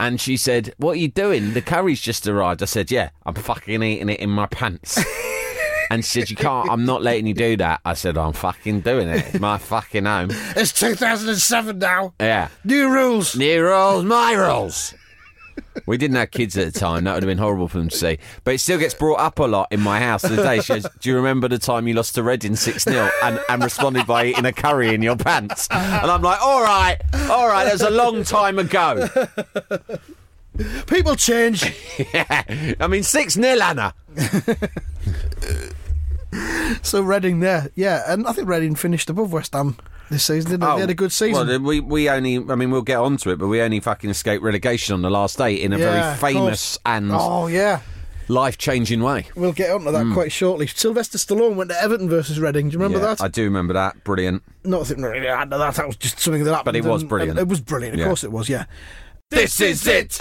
And 0.00 0.20
she 0.20 0.36
said, 0.36 0.74
What 0.76 0.92
are 0.92 1.00
you 1.00 1.08
doing? 1.08 1.54
The 1.54 1.62
curry's 1.62 2.00
just 2.00 2.26
arrived. 2.28 2.62
I 2.62 2.66
said, 2.66 2.90
Yeah, 2.90 3.10
I'm 3.26 3.34
fucking 3.34 3.82
eating 3.82 4.08
it 4.08 4.20
in 4.20 4.30
my 4.30 4.46
pants. 4.46 4.96
and 5.90 6.04
she 6.04 6.20
said, 6.20 6.30
You 6.30 6.36
can't, 6.36 6.70
I'm 6.70 6.84
not 6.84 7.02
letting 7.02 7.26
you 7.26 7.34
do 7.34 7.56
that. 7.58 7.80
I 7.84 7.94
said, 7.94 8.16
I'm 8.18 8.32
fucking 8.32 8.80
doing 8.80 9.08
it. 9.08 9.26
It's 9.26 9.40
my 9.40 9.58
fucking 9.58 10.04
home. 10.04 10.30
It's 10.56 10.72
2007 10.72 11.78
now. 11.78 12.14
Yeah. 12.20 12.48
New 12.64 12.88
rules. 12.92 13.36
New 13.36 13.62
rules, 13.62 14.04
my 14.04 14.32
rules. 14.32 14.94
We 15.86 15.96
didn't 15.96 16.16
have 16.16 16.30
kids 16.30 16.56
at 16.58 16.72
the 16.72 16.78
time. 16.78 17.04
That 17.04 17.14
would 17.14 17.22
have 17.22 17.28
been 17.28 17.38
horrible 17.38 17.68
for 17.68 17.78
them 17.78 17.88
to 17.88 17.96
see. 17.96 18.18
But 18.44 18.54
it 18.54 18.58
still 18.58 18.78
gets 18.78 18.94
brought 18.94 19.20
up 19.20 19.38
a 19.38 19.44
lot 19.44 19.68
in 19.70 19.80
my 19.80 20.00
house 20.00 20.22
to 20.22 20.28
the 20.28 20.42
day. 20.42 20.60
She 20.60 20.74
goes, 20.74 20.86
Do 21.00 21.08
you 21.08 21.16
remember 21.16 21.48
the 21.48 21.58
time 21.58 21.86
you 21.88 21.94
lost 21.94 22.14
to 22.16 22.22
Reading 22.22 22.56
6 22.56 22.84
0 22.84 23.10
and, 23.22 23.40
and 23.48 23.62
responded 23.62 24.06
by 24.06 24.26
eating 24.26 24.44
a 24.44 24.52
curry 24.52 24.94
in 24.94 25.02
your 25.02 25.16
pants? 25.16 25.68
And 25.70 26.10
I'm 26.10 26.22
like, 26.22 26.40
All 26.42 26.62
right, 26.62 26.96
all 27.30 27.48
right, 27.48 27.64
that 27.64 27.72
was 27.72 27.82
a 27.82 27.90
long 27.90 28.24
time 28.24 28.58
ago. 28.58 29.08
People 30.86 31.16
change. 31.16 31.64
Yeah. 32.14 32.74
I 32.80 32.86
mean, 32.86 33.02
6 33.02 33.34
0, 33.34 33.58
Anna. 33.60 33.94
so 36.82 37.00
Reading 37.02 37.40
there, 37.40 37.70
yeah, 37.74 38.02
and 38.06 38.26
I 38.26 38.32
think 38.32 38.48
Reading 38.48 38.74
finished 38.74 39.10
above 39.10 39.32
West 39.32 39.52
Ham 39.52 39.76
this 40.10 40.24
season, 40.24 40.52
didn't 40.52 40.60
they? 40.60 40.74
they 40.74 40.80
had 40.80 40.88
oh, 40.88 40.92
a 40.92 40.94
good 40.94 41.12
season. 41.12 41.48
Oh, 41.48 41.50
Well, 41.50 41.60
we, 41.60 41.80
we 41.80 42.08
only, 42.08 42.36
I 42.36 42.54
mean, 42.54 42.70
we'll 42.70 42.82
get 42.82 42.98
onto 42.98 43.30
it, 43.30 43.36
but 43.38 43.48
we 43.48 43.60
only 43.60 43.80
fucking 43.80 44.08
escaped 44.10 44.42
relegation 44.42 44.94
on 44.94 45.02
the 45.02 45.10
last 45.10 45.38
day 45.38 45.54
in 45.54 45.72
a 45.72 45.78
Yeah, 45.78 46.16
very 46.16 46.32
famous 46.34 46.78
and 46.86 47.10
oh 47.12 47.46
yeah, 47.46 47.80
life 48.28 48.56
changing 48.58 49.02
way. 49.02 49.26
we'll 49.36 49.52
get 49.52 49.70
onto 49.70 49.90
that 49.90 50.04
mm. 50.06 50.14
quite 50.14 50.32
shortly. 50.32 50.66
Sylvester 50.66 51.18
Stallone 51.18 51.56
went 51.56 51.70
to 51.70 51.82
Everton 51.82 52.08
versus 52.08 52.40
Reading. 52.40 52.68
Do 52.68 52.74
you 52.74 52.78
remember 52.78 52.98
Yeah, 53.04 53.14
that? 53.14 53.22
I 53.22 53.28
do 53.28 53.44
remember 53.44 53.74
that. 53.74 54.02
Brilliant. 54.04 54.42
Nothing 54.64 55.02
really 55.02 55.26
had 55.26 55.50
that. 55.50 55.74
That 55.76 55.86
was 55.86 55.96
just 55.96 56.20
something 56.20 56.44
that 56.44 56.50
happened. 56.50 56.64
But 56.64 56.76
it 56.76 56.84
was 56.84 57.02
and- 57.02 57.08
brilliant. 57.08 57.38
and 57.38 57.40
It 57.40 57.48
was 57.48 57.60
brilliant. 57.60 57.94
Of 57.94 58.00
Yeah. 58.00 58.06
course, 58.06 58.24
it 58.24 58.32
was. 58.32 58.48
Yeah. 58.48 58.64
This 59.30 59.60
is 59.60 59.86
it. 59.86 60.18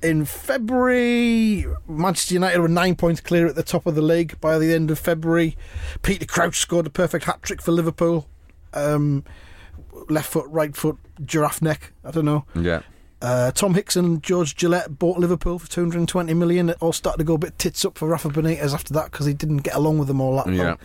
In 0.00 0.24
February, 0.26 1.66
Manchester 1.88 2.34
United 2.34 2.60
were 2.60 2.68
nine 2.68 2.94
points 2.94 3.20
clear 3.20 3.48
at 3.48 3.56
the 3.56 3.64
top 3.64 3.84
of 3.84 3.96
the 3.96 4.00
league 4.02 4.40
by 4.40 4.56
the 4.56 4.72
end 4.72 4.92
of 4.92 4.98
February. 5.00 5.56
Peter 6.02 6.24
Crouch 6.24 6.60
scored 6.60 6.86
a 6.86 6.90
perfect 6.90 7.24
hat 7.24 7.42
trick 7.42 7.60
for 7.60 7.72
Liverpool. 7.72 8.28
Um, 8.72 9.24
left 10.08 10.30
foot, 10.30 10.46
right 10.50 10.76
foot, 10.76 10.98
giraffe 11.24 11.60
neck. 11.60 11.92
I 12.04 12.12
don't 12.12 12.26
know. 12.26 12.44
Yeah. 12.54 12.82
Uh, 13.20 13.50
Tom 13.50 13.74
Hickson 13.74 14.04
and 14.04 14.22
George 14.22 14.54
Gillett 14.54 15.00
bought 15.00 15.18
Liverpool 15.18 15.58
for 15.58 15.68
220 15.68 16.32
million. 16.32 16.68
It 16.68 16.76
all 16.80 16.92
started 16.92 17.18
to 17.18 17.24
go 17.24 17.34
a 17.34 17.38
bit 17.38 17.58
tits 17.58 17.84
up 17.84 17.98
for 17.98 18.06
Rafa 18.06 18.28
Benitez 18.28 18.72
after 18.72 18.94
that 18.94 19.10
because 19.10 19.26
he 19.26 19.34
didn't 19.34 19.58
get 19.58 19.74
along 19.74 19.98
with 19.98 20.06
them 20.06 20.20
all 20.20 20.36
that 20.36 20.52
Yeah. 20.54 20.76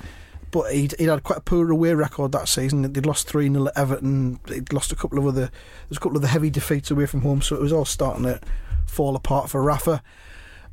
But 0.54 0.72
he'd, 0.72 0.94
he'd 1.00 1.08
had 1.10 1.24
quite 1.24 1.39
a 1.39 1.42
poor 1.42 1.70
away 1.72 1.96
record 1.96 2.32
that 2.32 2.48
season. 2.48 2.84
They'd 2.84 3.06
lost 3.08 3.28
3 3.28 3.50
0 3.50 3.68
at 3.68 3.78
Everton. 3.78 4.39
They'd 4.46 4.72
lost 4.72 4.92
a 4.92 4.96
couple 4.96 5.18
of 5.18 5.26
other, 5.26 5.50
there's 5.89 5.98
a 5.98 6.00
couple 6.00 6.16
of 6.16 6.22
the 6.22 6.28
heavy 6.30 6.52
defeats 6.52 6.92
away 6.92 7.08
from 7.08 7.22
home, 7.22 7.42
so 7.42 7.56
it 7.56 7.62
was 7.62 7.74
all 7.74 7.86
starting 7.86 8.24
to 8.24 8.39
fall 8.86 9.16
apart 9.16 9.50
for 9.50 9.62
Rafa. 9.63 10.04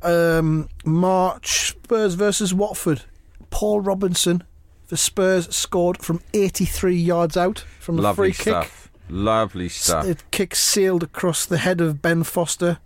Um, 0.03 0.69
March, 0.85 1.71
Spurs 1.83 2.13
versus 2.13 2.53
Watford. 2.53 3.01
Paul 3.49 3.81
Robinson 3.81 4.43
for 4.85 4.95
Spurs 4.95 5.53
scored 5.53 5.97
from 5.97 6.21
83 6.33 6.95
yards 6.95 7.35
out 7.35 7.65
from 7.79 7.97
a 7.97 8.01
Lovely 8.03 8.31
free 8.31 8.43
kick. 8.43 8.53
stuff. 8.53 8.91
Lovely 9.09 9.67
stuff. 9.67 10.05
The 10.05 10.17
kick 10.29 10.53
sailed 10.53 11.01
across 11.01 11.45
the 11.45 11.57
head 11.57 11.81
of 11.81 12.03
Ben 12.03 12.23
Foster. 12.23 12.77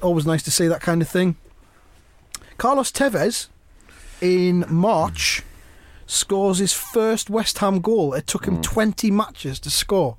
Always 0.00 0.24
nice 0.24 0.44
to 0.44 0.52
see 0.52 0.68
that 0.68 0.80
kind 0.80 1.02
of 1.02 1.08
thing. 1.08 1.36
Carlos 2.58 2.92
Tevez 2.92 3.48
in 4.20 4.64
March 4.68 5.42
scores 6.06 6.58
his 6.58 6.72
first 6.72 7.30
West 7.30 7.58
Ham 7.58 7.80
goal. 7.80 8.14
It 8.14 8.26
took 8.26 8.46
him 8.46 8.60
20 8.62 9.10
matches 9.10 9.58
to 9.60 9.70
score. 9.70 10.16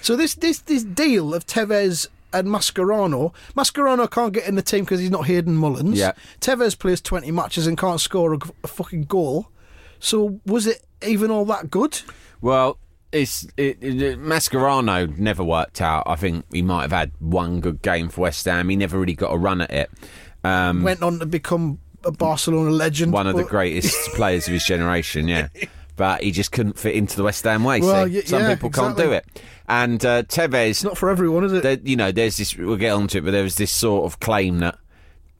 So 0.00 0.16
this 0.16 0.34
this 0.34 0.58
this 0.60 0.82
deal 0.82 1.32
of 1.32 1.46
Tevez 1.46 2.08
and 2.32 2.48
Mascherano, 2.48 3.32
Mascherano 3.56 4.10
can't 4.10 4.32
get 4.32 4.48
in 4.48 4.54
the 4.54 4.62
team 4.62 4.84
because 4.84 5.00
he's 5.00 5.10
not 5.10 5.26
Hayden 5.26 5.54
Mullins. 5.54 5.98
Yeah. 5.98 6.12
Tevez 6.40 6.78
plays 6.78 7.00
20 7.00 7.30
matches 7.30 7.66
and 7.66 7.78
can't 7.78 8.00
score 8.00 8.34
a, 8.34 8.38
a 8.64 8.66
fucking 8.66 9.04
goal. 9.04 9.48
So 10.00 10.40
was 10.46 10.66
it 10.66 10.82
even 11.06 11.30
all 11.30 11.44
that 11.46 11.70
good? 11.70 12.00
Well, 12.40 12.78
it's 13.12 13.46
it, 13.56 13.78
it, 13.82 14.18
Mascherano 14.18 15.16
never 15.18 15.44
worked 15.44 15.80
out. 15.80 16.04
I 16.06 16.16
think 16.16 16.46
he 16.52 16.62
might 16.62 16.82
have 16.82 16.92
had 16.92 17.12
one 17.20 17.60
good 17.60 17.82
game 17.82 18.08
for 18.08 18.22
West 18.22 18.44
Ham. 18.46 18.68
He 18.70 18.76
never 18.76 18.98
really 18.98 19.14
got 19.14 19.32
a 19.32 19.36
run 19.36 19.60
at 19.60 19.70
it. 19.70 19.90
Um, 20.42 20.82
Went 20.82 21.02
on 21.02 21.18
to 21.20 21.26
become 21.26 21.78
a 22.04 22.12
Barcelona 22.12 22.70
legend. 22.70 23.12
one 23.12 23.26
of 23.26 23.36
the 23.36 23.44
greatest 23.44 23.96
players 24.14 24.46
of 24.46 24.52
his 24.54 24.64
generation, 24.64 25.28
yeah. 25.28 25.48
But 25.96 26.22
he 26.22 26.30
just 26.32 26.52
couldn't 26.52 26.78
fit 26.78 26.94
into 26.94 27.16
the 27.16 27.22
West 27.22 27.44
Ham 27.44 27.64
way. 27.64 27.80
Well, 27.80 28.06
see? 28.06 28.14
y- 28.16 28.22
Some 28.24 28.40
yeah, 28.42 28.54
people 28.54 28.70
can't 28.70 28.92
exactly. 28.92 29.04
do 29.04 29.12
it. 29.12 29.42
And 29.68 30.04
uh, 30.04 30.22
Tevez, 30.24 30.70
It's 30.70 30.84
not 30.84 30.96
for 30.98 31.10
everyone, 31.10 31.44
is 31.44 31.52
it? 31.52 31.62
there, 31.62 31.78
you 31.84 31.96
know, 31.96 32.10
there's 32.12 32.36
this. 32.38 32.56
We'll 32.56 32.76
get 32.76 32.92
onto 32.92 33.18
it, 33.18 33.24
but 33.24 33.30
there 33.30 33.42
was 33.44 33.56
this 33.56 33.70
sort 33.70 34.04
of 34.06 34.18
claim 34.20 34.58
that 34.60 34.78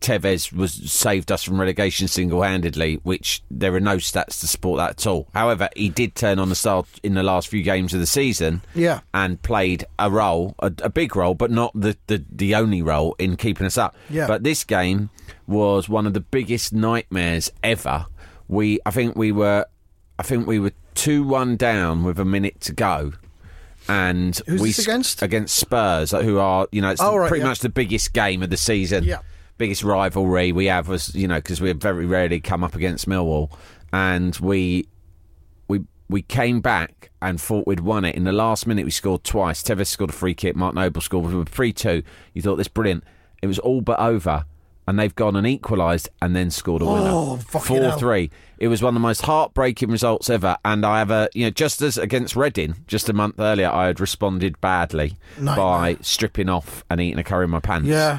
Tevez 0.02 0.52
was 0.52 0.72
saved 0.90 1.32
us 1.32 1.42
from 1.42 1.58
relegation 1.60 2.08
single-handedly, 2.08 2.96
which 3.04 3.42
there 3.50 3.74
are 3.74 3.80
no 3.80 3.96
stats 3.96 4.40
to 4.40 4.46
support 4.48 4.78
that 4.78 4.90
at 4.90 5.06
all. 5.06 5.28
However, 5.32 5.68
he 5.76 5.88
did 5.88 6.14
turn 6.14 6.38
on 6.38 6.48
the 6.48 6.54
start 6.54 6.86
in 7.02 7.14
the 7.14 7.22
last 7.22 7.48
few 7.48 7.62
games 7.62 7.94
of 7.94 8.00
the 8.00 8.06
season, 8.06 8.62
Yeah. 8.74 9.00
and 9.14 9.40
played 9.42 9.84
a 9.98 10.10
role, 10.10 10.54
a, 10.58 10.72
a 10.82 10.90
big 10.90 11.16
role, 11.16 11.34
but 11.34 11.50
not 11.50 11.72
the, 11.74 11.96
the 12.08 12.24
the 12.30 12.54
only 12.54 12.82
role 12.82 13.14
in 13.18 13.36
keeping 13.36 13.66
us 13.66 13.78
up. 13.78 13.94
Yeah. 14.10 14.26
But 14.26 14.42
this 14.42 14.64
game 14.64 15.10
was 15.46 15.88
one 15.88 16.06
of 16.06 16.14
the 16.14 16.20
biggest 16.20 16.72
nightmares 16.72 17.50
ever. 17.62 18.06
We, 18.48 18.80
I 18.84 18.90
think 18.90 19.16
we 19.16 19.32
were, 19.32 19.66
I 20.18 20.22
think 20.22 20.46
we 20.46 20.58
were 20.58 20.72
two-one 20.94 21.56
down 21.56 22.04
with 22.04 22.18
a 22.18 22.24
minute 22.24 22.60
to 22.62 22.72
go. 22.72 23.12
And 23.88 24.40
Who's 24.46 24.60
we 24.60 24.70
against? 24.78 25.22
against 25.22 25.56
Spurs, 25.56 26.14
uh, 26.14 26.22
who 26.22 26.38
are 26.38 26.68
you 26.70 26.80
know 26.80 26.90
it's 26.90 27.00
Oh, 27.00 27.16
right, 27.16 27.28
pretty 27.28 27.42
yeah. 27.42 27.48
much 27.48 27.58
the 27.60 27.68
biggest 27.68 28.12
game 28.12 28.42
of 28.42 28.50
the 28.50 28.56
season. 28.56 29.02
Yeah. 29.04 29.20
Biggest 29.62 29.84
rivalry 29.84 30.50
we 30.50 30.66
have 30.66 30.88
was 30.88 31.14
you 31.14 31.28
know 31.28 31.36
because 31.36 31.60
we 31.60 31.68
have 31.68 31.76
very 31.76 32.04
rarely 32.04 32.40
come 32.40 32.64
up 32.64 32.74
against 32.74 33.08
Millwall, 33.08 33.48
and 33.92 34.34
we 34.38 34.88
we 35.68 35.82
we 36.08 36.20
came 36.22 36.60
back 36.60 37.10
and 37.20 37.40
thought 37.40 37.64
we'd 37.66 37.78
won 37.78 38.04
it. 38.04 38.16
In 38.16 38.24
the 38.24 38.32
last 38.32 38.66
minute, 38.66 38.84
we 38.84 38.90
scored 38.90 39.22
twice. 39.22 39.62
Tevez 39.62 39.86
scored 39.86 40.10
a 40.10 40.12
free 40.12 40.34
kick. 40.34 40.56
Mark 40.56 40.74
Noble 40.74 41.00
scored. 41.00 41.26
We 41.26 41.36
were 41.36 41.44
three 41.44 41.72
two. 41.72 42.02
You 42.34 42.42
thought 42.42 42.56
this 42.56 42.66
brilliant. 42.66 43.04
It 43.40 43.46
was 43.46 43.60
all 43.60 43.80
but 43.82 44.00
over. 44.00 44.46
And 44.84 44.98
they've 44.98 45.14
gone 45.14 45.36
and 45.36 45.46
equalised 45.46 46.08
and 46.20 46.34
then 46.34 46.50
scored 46.50 46.82
a 46.82 46.84
winner. 46.84 47.08
Oh, 47.08 47.36
Four 47.36 47.62
hell. 47.82 47.98
three. 48.00 48.32
It 48.58 48.66
was 48.66 48.82
one 48.82 48.88
of 48.88 48.94
the 48.94 49.06
most 49.06 49.22
heartbreaking 49.22 49.90
results 49.90 50.28
ever. 50.28 50.56
And 50.64 50.84
I 50.84 50.98
have 50.98 51.12
a 51.12 51.28
you 51.34 51.44
know, 51.44 51.50
just 51.50 51.80
as 51.82 51.96
against 51.98 52.34
Reading, 52.34 52.74
just 52.88 53.08
a 53.08 53.12
month 53.12 53.38
earlier, 53.38 53.70
I 53.70 53.86
had 53.86 54.00
responded 54.00 54.60
badly 54.60 55.18
Nightmare. 55.38 55.56
by 55.56 55.96
stripping 56.00 56.48
off 56.48 56.84
and 56.90 57.00
eating 57.00 57.20
a 57.20 57.22
curry 57.22 57.44
in 57.44 57.50
my 57.50 57.60
pants. 57.60 57.86
Yeah. 57.86 58.18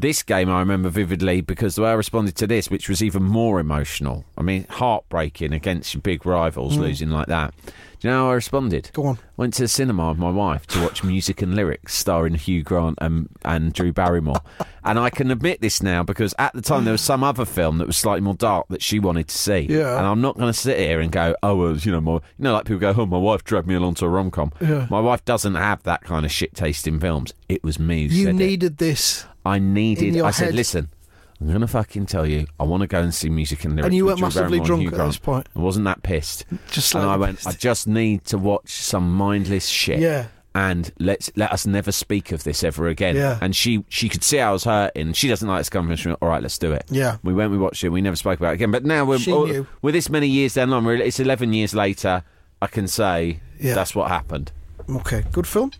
This 0.00 0.22
game 0.22 0.48
I 0.48 0.60
remember 0.60 0.88
vividly 0.88 1.42
because 1.42 1.74
the 1.74 1.82
way 1.82 1.90
I 1.90 1.92
responded 1.92 2.34
to 2.36 2.46
this, 2.46 2.70
which 2.70 2.88
was 2.88 3.02
even 3.02 3.22
more 3.22 3.60
emotional. 3.60 4.24
I 4.38 4.40
mean, 4.40 4.64
heartbreaking 4.70 5.52
against 5.52 5.92
your 5.92 6.00
big 6.00 6.24
rivals 6.24 6.76
hmm. 6.76 6.80
losing 6.80 7.10
like 7.10 7.26
that. 7.26 7.52
Do 8.00 8.08
you 8.08 8.14
know 8.14 8.24
how 8.24 8.30
I 8.30 8.34
responded? 8.34 8.88
Go 8.94 9.04
on. 9.04 9.18
Went 9.36 9.52
to 9.54 9.62
the 9.62 9.68
cinema 9.68 10.08
with 10.08 10.16
my 10.16 10.30
wife 10.30 10.66
to 10.68 10.80
watch 10.80 11.04
Music 11.04 11.42
and 11.42 11.54
Lyrics 11.54 11.94
starring 11.94 12.34
Hugh 12.34 12.62
Grant 12.62 12.96
and, 13.02 13.28
and 13.44 13.74
Drew 13.74 13.92
Barrymore. 13.92 14.40
and 14.84 14.98
I 14.98 15.10
can 15.10 15.30
admit 15.30 15.60
this 15.60 15.82
now 15.82 16.02
because 16.02 16.34
at 16.38 16.54
the 16.54 16.62
time 16.62 16.84
there 16.84 16.92
was 16.92 17.02
some 17.02 17.22
other 17.22 17.44
film 17.44 17.76
that 17.76 17.86
was 17.86 17.98
slightly 17.98 18.22
more 18.22 18.32
dark 18.32 18.68
that 18.68 18.82
she 18.82 18.98
wanted 18.98 19.28
to 19.28 19.36
see. 19.36 19.66
Yeah. 19.68 19.98
And 19.98 20.06
I'm 20.06 20.22
not 20.22 20.38
going 20.38 20.50
to 20.50 20.58
sit 20.58 20.78
here 20.78 21.00
and 21.00 21.12
go, 21.12 21.36
oh, 21.42 21.56
well, 21.56 21.76
you 21.76 21.92
know, 21.92 22.00
my, 22.00 22.12
you 22.14 22.20
know, 22.38 22.54
like 22.54 22.64
people 22.64 22.78
go, 22.78 22.94
oh, 22.96 23.04
my 23.04 23.18
wife 23.18 23.44
dragged 23.44 23.66
me 23.66 23.74
along 23.74 23.96
to 23.96 24.06
a 24.06 24.08
rom 24.08 24.30
com. 24.30 24.50
Yeah. 24.62 24.86
My 24.88 25.00
wife 25.00 25.22
doesn't 25.26 25.56
have 25.56 25.82
that 25.82 26.00
kind 26.00 26.24
of 26.24 26.32
shit 26.32 26.54
taste 26.54 26.88
in 26.88 27.00
films. 27.00 27.34
It 27.50 27.62
was 27.62 27.78
me 27.78 28.08
who 28.08 28.14
You 28.14 28.24
said 28.24 28.34
it. 28.36 28.38
needed 28.38 28.78
this. 28.78 29.26
I 29.44 29.58
needed. 29.58 30.20
I 30.20 30.30
said, 30.30 30.46
head. 30.46 30.54
listen, 30.54 30.88
I'm 31.40 31.48
going 31.48 31.60
to 31.60 31.66
fucking 31.66 32.06
tell 32.06 32.26
you. 32.26 32.46
I 32.58 32.64
want 32.64 32.82
to 32.82 32.86
go 32.86 33.00
and 33.00 33.14
see 33.14 33.30
music 33.30 33.64
and 33.64 33.74
lyrics. 33.74 33.86
And 33.86 33.94
you 33.94 34.06
weren't 34.06 34.20
massively 34.20 34.60
drunk 34.60 34.92
at 34.92 34.98
this 34.98 35.18
point? 35.18 35.48
I 35.56 35.60
wasn't 35.60 35.86
that 35.86 36.02
pissed. 36.02 36.44
Just 36.70 36.94
and 36.94 37.04
I 37.04 37.16
went. 37.16 37.36
pissed. 37.36 37.48
I 37.48 37.52
just 37.52 37.86
need 37.86 38.24
to 38.26 38.38
watch 38.38 38.68
some 38.70 39.10
mindless 39.12 39.66
shit. 39.66 40.00
Yeah. 40.00 40.26
And 40.52 40.92
let's 40.98 41.30
let 41.36 41.52
us 41.52 41.64
never 41.64 41.92
speak 41.92 42.32
of 42.32 42.42
this 42.42 42.64
ever 42.64 42.88
again. 42.88 43.14
Yeah. 43.14 43.38
And 43.40 43.54
she 43.54 43.84
she 43.88 44.08
could 44.08 44.24
see 44.24 44.40
I 44.40 44.50
was 44.50 44.64
hurting. 44.64 45.12
She 45.12 45.28
doesn't 45.28 45.46
like 45.48 45.60
this 45.60 45.70
company. 45.70 45.96
She 45.96 46.08
went, 46.08 46.18
All 46.20 46.28
right, 46.28 46.42
let's 46.42 46.58
do 46.58 46.72
it. 46.72 46.84
Yeah. 46.90 47.18
We 47.22 47.32
went. 47.32 47.52
We 47.52 47.56
watched 47.58 47.84
it. 47.84 47.90
We 47.90 48.00
never 48.02 48.16
spoke 48.16 48.40
about 48.40 48.50
it 48.50 48.54
again. 48.54 48.72
But 48.72 48.84
now 48.84 49.04
we're 49.04 49.18
She 49.20 49.32
oh, 49.32 49.44
knew. 49.44 49.66
we're 49.80 49.92
this 49.92 50.10
many 50.10 50.26
years 50.26 50.54
down 50.54 50.70
the 50.70 50.80
line. 50.80 51.00
It's 51.00 51.20
eleven 51.20 51.52
years 51.52 51.72
later. 51.72 52.24
I 52.60 52.66
can 52.66 52.88
say 52.88 53.40
Yeah. 53.60 53.74
that's 53.74 53.94
what 53.94 54.08
happened. 54.08 54.50
Okay, 54.90 55.24
good 55.30 55.46
film. 55.46 55.70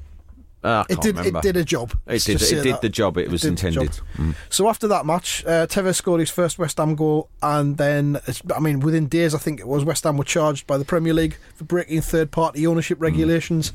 Uh, 0.63 0.85
It 0.91 1.01
did. 1.01 1.17
remember. 1.17 1.39
It 1.39 1.43
did 1.43 1.57
a 1.57 1.65
job. 1.65 1.93
It 2.07 2.23
did. 2.25 2.43
It 2.43 2.63
did 2.63 2.75
that. 2.75 2.83
the 2.83 2.89
job 2.91 3.17
it 3.17 3.31
was 3.31 3.45
intended. 3.45 3.93
job. 4.19 4.35
So 4.51 4.69
after 4.69 4.87
that 4.89 5.07
match, 5.07 5.43
uh, 5.47 5.67
Tevez 5.67 5.95
scored 5.97 6.21
his 6.21 6.31
first 6.31 6.59
West 6.59 6.77
Ham 6.79 6.95
goal, 6.97 7.31
and 7.43 7.79
then 7.79 8.21
I 8.55 8.61
mean, 8.61 8.81
within 8.81 9.07
days, 9.07 9.35
I 9.35 9.39
think 9.39 9.59
it 9.61 9.67
was 9.67 9.85
West 9.85 10.05
Ham 10.05 10.17
were 10.19 10.25
charged 10.25 10.67
by 10.67 10.77
the 10.77 10.85
Premier 10.85 11.15
League 11.15 11.39
for 11.55 11.65
breaking 11.65 12.03
third-party 12.03 12.67
ownership 12.67 12.99
Mm. 12.99 13.03
regulations 13.03 13.73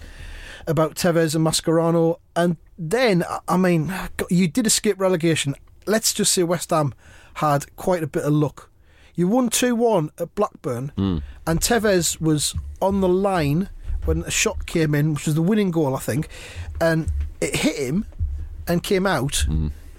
about 0.68 0.96
Tevez 0.96 1.34
and 1.36 1.46
Mascherano, 1.46 2.18
and 2.36 2.58
then 2.78 3.24
I- 3.28 3.40
I 3.48 3.58
mean, 3.58 3.92
you 4.30 4.48
did 4.48 4.68
escape 4.68 5.00
relegation. 5.00 5.56
Let's 5.88 6.14
just 6.14 6.34
say 6.34 6.44
West 6.44 6.70
Ham 6.70 6.94
had 7.36 7.76
quite 7.76 8.04
a 8.04 8.08
bit 8.08 8.24
of 8.24 8.34
luck. 8.34 8.70
You 9.16 9.28
won 9.28 9.50
two-one 9.50 10.12
at 10.20 10.36
Blackburn, 10.36 10.92
Mm. 10.98 11.22
and 11.48 11.62
Tevez 11.62 12.20
was 12.22 12.54
on 12.82 13.02
the 13.02 13.08
line 13.10 13.70
when 14.06 14.24
a 14.24 14.32
shot 14.32 14.66
came 14.66 14.94
in, 14.96 15.14
which 15.14 15.26
was 15.26 15.36
the 15.36 15.42
winning 15.42 15.72
goal, 15.72 15.96
I 15.96 16.00
think, 16.00 16.28
and 16.80 17.12
it 17.42 17.56
hit 17.56 17.76
him 17.78 18.06
and 18.68 18.82
came 18.84 19.06
out. 19.06 19.46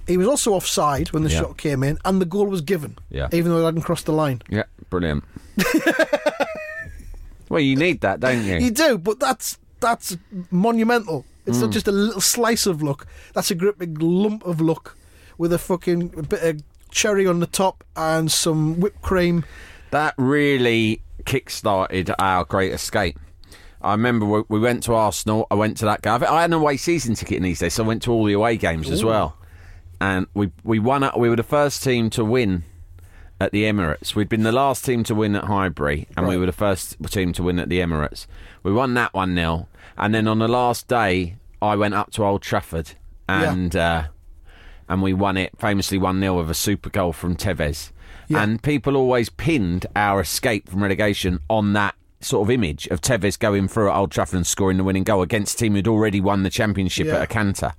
He 0.07 0.17
was 0.17 0.27
also 0.29 0.53
offside 0.53 1.13
when 1.13 1.23
the 1.25 1.29
Mm. 1.29 1.33
Yeah. 1.33 1.41
shot 1.41 1.57
came 1.59 1.83
in, 1.83 1.99
and 2.05 2.21
the 2.21 2.25
goal 2.27 2.47
was 2.47 2.61
given, 2.61 2.97
Yeah. 3.11 3.29
even 3.33 3.51
though 3.51 3.61
it 3.61 3.65
hadn't 3.65 3.83
crossed 3.83 4.07
the 4.07 4.13
line. 4.13 4.41
Yeah, 4.49 4.63
brilliant. 4.91 5.25
well, 7.49 7.61
you 7.61 7.77
need 7.77 8.01
that, 8.01 8.21
don't 8.21 8.45
you? 8.45 8.57
You 8.59 8.71
do, 8.71 8.99
but 8.99 9.21
that's 9.21 9.59
that's 9.81 10.17
monumental. 10.51 11.25
It's 11.45 11.59
Mm. 11.59 11.63
not 11.63 11.71
just 11.71 11.87
a 11.87 11.93
little 11.93 12.21
slice 12.21 12.67
of 12.67 12.83
luck. 12.83 13.07
That's 13.35 13.51
a 13.51 13.55
great 13.55 13.79
big 13.79 14.01
lump 14.01 14.45
of 14.47 14.61
luck 14.61 14.97
with 15.39 15.53
a 15.53 15.59
fucking 15.59 16.09
bit 16.29 16.43
of 16.43 16.63
cherry 16.91 17.27
on 17.27 17.41
the 17.41 17.47
top 17.47 17.85
and 17.95 18.33
some 18.33 18.81
whipped 18.81 19.03
cream. 19.03 19.45
That 19.91 20.15
really 20.17 21.03
kick-started 21.25 22.11
our 22.19 22.45
great 22.45 22.73
escape. 22.73 23.19
I 23.87 23.93
remember 23.93 24.27
we, 24.27 24.43
we 24.49 24.59
went 24.61 24.83
to 24.85 24.95
Arsenal. 24.95 25.47
I 25.51 25.55
went 25.55 25.77
to 25.79 25.85
that 25.87 26.03
game. 26.03 26.23
I 26.25 26.43
had 26.43 26.51
an 26.51 26.55
away 26.55 26.77
season 26.77 27.15
ticket 27.15 27.37
in 27.39 27.43
these 27.43 27.61
days, 27.61 27.75
so 27.75 27.85
I 27.85 27.87
went 27.87 28.03
to 28.03 28.13
all 28.13 28.25
the 28.25 28.33
away 28.33 28.57
games 28.57 28.91
as 28.91 29.05
well. 29.05 29.37
And 30.01 30.27
we 30.35 30.51
we 30.65 30.79
won. 30.79 31.09
We 31.17 31.29
were 31.31 31.37
the 31.37 31.43
first 31.43 31.83
team 31.83 32.11
to 32.11 32.25
win 32.25 32.65
at 33.41 33.53
the 33.53 33.65
Emirates. 33.65 34.15
We'd 34.15 34.29
been 34.29 34.43
the 34.43 34.53
last 34.53 34.85
team 34.85 35.05
to 35.05 35.15
win 35.15 35.35
at 35.37 35.45
Highbury, 35.45 36.07
and 36.17 36.27
we 36.27 36.37
were 36.37 36.47
the 36.47 36.53
first 36.53 36.97
team 37.11 37.33
to 37.35 37.43
win 37.43 37.59
at 37.59 37.69
the 37.69 37.81
Emirates. 37.81 38.27
We 38.63 38.73
won 38.73 38.95
that 38.95 39.15
one 39.15 39.35
0 39.35 39.69
and 39.99 40.15
then 40.15 40.29
on 40.29 40.39
the 40.39 40.49
last 40.49 40.89
day, 40.89 41.37
I 41.63 41.77
went 41.77 41.95
up 41.95 42.11
to 42.13 42.25
Old 42.25 42.43
Trafford 42.43 42.93
Yeah. 43.29 43.53
and. 43.53 43.77
Uh, 43.77 44.05
and 44.89 45.03
we 45.03 45.13
won 45.13 45.37
it 45.37 45.51
famously 45.59 45.99
1 45.99 46.21
0 46.21 46.37
with 46.39 46.49
a 46.51 46.55
super 46.55 46.91
goal 46.91 47.13
from 47.13 47.35
Tevez. 47.35 47.91
Yeah. 48.29 48.43
And 48.43 48.63
people 48.63 48.97
always 48.97 49.29
pinned 49.29 49.87
our 49.97 50.21
escape 50.21 50.69
from 50.69 50.83
relegation 50.83 51.41
on 51.51 51.73
that 51.73 51.97
sort 52.21 52.47
of 52.47 52.51
image 52.51 52.87
of 52.89 53.01
Tevez 53.01 53.39
going 53.39 53.69
through 53.69 53.91
at 53.91 53.97
Old 53.97 54.11
Trafford 54.11 54.37
and 54.37 54.47
scoring 54.47 54.77
the 54.79 54.85
winning 54.85 55.05
goal 55.05 55.23
against 55.23 55.55
a 55.55 55.59
team 55.59 55.75
who'd 55.75 55.87
already 55.89 56.21
won 56.21 56.43
the 56.43 56.51
championship 56.51 57.07
Yeah. 57.07 57.17
at 57.17 57.23
a 57.23 57.27
canter. 57.27 57.73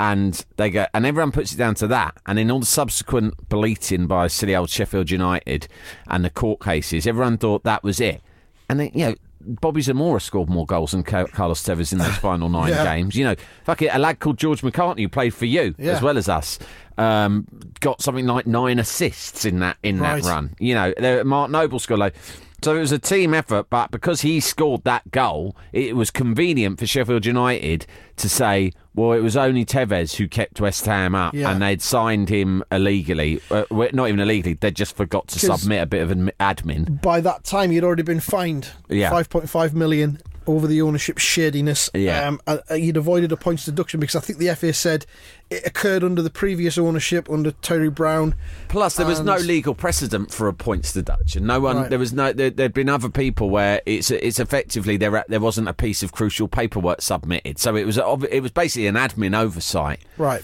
And 0.00 0.44
they 0.56 0.70
go, 0.70 0.86
and 0.94 1.04
everyone 1.04 1.32
puts 1.32 1.52
it 1.52 1.56
down 1.56 1.74
to 1.76 1.88
that. 1.88 2.16
And 2.24 2.38
in 2.38 2.50
all 2.52 2.60
the 2.60 2.66
subsequent 2.66 3.48
bleating 3.48 4.06
by 4.06 4.28
silly 4.28 4.54
old 4.54 4.70
Sheffield 4.70 5.10
United 5.10 5.66
and 6.06 6.24
the 6.24 6.30
court 6.30 6.60
cases, 6.60 7.04
everyone 7.06 7.36
thought 7.36 7.64
that 7.64 7.82
was 7.82 7.98
it. 8.00 8.22
And 8.68 8.78
then, 8.78 8.90
you 8.94 9.06
know, 9.06 9.14
Bobby 9.40 9.80
Zamora 9.80 10.20
scored 10.20 10.48
more 10.48 10.66
goals 10.66 10.92
than 10.92 11.02
Carlos 11.02 11.62
Tevez 11.64 11.92
in 11.92 11.98
those 11.98 12.16
final 12.18 12.48
nine 12.48 12.68
Yeah. 12.68 12.84
games. 12.84 13.16
You 13.16 13.24
know, 13.24 13.34
fuck 13.64 13.82
it, 13.82 13.90
a 13.92 13.98
lad 13.98 14.20
called 14.20 14.36
George 14.38 14.60
McCartney 14.62 15.00
who 15.00 15.08
played 15.08 15.34
for 15.34 15.46
you 15.46 15.74
Yeah. 15.78 15.92
as 15.92 16.02
well 16.02 16.16
as 16.16 16.28
us, 16.28 16.60
um, 16.96 17.46
got 17.80 18.00
something 18.00 18.26
like 18.26 18.46
nine 18.46 18.78
assists 18.78 19.44
in 19.44 19.58
that 19.60 19.78
in 19.82 19.98
Right. 19.98 20.22
that 20.22 20.28
run. 20.28 20.54
You 20.60 20.74
know, 20.74 21.24
Mark 21.24 21.50
Noble 21.50 21.78
scored 21.80 21.98
like 22.00 22.14
So 22.62 22.74
it 22.74 22.80
was 22.80 22.90
a 22.90 22.98
team 22.98 23.34
effort, 23.34 23.70
but 23.70 23.92
because 23.92 24.22
he 24.22 24.40
scored 24.40 24.82
that 24.84 25.10
goal, 25.12 25.56
it 25.72 25.94
was 25.94 26.10
convenient 26.10 26.80
for 26.80 26.86
Sheffield 26.86 27.24
United 27.24 27.86
to 28.16 28.28
say, 28.28 28.72
well, 28.96 29.12
it 29.12 29.20
was 29.20 29.36
only 29.36 29.64
Tevez 29.64 30.16
who 30.16 30.26
kept 30.26 30.60
West 30.60 30.84
Ham 30.86 31.14
up, 31.14 31.34
Yeah. 31.34 31.52
and 31.52 31.62
they'd 31.62 31.80
signed 31.80 32.28
him 32.28 32.64
illegally. 32.72 33.40
Uh, 33.48 33.62
not 33.92 34.08
even 34.08 34.18
illegally, 34.18 34.54
they 34.54 34.72
just 34.72 34.96
forgot 34.96 35.28
to 35.28 35.38
submit 35.38 35.82
a 35.82 35.86
bit 35.86 36.02
of 36.02 36.10
an 36.10 36.32
admin. 36.40 37.00
By 37.00 37.20
that 37.20 37.44
time, 37.44 37.70
he'd 37.70 37.84
already 37.84 38.02
been 38.02 38.18
fined 38.20 38.70
Yeah. 38.88 39.10
5.5 39.10 39.72
million 39.74 40.18
over 40.48 40.66
the 40.66 40.82
ownership 40.82 41.18
shadiness. 41.18 41.88
Yeah. 41.94 42.26
Um, 42.26 42.40
uh, 42.46 42.58
uh, 42.68 42.74
he'd 42.74 42.96
avoided 42.96 43.30
a 43.30 43.36
points 43.36 43.64
deduction 43.66 44.00
because 44.00 44.16
I 44.16 44.20
think 44.20 44.38
the 44.38 44.54
FA 44.56 44.72
said 44.72 45.06
it 45.50 45.66
occurred 45.66 46.02
under 46.02 46.22
the 46.22 46.30
previous 46.30 46.76
ownership 46.78 47.28
under 47.30 47.52
Terry 47.52 47.90
Brown. 47.90 48.34
Plus, 48.68 48.96
there 48.96 49.06
was 49.06 49.20
no 49.20 49.36
legal 49.36 49.74
precedent 49.74 50.32
for 50.32 50.48
a 50.48 50.52
points 50.52 50.92
deduction. 50.92 51.46
No 51.46 51.60
one, 51.60 51.76
Right. 51.76 51.90
there 51.90 51.98
was 51.98 52.12
no. 52.12 52.32
There, 52.32 52.50
there'd 52.50 52.72
been 52.74 52.88
other 52.88 53.08
people 53.10 53.50
where 53.50 53.80
it's 53.86 54.10
it's 54.10 54.40
effectively 54.40 54.96
there. 54.96 55.24
There 55.28 55.40
wasn't 55.40 55.68
a 55.68 55.74
piece 55.74 56.02
of 56.02 56.12
crucial 56.12 56.48
paperwork 56.48 57.02
submitted, 57.02 57.58
so 57.58 57.76
it 57.76 57.84
was 57.86 57.98
it 58.30 58.40
was 58.42 58.50
basically 58.50 58.86
an 58.88 58.94
admin 58.96 59.38
oversight. 59.38 60.00
Right. 60.16 60.42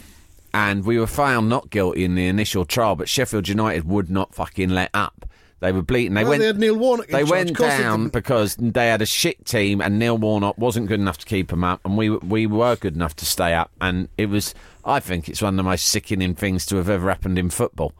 and 0.53 0.85
we 0.85 0.99
were 0.99 1.07
found 1.09 1.49
not 1.49 1.69
guilty 1.71 2.05
in 2.05 2.15
the 2.15 2.29
initial 2.29 2.65
trial, 2.65 2.95
but 2.95 3.09
Sheffield 3.09 3.49
United 3.49 3.85
would 3.89 4.09
not 4.11 4.35
fucking 4.35 4.69
let 4.71 4.91
up. 4.95 5.27
They 5.61 5.73
were 5.73 5.83
bleating. 5.83 6.15
They 6.15 6.23
Well, 6.25 6.31
went. 6.31 6.41
they 6.41 6.47
had 6.49 6.59
Neil 6.59 6.77
Warnock 6.77 7.07
They 7.07 7.25
went 7.25 7.57
course 7.57 7.73
they 7.77 7.83
down 7.83 8.09
because 8.09 8.57
they 8.57 8.89
had 8.89 9.01
a 9.01 9.07
shit 9.07 9.47
team, 9.47 9.81
and 9.81 9.99
Neil 9.99 10.19
Warnock 10.19 10.59
wasn't 10.59 10.89
good 10.89 11.01
enough 11.01 11.19
to 11.19 11.27
keep 11.27 11.49
them 11.49 11.65
up, 11.65 11.81
and 11.85 11.97
we 11.97 12.11
we 12.11 12.47
were 12.47 12.77
good 12.77 12.95
enough 12.95 13.17
to 13.17 13.25
stay 13.27 13.55
up. 13.55 13.71
And 13.81 14.09
it 14.19 14.27
was, 14.27 14.55
I 14.85 15.01
think, 15.01 15.29
it's 15.29 15.41
one 15.41 15.55
of 15.55 15.57
the 15.57 15.63
most 15.63 15.87
sickening 15.87 16.35
things 16.35 16.67
to 16.67 16.77
have 16.77 16.91
ever 16.91 17.09
happened 17.09 17.39
in 17.39 17.49
football, 17.51 17.93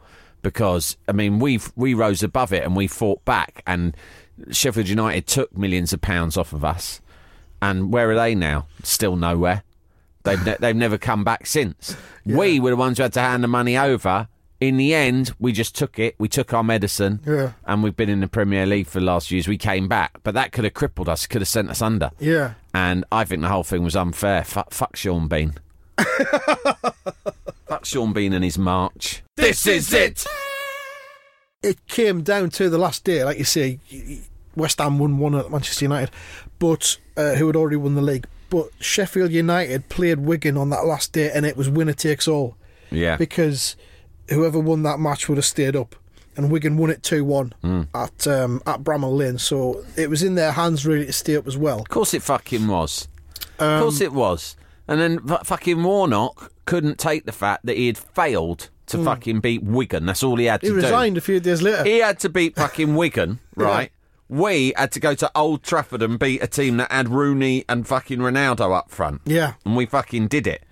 because 0.43 0.95
I 1.07 1.11
mean, 1.13 1.39
we 1.39 1.59
we 1.75 1.93
rose 1.95 2.21
above 2.21 2.53
it 2.53 2.63
and 2.63 2.75
we 2.75 2.87
fought 2.87 3.25
back, 3.25 3.63
and 3.65 3.95
Sheffield 4.51 4.87
United 4.89 5.25
took 5.25 5.57
millions 5.57 5.91
of 5.93 6.01
pounds 6.01 6.37
off 6.37 6.53
of 6.53 6.63
us, 6.63 7.01
and 7.61 7.91
where 7.91 8.11
are 8.11 8.15
they 8.15 8.35
now? 8.35 8.67
Still 8.83 9.15
nowhere. 9.15 9.63
They've 10.23 10.45
ne- 10.45 10.57
they've 10.59 10.75
never 10.75 10.97
come 10.97 11.23
back 11.23 11.45
since. 11.47 11.95
We 12.25 12.59
were 12.59 12.71
the 12.71 12.75
ones 12.75 12.97
who 12.97 13.03
had 13.03 13.13
to 13.13 13.19
hand 13.19 13.43
the 13.43 13.47
money 13.47 13.77
over. 13.77 14.27
In 14.67 14.77
the 14.77 14.93
end, 14.93 15.33
we 15.39 15.51
just 15.51 15.75
took 15.75 15.99
it. 15.99 16.15
We 16.17 16.27
took 16.27 16.53
our 16.53 16.63
medicine, 16.63 17.19
Yeah. 17.25 17.51
and 17.65 17.83
we've 17.83 17.95
been 17.95 18.09
in 18.09 18.19
the 18.21 18.27
Premier 18.27 18.65
League 18.65 18.87
for 18.87 18.99
the 18.99 19.05
last 19.05 19.29
years. 19.31 19.47
We 19.47 19.57
came 19.57 19.87
back, 19.87 20.17
but 20.23 20.33
that 20.33 20.51
could 20.51 20.63
have 20.63 20.73
crippled 20.73 21.07
us. 21.09 21.27
Could 21.27 21.41
have 21.41 21.47
sent 21.47 21.69
us 21.69 21.81
under. 21.81 22.11
Yeah. 22.19 22.53
And 22.73 23.05
I 23.11 23.23
think 23.25 23.41
the 23.41 23.49
whole 23.49 23.63
thing 23.63 23.83
was 23.83 23.95
unfair. 23.95 24.43
Fuck, 24.43 24.71
fuck 24.71 24.95
Sean 24.95 25.27
Bean. 25.27 25.53
fuck 27.67 27.85
Sean 27.85 28.13
Bean 28.13 28.33
and 28.33 28.43
his 28.43 28.57
march. 28.57 29.23
This 29.37 29.65
is 29.67 29.93
it. 29.93 30.25
it 31.63 31.85
came 31.87 32.21
down 32.23 32.49
to 32.51 32.69
the 32.69 32.77
last 32.77 33.03
day, 33.03 33.23
like 33.23 33.37
you 33.37 33.43
say, 33.43 33.79
West 34.55 34.79
Ham 34.79 34.99
won 34.99 35.17
one 35.17 35.35
at 35.35 35.49
Manchester 35.51 35.85
United, 35.85 36.11
but 36.59 36.97
uh, 37.17 37.33
who 37.35 37.47
had 37.47 37.55
already 37.55 37.75
won 37.77 37.95
the 37.95 38.01
league. 38.01 38.27
But 38.49 38.69
Sheffield 38.79 39.31
United 39.31 39.89
played 39.89 40.19
Wigan 40.19 40.57
on 40.57 40.69
that 40.69 40.85
last 40.85 41.13
day, 41.13 41.31
and 41.33 41.45
it 41.45 41.57
was 41.57 41.69
winner 41.69 41.93
takes 41.93 42.27
all 42.27 42.55
Yeah. 42.91 43.17
because 43.17 43.75
whoever 44.29 44.59
won 44.59 44.83
that 44.83 44.99
match 44.99 45.27
would 45.29 45.37
have 45.37 45.45
stayed 45.45 45.75
up, 45.75 45.95
and 46.37 46.51
Wigan 46.51 46.77
won 46.77 46.89
it 46.89 47.03
two 47.03 47.23
one 47.23 47.53
Hmm. 47.61 47.83
at 47.93 48.27
um, 48.27 48.61
at 48.65 48.83
Bramall 48.83 49.15
Lane. 49.17 49.37
So 49.37 49.83
it 49.95 50.09
was 50.09 50.23
in 50.23 50.35
their 50.35 50.51
hands 50.51 50.85
really 50.85 51.05
to 51.05 51.13
stay 51.13 51.35
up 51.35 51.47
as 51.47 51.57
well. 51.57 51.79
Of 51.81 51.89
course 51.89 52.13
it 52.13 52.21
fucking 52.23 52.67
was. 52.67 53.07
Um, 53.59 53.67
of 53.69 53.81
course 53.83 54.01
it 54.01 54.11
was. 54.13 54.55
And 54.87 54.99
then 55.01 55.19
fucking 55.43 55.81
Warnock 55.81 56.51
couldn't 56.65 56.99
take 56.99 57.25
the 57.25 57.31
fact 57.31 57.65
that 57.65 57.75
he 57.77 57.87
had 57.87 57.97
failed 57.97 58.69
to 58.87 59.03
fucking 59.03 59.39
beat 59.39 59.63
Wigan. 59.63 60.05
That's 60.05 60.21
all 60.21 60.35
he 60.35 60.45
had 60.45 60.61
to 60.61 60.67
Hmm. 60.67 60.75
He 60.75 60.81
do. 60.81 60.85
resigned 60.87 61.17
a 61.17 61.21
few 61.21 61.39
days 61.39 61.61
later. 61.63 61.83
He 61.83 61.99
had 61.99 62.19
to 62.19 62.29
beat 62.29 62.55
fucking 62.55 62.95
Wigan, 62.95 63.39
right? 63.55 63.91
We 64.29 64.73
had 64.75 64.91
to 64.91 64.99
go 64.99 65.15
to 65.15 65.31
Old 65.35 65.63
Trafford 65.63 66.01
and 66.03 66.19
beat 66.19 66.43
a 66.43 66.47
team 66.47 66.77
that 66.77 66.91
had 66.91 67.09
Rooney 67.09 67.63
and 67.69 67.87
fucking 67.87 68.19
Ronaldo 68.19 68.75
up 68.75 68.91
front. 68.91 69.21
Yeah. 69.25 69.53
And 69.65 69.75
we 69.75 69.85
fucking 69.87 70.27
did 70.27 70.45
it. 70.47 70.63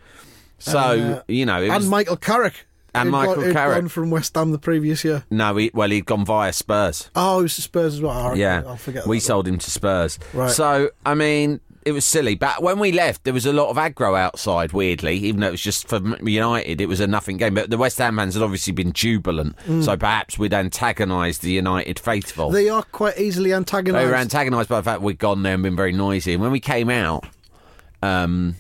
So, 0.60 0.78
Uh, 0.80 1.22
you 1.28 1.46
know, 1.46 1.62
it 1.62 1.68
and 1.70 1.78
was. 1.78 1.88
Michael 1.90 2.18
Carrick. 2.18 2.66
And 2.96 3.08
who'd 3.08 3.12
Michael 3.12 3.42
who'd 3.42 3.54
Carrick. 3.54 3.80
gone 3.82 3.88
from 3.90 4.10
West 4.12 4.36
Ham 4.36 4.52
the 4.52 4.60
previous 4.60 5.04
year. 5.04 5.24
no, 5.32 5.56
he, 5.56 5.72
well, 5.74 5.90
he'd 5.90 6.06
gone 6.06 6.26
via 6.26 6.54
Spurs. 6.54 7.10
Oh, 7.16 7.40
it 7.40 7.44
was 7.44 7.54
Spurs 7.54 7.96
as 7.96 8.02
well. 8.02 8.38
Yeah. 8.38 8.64
I'll 8.68 8.78
forget. 8.78 9.08
We 9.08 9.20
sold 9.20 9.48
him 9.48 9.58
to 9.58 9.72
Spurs. 9.72 10.20
Right. 10.34 10.52
So, 10.52 10.92
I 11.06 11.16
mean, 11.16 11.60
it 11.86 11.92
was 11.92 12.06
silly. 12.06 12.36
But 12.36 12.62
when 12.62 12.80
we 12.80 12.92
left, 12.92 13.24
there 13.24 13.34
was 13.34 13.46
a 13.46 13.52
lot 13.54 13.70
of 13.70 13.78
aggro 13.78 14.18
outside, 14.18 14.74
weirdly, 14.74 15.18
even 15.18 15.42
though 15.42 15.48
it 15.48 15.52
was 15.52 15.62
just 15.62 15.88
for 15.88 16.00
United. 16.24 16.80
It 16.82 16.86
was 16.88 17.00
a 17.00 17.08
nothing 17.08 17.38
game. 17.38 17.56
But 17.56 17.70
the 17.70 17.78
West 17.78 17.98
Ham 17.98 18.18
fans 18.18 18.36
had 18.36 18.44
obviously 18.44 18.74
been 18.74 18.94
jubilant. 18.94 19.56
So 19.82 19.98
perhaps 19.98 20.38
we'd 20.38 20.54
antagonised 20.54 21.42
the 21.42 21.52
United 21.52 22.00
faithful. 22.00 22.50
Mm. 22.50 22.54
They 22.54 22.70
are 22.70 22.84
quite 22.84 23.18
easily 23.18 23.54
antagonised. 23.54 24.06
They 24.06 24.10
were 24.10 24.16
antagonised 24.16 24.70
by 24.70 24.80
the 24.80 24.84
fact 24.84 25.02
we'd 25.02 25.20
gone 25.20 25.44
there 25.44 25.56
and 25.56 25.64
been 25.64 25.76
very 25.76 25.94
noisy. 25.94 26.34
And 26.34 26.42
when 26.42 26.52
we 26.52 26.60
came 26.60 26.90
out, 26.90 27.26
um, 28.02 28.56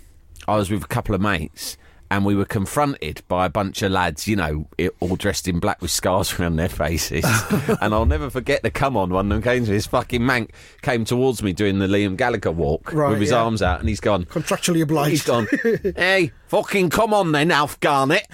I 0.48 0.56
was 0.56 0.70
with 0.70 0.84
a 0.84 0.88
couple 0.88 1.16
of 1.16 1.22
mates. 1.22 1.78
And 2.14 2.26
we 2.26 2.36
were 2.36 2.46
confronted 2.46 3.24
by 3.28 3.48
a 3.48 3.50
bunch 3.50 3.82
of 3.82 3.92
lads, 3.92 4.28
you 4.28 4.36
know, 4.36 4.68
all 5.00 5.16
dressed 5.16 5.48
in 5.48 5.60
black 5.60 5.82
with 5.82 5.90
scars 5.90 6.32
around 6.40 6.58
their 6.58 6.70
faces. 6.70 7.26
and 7.82 7.92
I'll 7.92 8.06
never 8.06 8.30
forget 8.30 8.62
the 8.62 8.70
come 8.70 8.96
on 8.96 9.10
one 9.10 9.26
of 9.26 9.30
them 9.32 9.42
came 9.42 9.66
to 9.66 9.72
me. 9.72 9.78
This 9.78 9.88
fucking 9.88 10.22
Manc 10.22 10.52
came 10.84 11.06
towards 11.06 11.42
me 11.42 11.54
doing 11.54 11.80
the 11.80 11.88
Liam 11.88 12.16
Gallagher 12.16 12.52
walk 12.52 12.94
Right, 12.94 13.10
with 13.10 13.20
his 13.20 13.32
yeah. 13.32 13.42
arms 13.42 13.64
out, 13.64 13.80
and 13.80 13.90
he's 13.90 14.00
gone. 14.00 14.26
Contractually 14.26 14.84
obliged. 14.84 15.10
He's 15.10 15.24
gone. 15.24 15.48
hey, 15.96 16.32
fucking 16.50 16.92
come 16.92 17.16
on 17.16 17.32
then, 17.32 17.50
Alf 17.50 17.80
Garnett. 17.80 18.28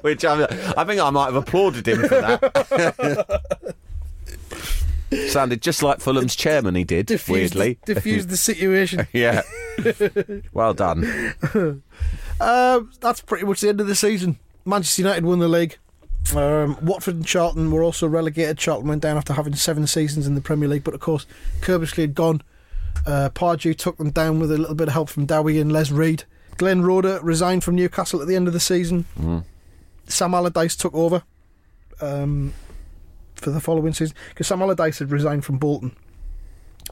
Which 0.00 0.24
I, 0.24 0.44
I 0.78 0.84
think 0.84 0.98
I 1.02 1.10
might 1.10 1.26
have 1.26 1.36
applauded 1.36 1.86
him 1.86 2.00
for 2.00 2.08
that. 2.08 3.57
Sounded 5.28 5.62
just 5.62 5.82
like 5.82 6.00
Fulham's 6.00 6.36
chairman. 6.36 6.74
He 6.74 6.84
did 6.84 7.06
Diffused 7.06 7.54
weirdly. 7.54 7.78
Diffused 7.84 8.28
the 8.28 8.36
situation. 8.36 9.06
yeah. 9.12 9.42
well 10.52 10.74
done. 10.74 11.34
Um, 12.40 12.90
that's 13.00 13.20
pretty 13.20 13.44
much 13.44 13.60
the 13.60 13.68
end 13.68 13.80
of 13.80 13.86
the 13.86 13.94
season. 13.94 14.38
Manchester 14.64 15.02
United 15.02 15.24
won 15.24 15.38
the 15.38 15.48
league. 15.48 15.78
Um, 16.36 16.76
Watford 16.82 17.16
and 17.16 17.26
Charlton 17.26 17.70
were 17.70 17.82
also 17.82 18.06
relegated. 18.06 18.58
Charlton 18.58 18.88
went 18.88 19.02
down 19.02 19.16
after 19.16 19.32
having 19.32 19.54
seven 19.54 19.86
seasons 19.86 20.26
in 20.26 20.34
the 20.34 20.40
Premier 20.40 20.68
League, 20.68 20.84
but 20.84 20.94
of 20.94 21.00
course, 21.00 21.26
Curbishley 21.60 22.02
had 22.02 22.14
gone. 22.14 22.42
Uh, 23.06 23.30
Pardew 23.30 23.76
took 23.76 23.96
them 23.96 24.10
down 24.10 24.38
with 24.40 24.52
a 24.52 24.58
little 24.58 24.74
bit 24.74 24.88
of 24.88 24.94
help 24.94 25.08
from 25.08 25.24
Dowie 25.24 25.58
and 25.58 25.72
Les 25.72 25.90
Reed. 25.90 26.24
Glenn 26.58 26.82
Roeder 26.82 27.20
resigned 27.22 27.64
from 27.64 27.76
Newcastle 27.76 28.20
at 28.20 28.28
the 28.28 28.36
end 28.36 28.46
of 28.46 28.52
the 28.52 28.60
season. 28.60 29.06
Sam 30.06 30.34
Allardyce 30.34 30.76
took 30.76 30.92
over 30.94 31.22
um, 32.00 32.52
for 33.40 33.50
the 33.50 33.60
following 33.60 33.92
season 33.92 34.16
because 34.30 34.46
Sam 34.46 34.62
Allardyce 34.62 34.98
had 34.98 35.10
resigned 35.10 35.44
from 35.44 35.58
Bolton 35.58 35.96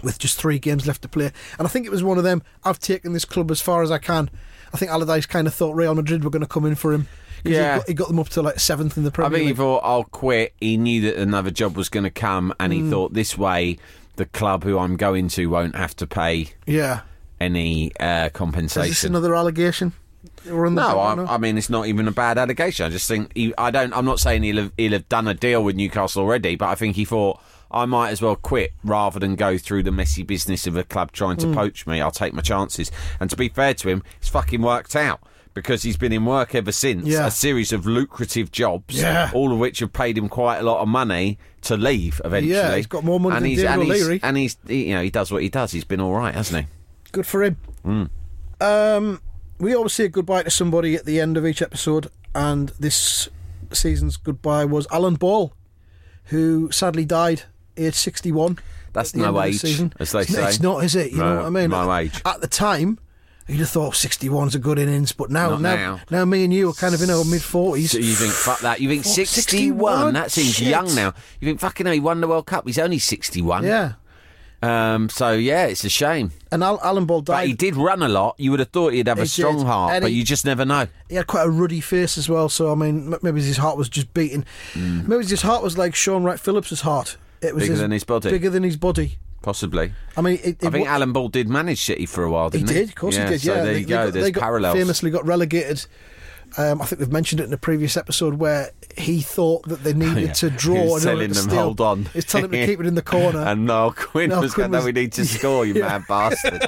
with 0.03 0.19
just 0.19 0.39
three 0.39 0.59
games 0.59 0.87
left 0.87 1.03
to 1.03 1.09
play. 1.09 1.33
And 1.59 1.67
I 1.67 1.71
think 1.71 1.87
it 1.87 1.91
was 1.91 2.05
one 2.05 2.19
of 2.19 2.25
them. 2.25 2.43
I've 2.65 2.79
taken 2.79 3.13
this 3.13 3.25
club 3.25 3.51
as 3.51 3.61
far 3.61 3.83
as 3.83 3.91
I 3.91 3.99
can. 3.99 4.31
I 4.73 4.77
think 4.77 4.91
Allardyce 4.91 5.27
kind 5.27 5.47
of 5.47 5.55
thought 5.55 5.75
Real 5.75 5.95
Madrid 5.95 6.25
were 6.25 6.31
going 6.31 6.43
to 6.43 6.49
come 6.49 6.65
in 6.65 6.75
for 6.75 6.93
him. 6.93 7.09
Yeah. 7.45 7.75
he 7.75 7.79
got, 7.79 7.89
he 7.89 7.95
got 7.95 8.09
them 8.09 8.19
up 8.19 8.29
to 8.31 8.43
like 8.43 8.59
seventh 8.59 8.97
in 8.97 9.05
the 9.05 9.11
Premier. 9.11 9.37
I 9.37 9.39
think 9.39 9.49
he 9.49 9.55
thought, 9.55 9.81
I'll 9.85 10.05
quit. 10.05 10.53
He 10.61 10.77
knew 10.77 11.03
that 11.03 11.17
another 11.17 11.51
job 11.51 11.77
was 11.77 11.89
going 11.89 12.05
to 12.05 12.11
come, 12.11 12.53
and 12.59 12.73
he 12.73 12.89
thought 12.91 13.13
this 13.13 13.39
way 13.39 13.79
the 14.17 14.27
club 14.27 14.65
who 14.65 14.79
I'm 14.79 14.97
going 14.97 15.29
to 15.29 15.47
won't 15.47 15.77
have 15.77 15.95
to 15.97 16.07
pay 16.07 16.49
yeah. 16.67 17.03
any 17.39 17.93
uh, 18.01 18.31
Is 18.35 18.75
this 18.75 19.05
another 19.05 19.35
allegation? 19.35 19.93
We're 20.49 20.67
on 20.67 20.75
the 20.75 20.83
No, 20.93 20.99
I, 20.99 21.35
I 21.35 21.39
mean 21.39 21.59
it's 21.59 21.71
not 21.71 21.87
even 21.87 22.09
a 22.09 22.13
bad 22.13 22.39
allegation. 22.39 22.87
I 22.87 22.89
just 22.91 23.09
think 23.09 23.33
he, 23.35 23.53
I 23.59 23.71
don't. 23.71 23.93
I'm 23.95 24.05
not 24.05 24.21
saying 24.21 24.43
he'll 24.43 24.57
have, 24.57 24.73
he'll 24.77 24.93
have 24.93 25.09
done 25.09 25.29
a 25.29 25.35
deal 25.35 25.63
with 25.65 25.77
Newcastle 25.77 26.23
already, 26.23 26.57
but 26.57 26.69
I 26.69 26.75
think 26.75 26.97
he 26.97 27.05
thought 27.05 27.41
I 27.71 27.85
might 27.85 28.11
as 28.11 28.23
well 28.23 28.37
quit 28.37 28.73
rather 28.85 29.19
than 29.19 29.35
go 29.35 29.59
through 29.59 29.83
the 29.83 29.93
messy 29.93 30.23
business 30.23 30.67
of 30.67 30.77
a 30.77 30.85
club 30.85 31.13
trying 31.13 31.37
to 31.39 31.53
poach 31.53 31.87
me. 31.87 32.01
I'll 32.01 32.11
take 32.11 32.33
my 32.33 32.43
chances. 32.43 32.91
And 33.21 33.29
to 33.31 33.37
be 33.37 33.49
fair 33.49 33.75
to 33.75 33.89
him, 33.89 34.03
it's 34.19 34.29
fucking 34.29 34.63
worked 34.63 34.95
out 34.95 35.21
because 35.53 35.83
he's 35.83 35.97
been 35.97 36.13
in 36.13 36.25
work 36.27 36.55
ever 36.55 36.71
since. 36.71 37.07
Yeah. 37.07 37.27
A 37.27 37.31
series 37.31 37.73
of 37.73 37.87
lucrative 37.87 38.53
jobs, 38.53 39.01
Yeah. 39.01 39.31
all 39.35 39.53
of 39.53 39.59
which 39.59 39.81
have 39.81 39.93
paid 39.93 40.17
him 40.19 40.29
quite 40.29 40.59
a 40.59 40.63
lot 40.63 40.81
of 40.83 40.89
money 40.89 41.39
to 41.63 41.77
leave 41.77 42.21
eventually. 42.25 42.55
Yeah, 42.55 42.77
he's 42.77 42.87
got 42.87 43.03
more 43.05 43.19
money 43.19 43.35
and 43.37 43.45
than 43.45 43.51
he's, 43.51 43.65
and 43.65 43.83
he's, 43.83 44.23
and 44.23 44.37
he's 44.37 44.57
he, 44.69 44.89
you 44.91 44.95
know 44.95 45.03
he 45.03 45.11
does 45.11 45.33
what 45.33 45.43
he 45.43 45.49
does. 45.49 45.73
He's 45.73 45.83
been 45.85 46.01
all 46.01 46.13
right, 46.13 46.35
hasn't 46.35 46.65
he? 46.67 46.71
Good 47.11 47.27
for 47.27 47.43
him. 47.43 47.57
Hmm. 47.83 48.05
Um, 48.61 49.21
we 49.59 49.75
always 49.75 49.93
say 49.93 50.09
goodbye 50.09 50.43
to 50.45 50.51
somebody 50.51 50.95
at 50.95 51.05
the 51.05 51.21
end 51.21 51.37
of 51.37 51.47
each 51.47 51.63
episode, 51.63 52.09
and 52.35 52.71
this 52.81 53.29
season's 53.73 54.17
goodbye 54.17 54.65
was 54.65 54.87
Alan 54.91 55.15
Ball, 55.15 55.53
who 56.25 56.71
sadly 56.71 57.05
died 57.05 57.43
aged 57.77 57.95
61. 57.97 58.59
That's 58.93 59.11
at 59.11 59.21
the 59.21 59.27
no 59.27 59.33
the 59.33 59.41
age, 59.41 59.61
season. 59.61 59.93
as 60.01 60.13
they 60.13 60.21
it's, 60.21 60.33
say. 60.33 60.49
It's 60.49 60.61
not, 60.61 60.83
is 60.85 60.95
it? 60.97 61.13
You 61.13 61.19
know 61.19 61.35
No, 61.35 61.37
what 61.41 61.47
I 61.47 61.51
mean? 61.51 61.71
no 61.71 61.95
age. 61.95 62.23
At 62.25 62.41
the 62.41 62.47
time, 62.49 62.99
you'd 63.47 63.61
have 63.61 63.69
thought 63.69 63.93
61's 63.95 64.55
a 64.55 64.59
good 64.59 64.79
innings, 64.79 65.13
but 65.13 65.31
now, 65.31 65.51
Not 65.51 65.61
now, 65.61 65.77
now. 65.77 66.01
now, 66.11 66.25
me 66.25 66.45
and 66.45 66.53
you 66.55 66.71
are 66.71 66.73
kind 66.73 66.95
of 66.95 67.03
in 67.03 67.11
our 67.11 67.25
mid 67.25 67.43
40s. 67.43 67.89
So 67.91 67.99
you 67.99 68.15
think 68.15 68.33
fuck 68.33 68.61
that? 68.61 68.81
You 68.81 68.89
think 68.89 69.05
61? 69.05 69.35
61? 69.35 70.15
That 70.15 70.31
seems 70.31 70.55
Shit. 70.55 70.69
young 70.69 70.95
now. 70.95 71.13
You 71.41 71.49
think 71.49 71.61
fucking 71.61 71.85
hell, 71.85 71.93
he 71.93 72.01
won 72.01 72.21
the 72.23 72.29
World 72.29 72.47
Cup. 72.47 72.67
He's 72.67 72.79
only 72.79 72.99
61. 72.99 73.65
Yeah. 73.65 73.93
Um, 74.63 75.09
so 75.11 75.33
yeah, 75.33 75.67
it's 75.67 75.85
a 75.85 75.89
shame. 75.91 76.33
And 76.51 76.65
Al- 76.65 76.81
Alan 76.83 77.05
Ball 77.05 77.21
But 77.23 77.35
died. 77.35 77.49
he 77.49 77.53
did 77.55 77.77
run 77.77 78.03
a 78.03 78.09
lot. 78.09 78.35
You 78.39 78.51
would 78.53 78.61
have 78.61 78.71
thought 78.71 78.95
he'd 78.95 79.07
have 79.07 79.19
He 79.19 79.25
a 79.25 79.27
strong 79.27 79.59
did. 79.59 79.67
heart, 79.67 79.93
And 79.95 80.03
but 80.03 80.11
he- 80.11 80.17
you 80.19 80.25
just 80.25 80.45
never 80.47 80.65
know. 80.65 80.87
he 81.09 81.15
had 81.17 81.27
quite 81.27 81.47
a 81.47 81.51
ruddy 81.51 81.81
face 81.81 82.17
as 82.17 82.29
well. 82.29 82.49
So 82.49 82.73
I 82.73 82.75
mean, 82.75 83.13
m- 83.13 83.19
maybe 83.23 83.43
his 83.43 83.59
heart 83.59 83.77
was 83.77 83.89
just 83.89 84.13
beating. 84.15 84.45
Maybe 84.75 85.25
his 85.27 85.43
heart 85.43 85.63
was 85.63 85.77
like 85.77 85.95
Shaun 85.95 86.25
Wright-Phillips's 86.25 86.81
heart. 86.81 87.17
It 87.43 87.55
was 87.55 87.65
Bigger 87.65 87.77
than 87.77 87.91
his 87.91 88.05
body. 88.05 88.31
Bigger 88.31 88.51
than 88.51 88.63
his 88.63 88.77
body. 88.79 89.19
Possibly. 89.43 89.93
I 90.17 90.23
mean, 90.23 90.41
it, 90.43 90.57
I 90.65 90.67
it 90.69 90.73
think 90.73 90.87
wa- 90.87 90.91
Alan 90.93 91.13
Ball 91.13 91.29
did 91.29 91.49
manage 91.49 91.85
City 91.85 92.07
for 92.07 92.25
a 92.25 92.31
while, 92.31 92.51
he 92.51 92.59
didn't 92.59 92.71
he? 92.71 92.75
did. 92.75 92.89
Of 92.89 92.95
course, 92.97 93.17
he 93.17 93.25
did. 93.25 93.41
So 93.43 93.49
Yeah, 93.55 93.63
there 93.63 93.65
They- 93.75 93.81
you 93.81 93.87
they 93.87 93.91
go. 93.91 94.05
got- 94.07 94.13
There's 94.15 94.25
they 94.25 94.31
got 94.33 94.41
parallels. 94.41 94.75
Famously 94.77 95.11
got 95.11 95.25
relegated. 95.27 95.87
Um, 96.59 96.81
I 96.81 96.87
think 96.87 97.01
we've 97.01 97.13
mentioned 97.13 97.41
it 97.41 97.45
in 97.45 97.53
a 97.53 97.59
previous 97.59 97.97
episode 97.97 98.35
where 98.35 98.71
he 98.97 99.21
thought 99.21 99.69
that 99.69 99.85
they 99.85 99.93
needed 99.93 100.23
Yeah. 100.29 100.33
to 100.33 100.51
draw. 100.51 100.75
He 100.75 100.81
was 100.89 101.05
in 101.05 101.11
order 101.11 101.21
telling 101.27 101.33
them, 101.35 101.51
steal. 101.51 101.63
hold 101.63 101.81
on. 101.81 102.05
He's 102.15 102.25
telling 102.25 102.51
them 102.51 102.61
to 102.61 102.67
keep 102.67 102.81
it 102.81 102.87
in 102.87 102.95
the 102.95 103.03
corner. 103.03 103.41
and 103.47 103.67
Niall 103.67 103.93
Quinn 103.93 104.31
Niall 104.31 104.41
was 104.41 104.55
Quinn 104.55 104.71
going, 104.71 104.81
no, 104.81 104.87
we 104.87 104.93
need 104.93 105.13
to 105.13 105.27
score, 105.27 105.67
you 105.67 105.75
mad 105.81 106.05
bastard. 106.09 106.65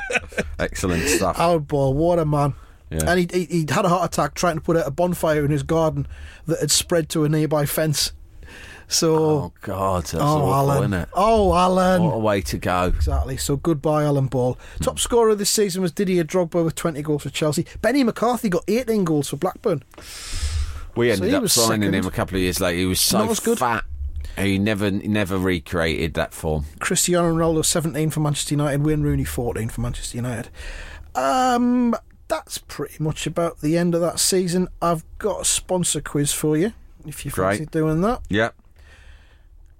Excellent 0.59 1.05
stuff. 1.09 1.37
Oh, 1.39 1.59
boy, 1.59 1.91
what 1.91 2.19
a 2.19 2.25
man. 2.25 2.55
Yeah. 2.91 3.11
And 3.11 3.19
he, 3.21 3.29
he, 3.33 3.45
he 3.47 3.67
had 3.71 3.85
a 3.85 3.89
heart 3.89 4.13
attack 4.13 4.35
trying 4.35 4.57
to 4.57 4.61
put 4.63 4.77
out 4.77 4.87
a 4.87 4.91
bonfire 4.91 5.45
in 5.45 5.51
his 5.51 5.63
garden 5.63 6.07
that 6.47 6.61
had 6.61 6.71
spread 6.71 7.09
to 7.11 7.25
a 7.25 7.29
nearby 7.29 7.67
fence. 7.67 8.13
So, 8.91 9.15
Oh, 9.17 9.53
God, 9.61 10.03
that's 10.05 10.15
oh, 10.15 10.19
awful, 10.21 10.55
Alan. 10.55 10.79
isn't 10.79 10.93
it? 10.95 11.09
Oh, 11.15 11.55
Alan. 11.55 12.03
What 12.03 12.15
a 12.15 12.19
way 12.19 12.41
to 12.43 12.57
go. 12.59 12.85
Exactly. 12.85 13.37
So 13.37 13.57
goodbye, 13.57 14.05
Alan 14.05 14.27
Ball. 14.29 14.59
Top 14.81 14.99
scorer 14.99 15.31
of 15.31 15.39
this 15.39 15.51
season 15.51 15.83
was 15.83 15.93
Didier 15.93 16.25
Drogba 16.25 16.65
with 16.65 16.75
20 16.75 17.03
goals 17.03 17.23
for 17.25 17.31
Chelsea. 17.31 17.65
Benni 17.83 18.03
McCarthy 18.05 18.49
got 18.49 18.65
18 18.67 19.05
goals 19.05 19.29
for 19.29 19.37
Blackburn. 19.37 19.83
We 20.97 21.11
ended 21.13 21.29
he 21.29 21.35
up 21.37 21.49
signing 21.49 21.83
second. 21.83 21.95
him 21.95 22.07
a 22.07 22.11
couple 22.11 22.37
of 22.37 22.43
years 22.43 22.61
later. 22.61 22.79
He 22.79 22.87
was 22.87 23.01
so 23.01 23.19
Not 23.19 23.31
as 23.31 23.41
good. 23.41 23.59
fat. 23.59 23.85
He 24.39 24.57
never, 24.59 24.91
never 24.91 25.37
recreated 25.37 26.15
that 26.15 26.33
form. 26.33 26.65
Cristiano 26.81 27.33
Ronaldo 27.35 27.65
17 27.65 28.11
for 28.11 28.21
Manchester 28.21 28.55
United. 28.55 28.85
Wayne 28.85 29.03
Rooney 29.03 29.25
14 29.25 29.69
for 29.69 29.81
Manchester 29.81 30.17
United. 30.17 30.49
Um, 31.15 31.95
that's 32.29 32.59
pretty 32.59 33.03
much 33.03 33.27
about 33.27 33.61
the 33.61 33.77
end 33.77 33.95
of 33.95 34.01
that 34.01 34.19
season. 34.21 34.69
I've 34.81 35.05
got 35.19 35.43
a 35.43 35.45
sponsor 35.45 36.01
quiz 36.01 36.33
for 36.33 36.57
you. 36.57 36.73
If 37.07 37.25
you 37.25 37.31
fancy 37.31 37.59
Great. 37.59 37.71
doing 37.71 38.01
that, 38.03 38.23
Yep. 38.29 38.55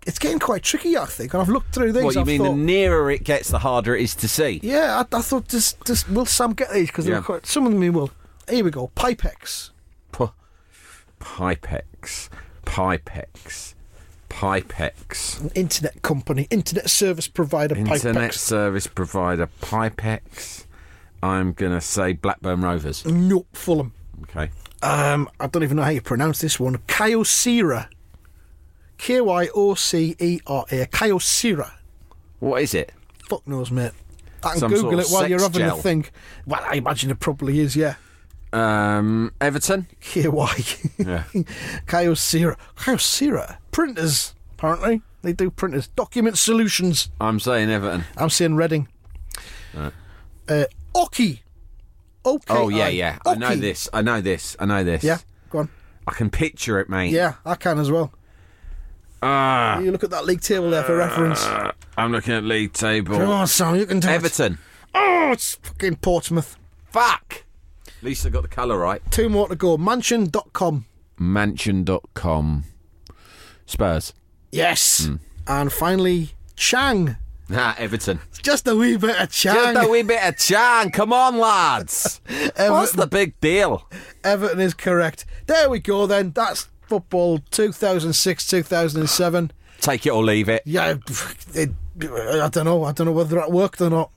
It's 0.09 0.19
getting 0.19 0.39
quite 0.41 0.63
tricky. 0.65 0.97
I 0.97 1.05
think, 1.07 1.33
and 1.35 1.41
I've 1.43 1.49
looked 1.49 1.73
through 1.75 1.93
these. 1.93 2.03
What 2.03 2.15
you 2.17 2.23
I've 2.23 2.27
mean? 2.27 2.39
thought, 2.39 2.51
The 2.53 2.57
nearer 2.57 3.11
it 3.11 3.23
gets, 3.23 3.51
the 3.51 3.61
harder 3.61 3.95
it 3.95 4.03
is 4.03 4.15
to 4.17 4.27
see. 4.29 4.59
Yeah, 4.63 5.03
I, 5.13 5.17
I 5.17 5.21
thought 5.23 5.47
just, 5.49 5.85
just 5.85 6.09
will 6.09 6.27
Sam 6.27 6.53
get 6.55 6.73
these 6.73 6.89
because 6.89 7.07
Yeah. 7.07 7.21
quite 7.21 7.47
some 7.47 7.67
of 7.67 7.73
them 7.73 7.83
he 7.83 7.91
will. 7.91 8.11
Here 8.49 8.65
we 8.65 8.71
go. 8.71 8.91
Pipex. 8.97 9.71
P- 10.13 10.25
Pipex, 11.21 12.29
Pipex, 12.65 13.75
Pipex. 14.31 15.41
An 15.41 15.51
internet 15.55 16.03
company, 16.03 16.47
internet 16.51 16.89
service 16.91 17.29
provider. 17.29 17.77
Internet 17.77 18.31
Pipex. 18.31 18.35
service 18.35 18.87
provider 18.87 19.49
Pipex. 19.61 20.65
I'm 21.23 21.53
gonna 21.53 21.81
say 21.81 22.13
Blackburn 22.13 22.61
Rovers. 22.63 23.05
Nope, 23.05 23.49
Fulham. 23.53 23.93
Okay. 24.23 24.51
Um, 24.83 25.29
I 25.41 25.49
don't 25.49 25.65
even 25.65 25.77
know 25.77 25.83
how 25.83 25.91
you 25.91 26.01
pronounce 26.01 26.41
this 26.41 26.61
one. 26.61 26.79
Kyocera. 26.87 27.89
K 28.99 29.21
Y 29.21 29.49
O 29.55 29.75
C 29.75 30.15
E 30.19 30.41
R 30.47 30.65
A. 30.71 30.87
Kyocera. 30.87 31.71
What 32.41 32.63
is 32.63 32.75
it? 32.75 32.93
Fuck 33.29 33.47
knows, 33.47 33.71
mate. 33.71 33.93
I 34.43 34.51
can 34.51 34.59
Some 34.61 34.71
Google 34.73 34.91
sort 34.91 35.01
it 35.01 35.07
of 35.07 35.13
while 35.13 35.29
you're 35.29 35.41
having 35.41 35.61
gel. 35.61 35.79
a 35.79 35.83
think. 35.83 36.13
Well, 36.47 36.61
I 36.65 36.75
imagine 36.77 37.11
it 37.11 37.19
probably 37.19 37.59
is, 37.61 37.75
yeah. 37.75 37.97
Um, 38.53 39.33
Everton. 39.41 39.87
K 40.01 40.29
Y. 40.29 40.55
Yeah. 40.99 41.25
Kyocera. 41.87 42.57
Kyocera. 42.77 43.59
Printers, 43.73 44.35
apparently. 44.53 45.03
They 45.23 45.33
do 45.33 45.51
printers. 45.51 45.89
Document 45.89 46.39
solutions. 46.39 47.11
I'm 47.21 47.41
saying 47.41 47.71
Everton. 47.71 48.05
I'm 48.17 48.31
saying 48.31 48.55
Reading. 48.55 48.89
Uh, 50.49 50.65
Oki. 50.95 51.43
Okay. 52.25 52.45
Oh 52.55 52.69
yeah, 52.69 52.89
yeah. 52.89 53.19
I 53.27 53.35
know 53.35 53.55
this. 53.57 53.89
I 53.93 54.03
know 54.03 54.21
this. 54.21 54.57
I 54.59 54.65
know 54.67 54.85
this. 54.85 55.03
Yeah, 55.05 55.19
go 55.51 55.61
on. 55.61 55.69
I 56.07 56.13
can 56.13 56.31
picture 56.31 56.79
it, 56.81 56.89
mate. 56.89 57.11
Yeah, 57.11 57.35
I 57.45 57.55
can 57.55 57.79
as 57.79 57.91
well. 57.91 58.13
Ah, 59.23 59.79
You 59.81 59.91
look 59.91 60.05
at 60.05 60.11
that 60.11 60.25
league 60.27 60.41
table 60.41 60.71
there 60.71 60.83
for 60.85 60.97
reference. 60.97 61.45
I'm 61.97 62.13
looking 62.13 62.35
at 62.35 62.45
league 62.45 62.73
table. 62.73 63.17
Come 63.17 63.29
on, 63.31 63.47
Sam, 63.47 63.75
you 63.77 63.87
can 63.87 64.01
do 64.01 64.09
it. 64.09 64.13
Everton. 64.13 64.59
Oh, 64.95 65.31
it's 65.33 65.57
fucking 65.57 65.97
Portsmouth. 65.97 66.57
Fuck. 66.91 67.45
At 67.87 68.03
least 68.05 68.25
I 68.25 68.29
got 68.29 68.43
the 68.43 68.49
colour 68.49 68.79
right. 68.79 69.03
Two 69.11 69.29
more 69.29 69.49
to 69.49 69.57
go. 69.57 69.77
Mansion.com. 69.77 70.87
Mansion.com. 71.19 72.65
Spurs. 73.67 74.15
Yes. 74.53 75.07
Hmm. 75.07 75.17
And 75.47 75.73
finally, 75.73 76.31
Chang. 76.57 77.17
Ah, 77.51 77.75
Everton. 77.79 78.21
Just 78.43 78.69
a 78.69 78.77
wee 78.77 78.97
bit 78.97 79.19
of 79.21 79.31
Chang. 79.31 79.55
Just 79.75 79.87
a 79.87 79.91
wee 79.91 80.03
bit 80.03 80.23
of 80.23 80.37
Chan. 80.39 80.91
Come 80.91 81.13
on, 81.13 81.39
lads. 81.39 82.21
What's 82.57 82.93
the 82.93 83.07
big 83.07 83.39
deal? 83.41 83.89
Everton 84.23 84.61
is 84.61 84.75
correct. 84.75 85.25
There 85.47 85.69
we 85.69 85.79
go 85.81 86.07
then. 86.07 86.31
That's 86.33 86.69
football 86.89 87.39
2006 87.51 88.47
2007. 88.49 89.53
Take 89.81 90.07
it 90.07 90.11
or 90.11 90.25
leave 90.25 90.49
it. 90.49 90.63
Yeah, 90.65 90.97
it, 91.55 91.71
I 92.01 92.49
don't 92.49 92.65
know. 92.65 92.85
I 92.85 92.93
don't 92.93 93.07
know 93.07 93.13
whether 93.13 93.37
that 93.37 93.53
worked 93.53 93.81
or 93.81 93.91
not. 93.91 94.11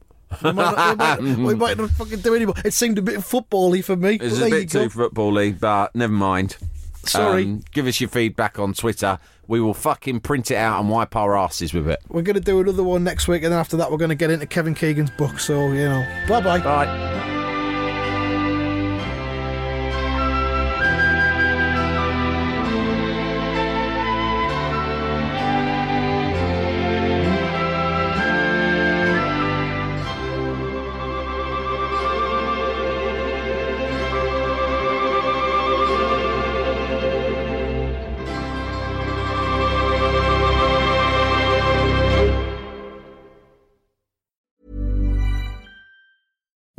We 0.44 0.54
might 0.54 0.76
not, 0.76 1.22
we 1.22 1.36
might, 1.36 1.38
we 1.48 1.56
might 1.56 1.78
not 1.78 1.90
fucking 1.92 2.22
do 2.22 2.34
anymore. 2.34 2.56
It 2.64 2.74
seemed 2.74 2.98
a 2.98 3.02
bit 3.02 3.24
football-y 3.24 3.82
for 3.82 3.96
me. 3.96 4.18
It's 4.22 4.40
but 4.40 4.48
a 4.48 4.50
bit 4.50 4.70
too 4.70 4.90
football-y, 4.90 5.52
but 5.60 5.94
never 5.94 6.14
mind. 6.14 6.58
Sorry. 7.04 7.44
Um, 7.44 7.64
give 7.72 7.88
us 7.88 8.00
your 8.00 8.10
feedback 8.10 8.60
on 8.60 8.74
Twitter. 8.74 9.20
We 9.48 9.60
will 9.60 9.74
fucking 9.74 10.22
print 10.22 10.52
it 10.52 10.56
out 10.56 10.80
and 10.80 10.90
wipe 10.90 11.16
our 11.16 11.38
asses 11.38 11.74
with 11.74 11.90
it. 11.90 12.00
We're 12.08 12.22
going 12.22 12.36
to 12.36 12.40
do 12.40 12.62
another 12.62 12.84
one 12.84 13.04
next 13.04 13.28
week, 13.28 13.44
and 13.44 13.52
then 13.52 13.60
after 13.60 13.76
that, 13.78 13.92
we're 13.92 13.98
going 13.98 14.10
to 14.10 14.16
get 14.16 14.32
into 14.32 14.46
Kevin 14.46 14.74
Keegan's 14.76 15.12
book. 15.12 15.40
So, 15.40 15.68
you 15.68 15.90
know, 15.90 16.06
bye 16.28 16.42
bye. 16.42 16.60
Bye. 16.60 17.41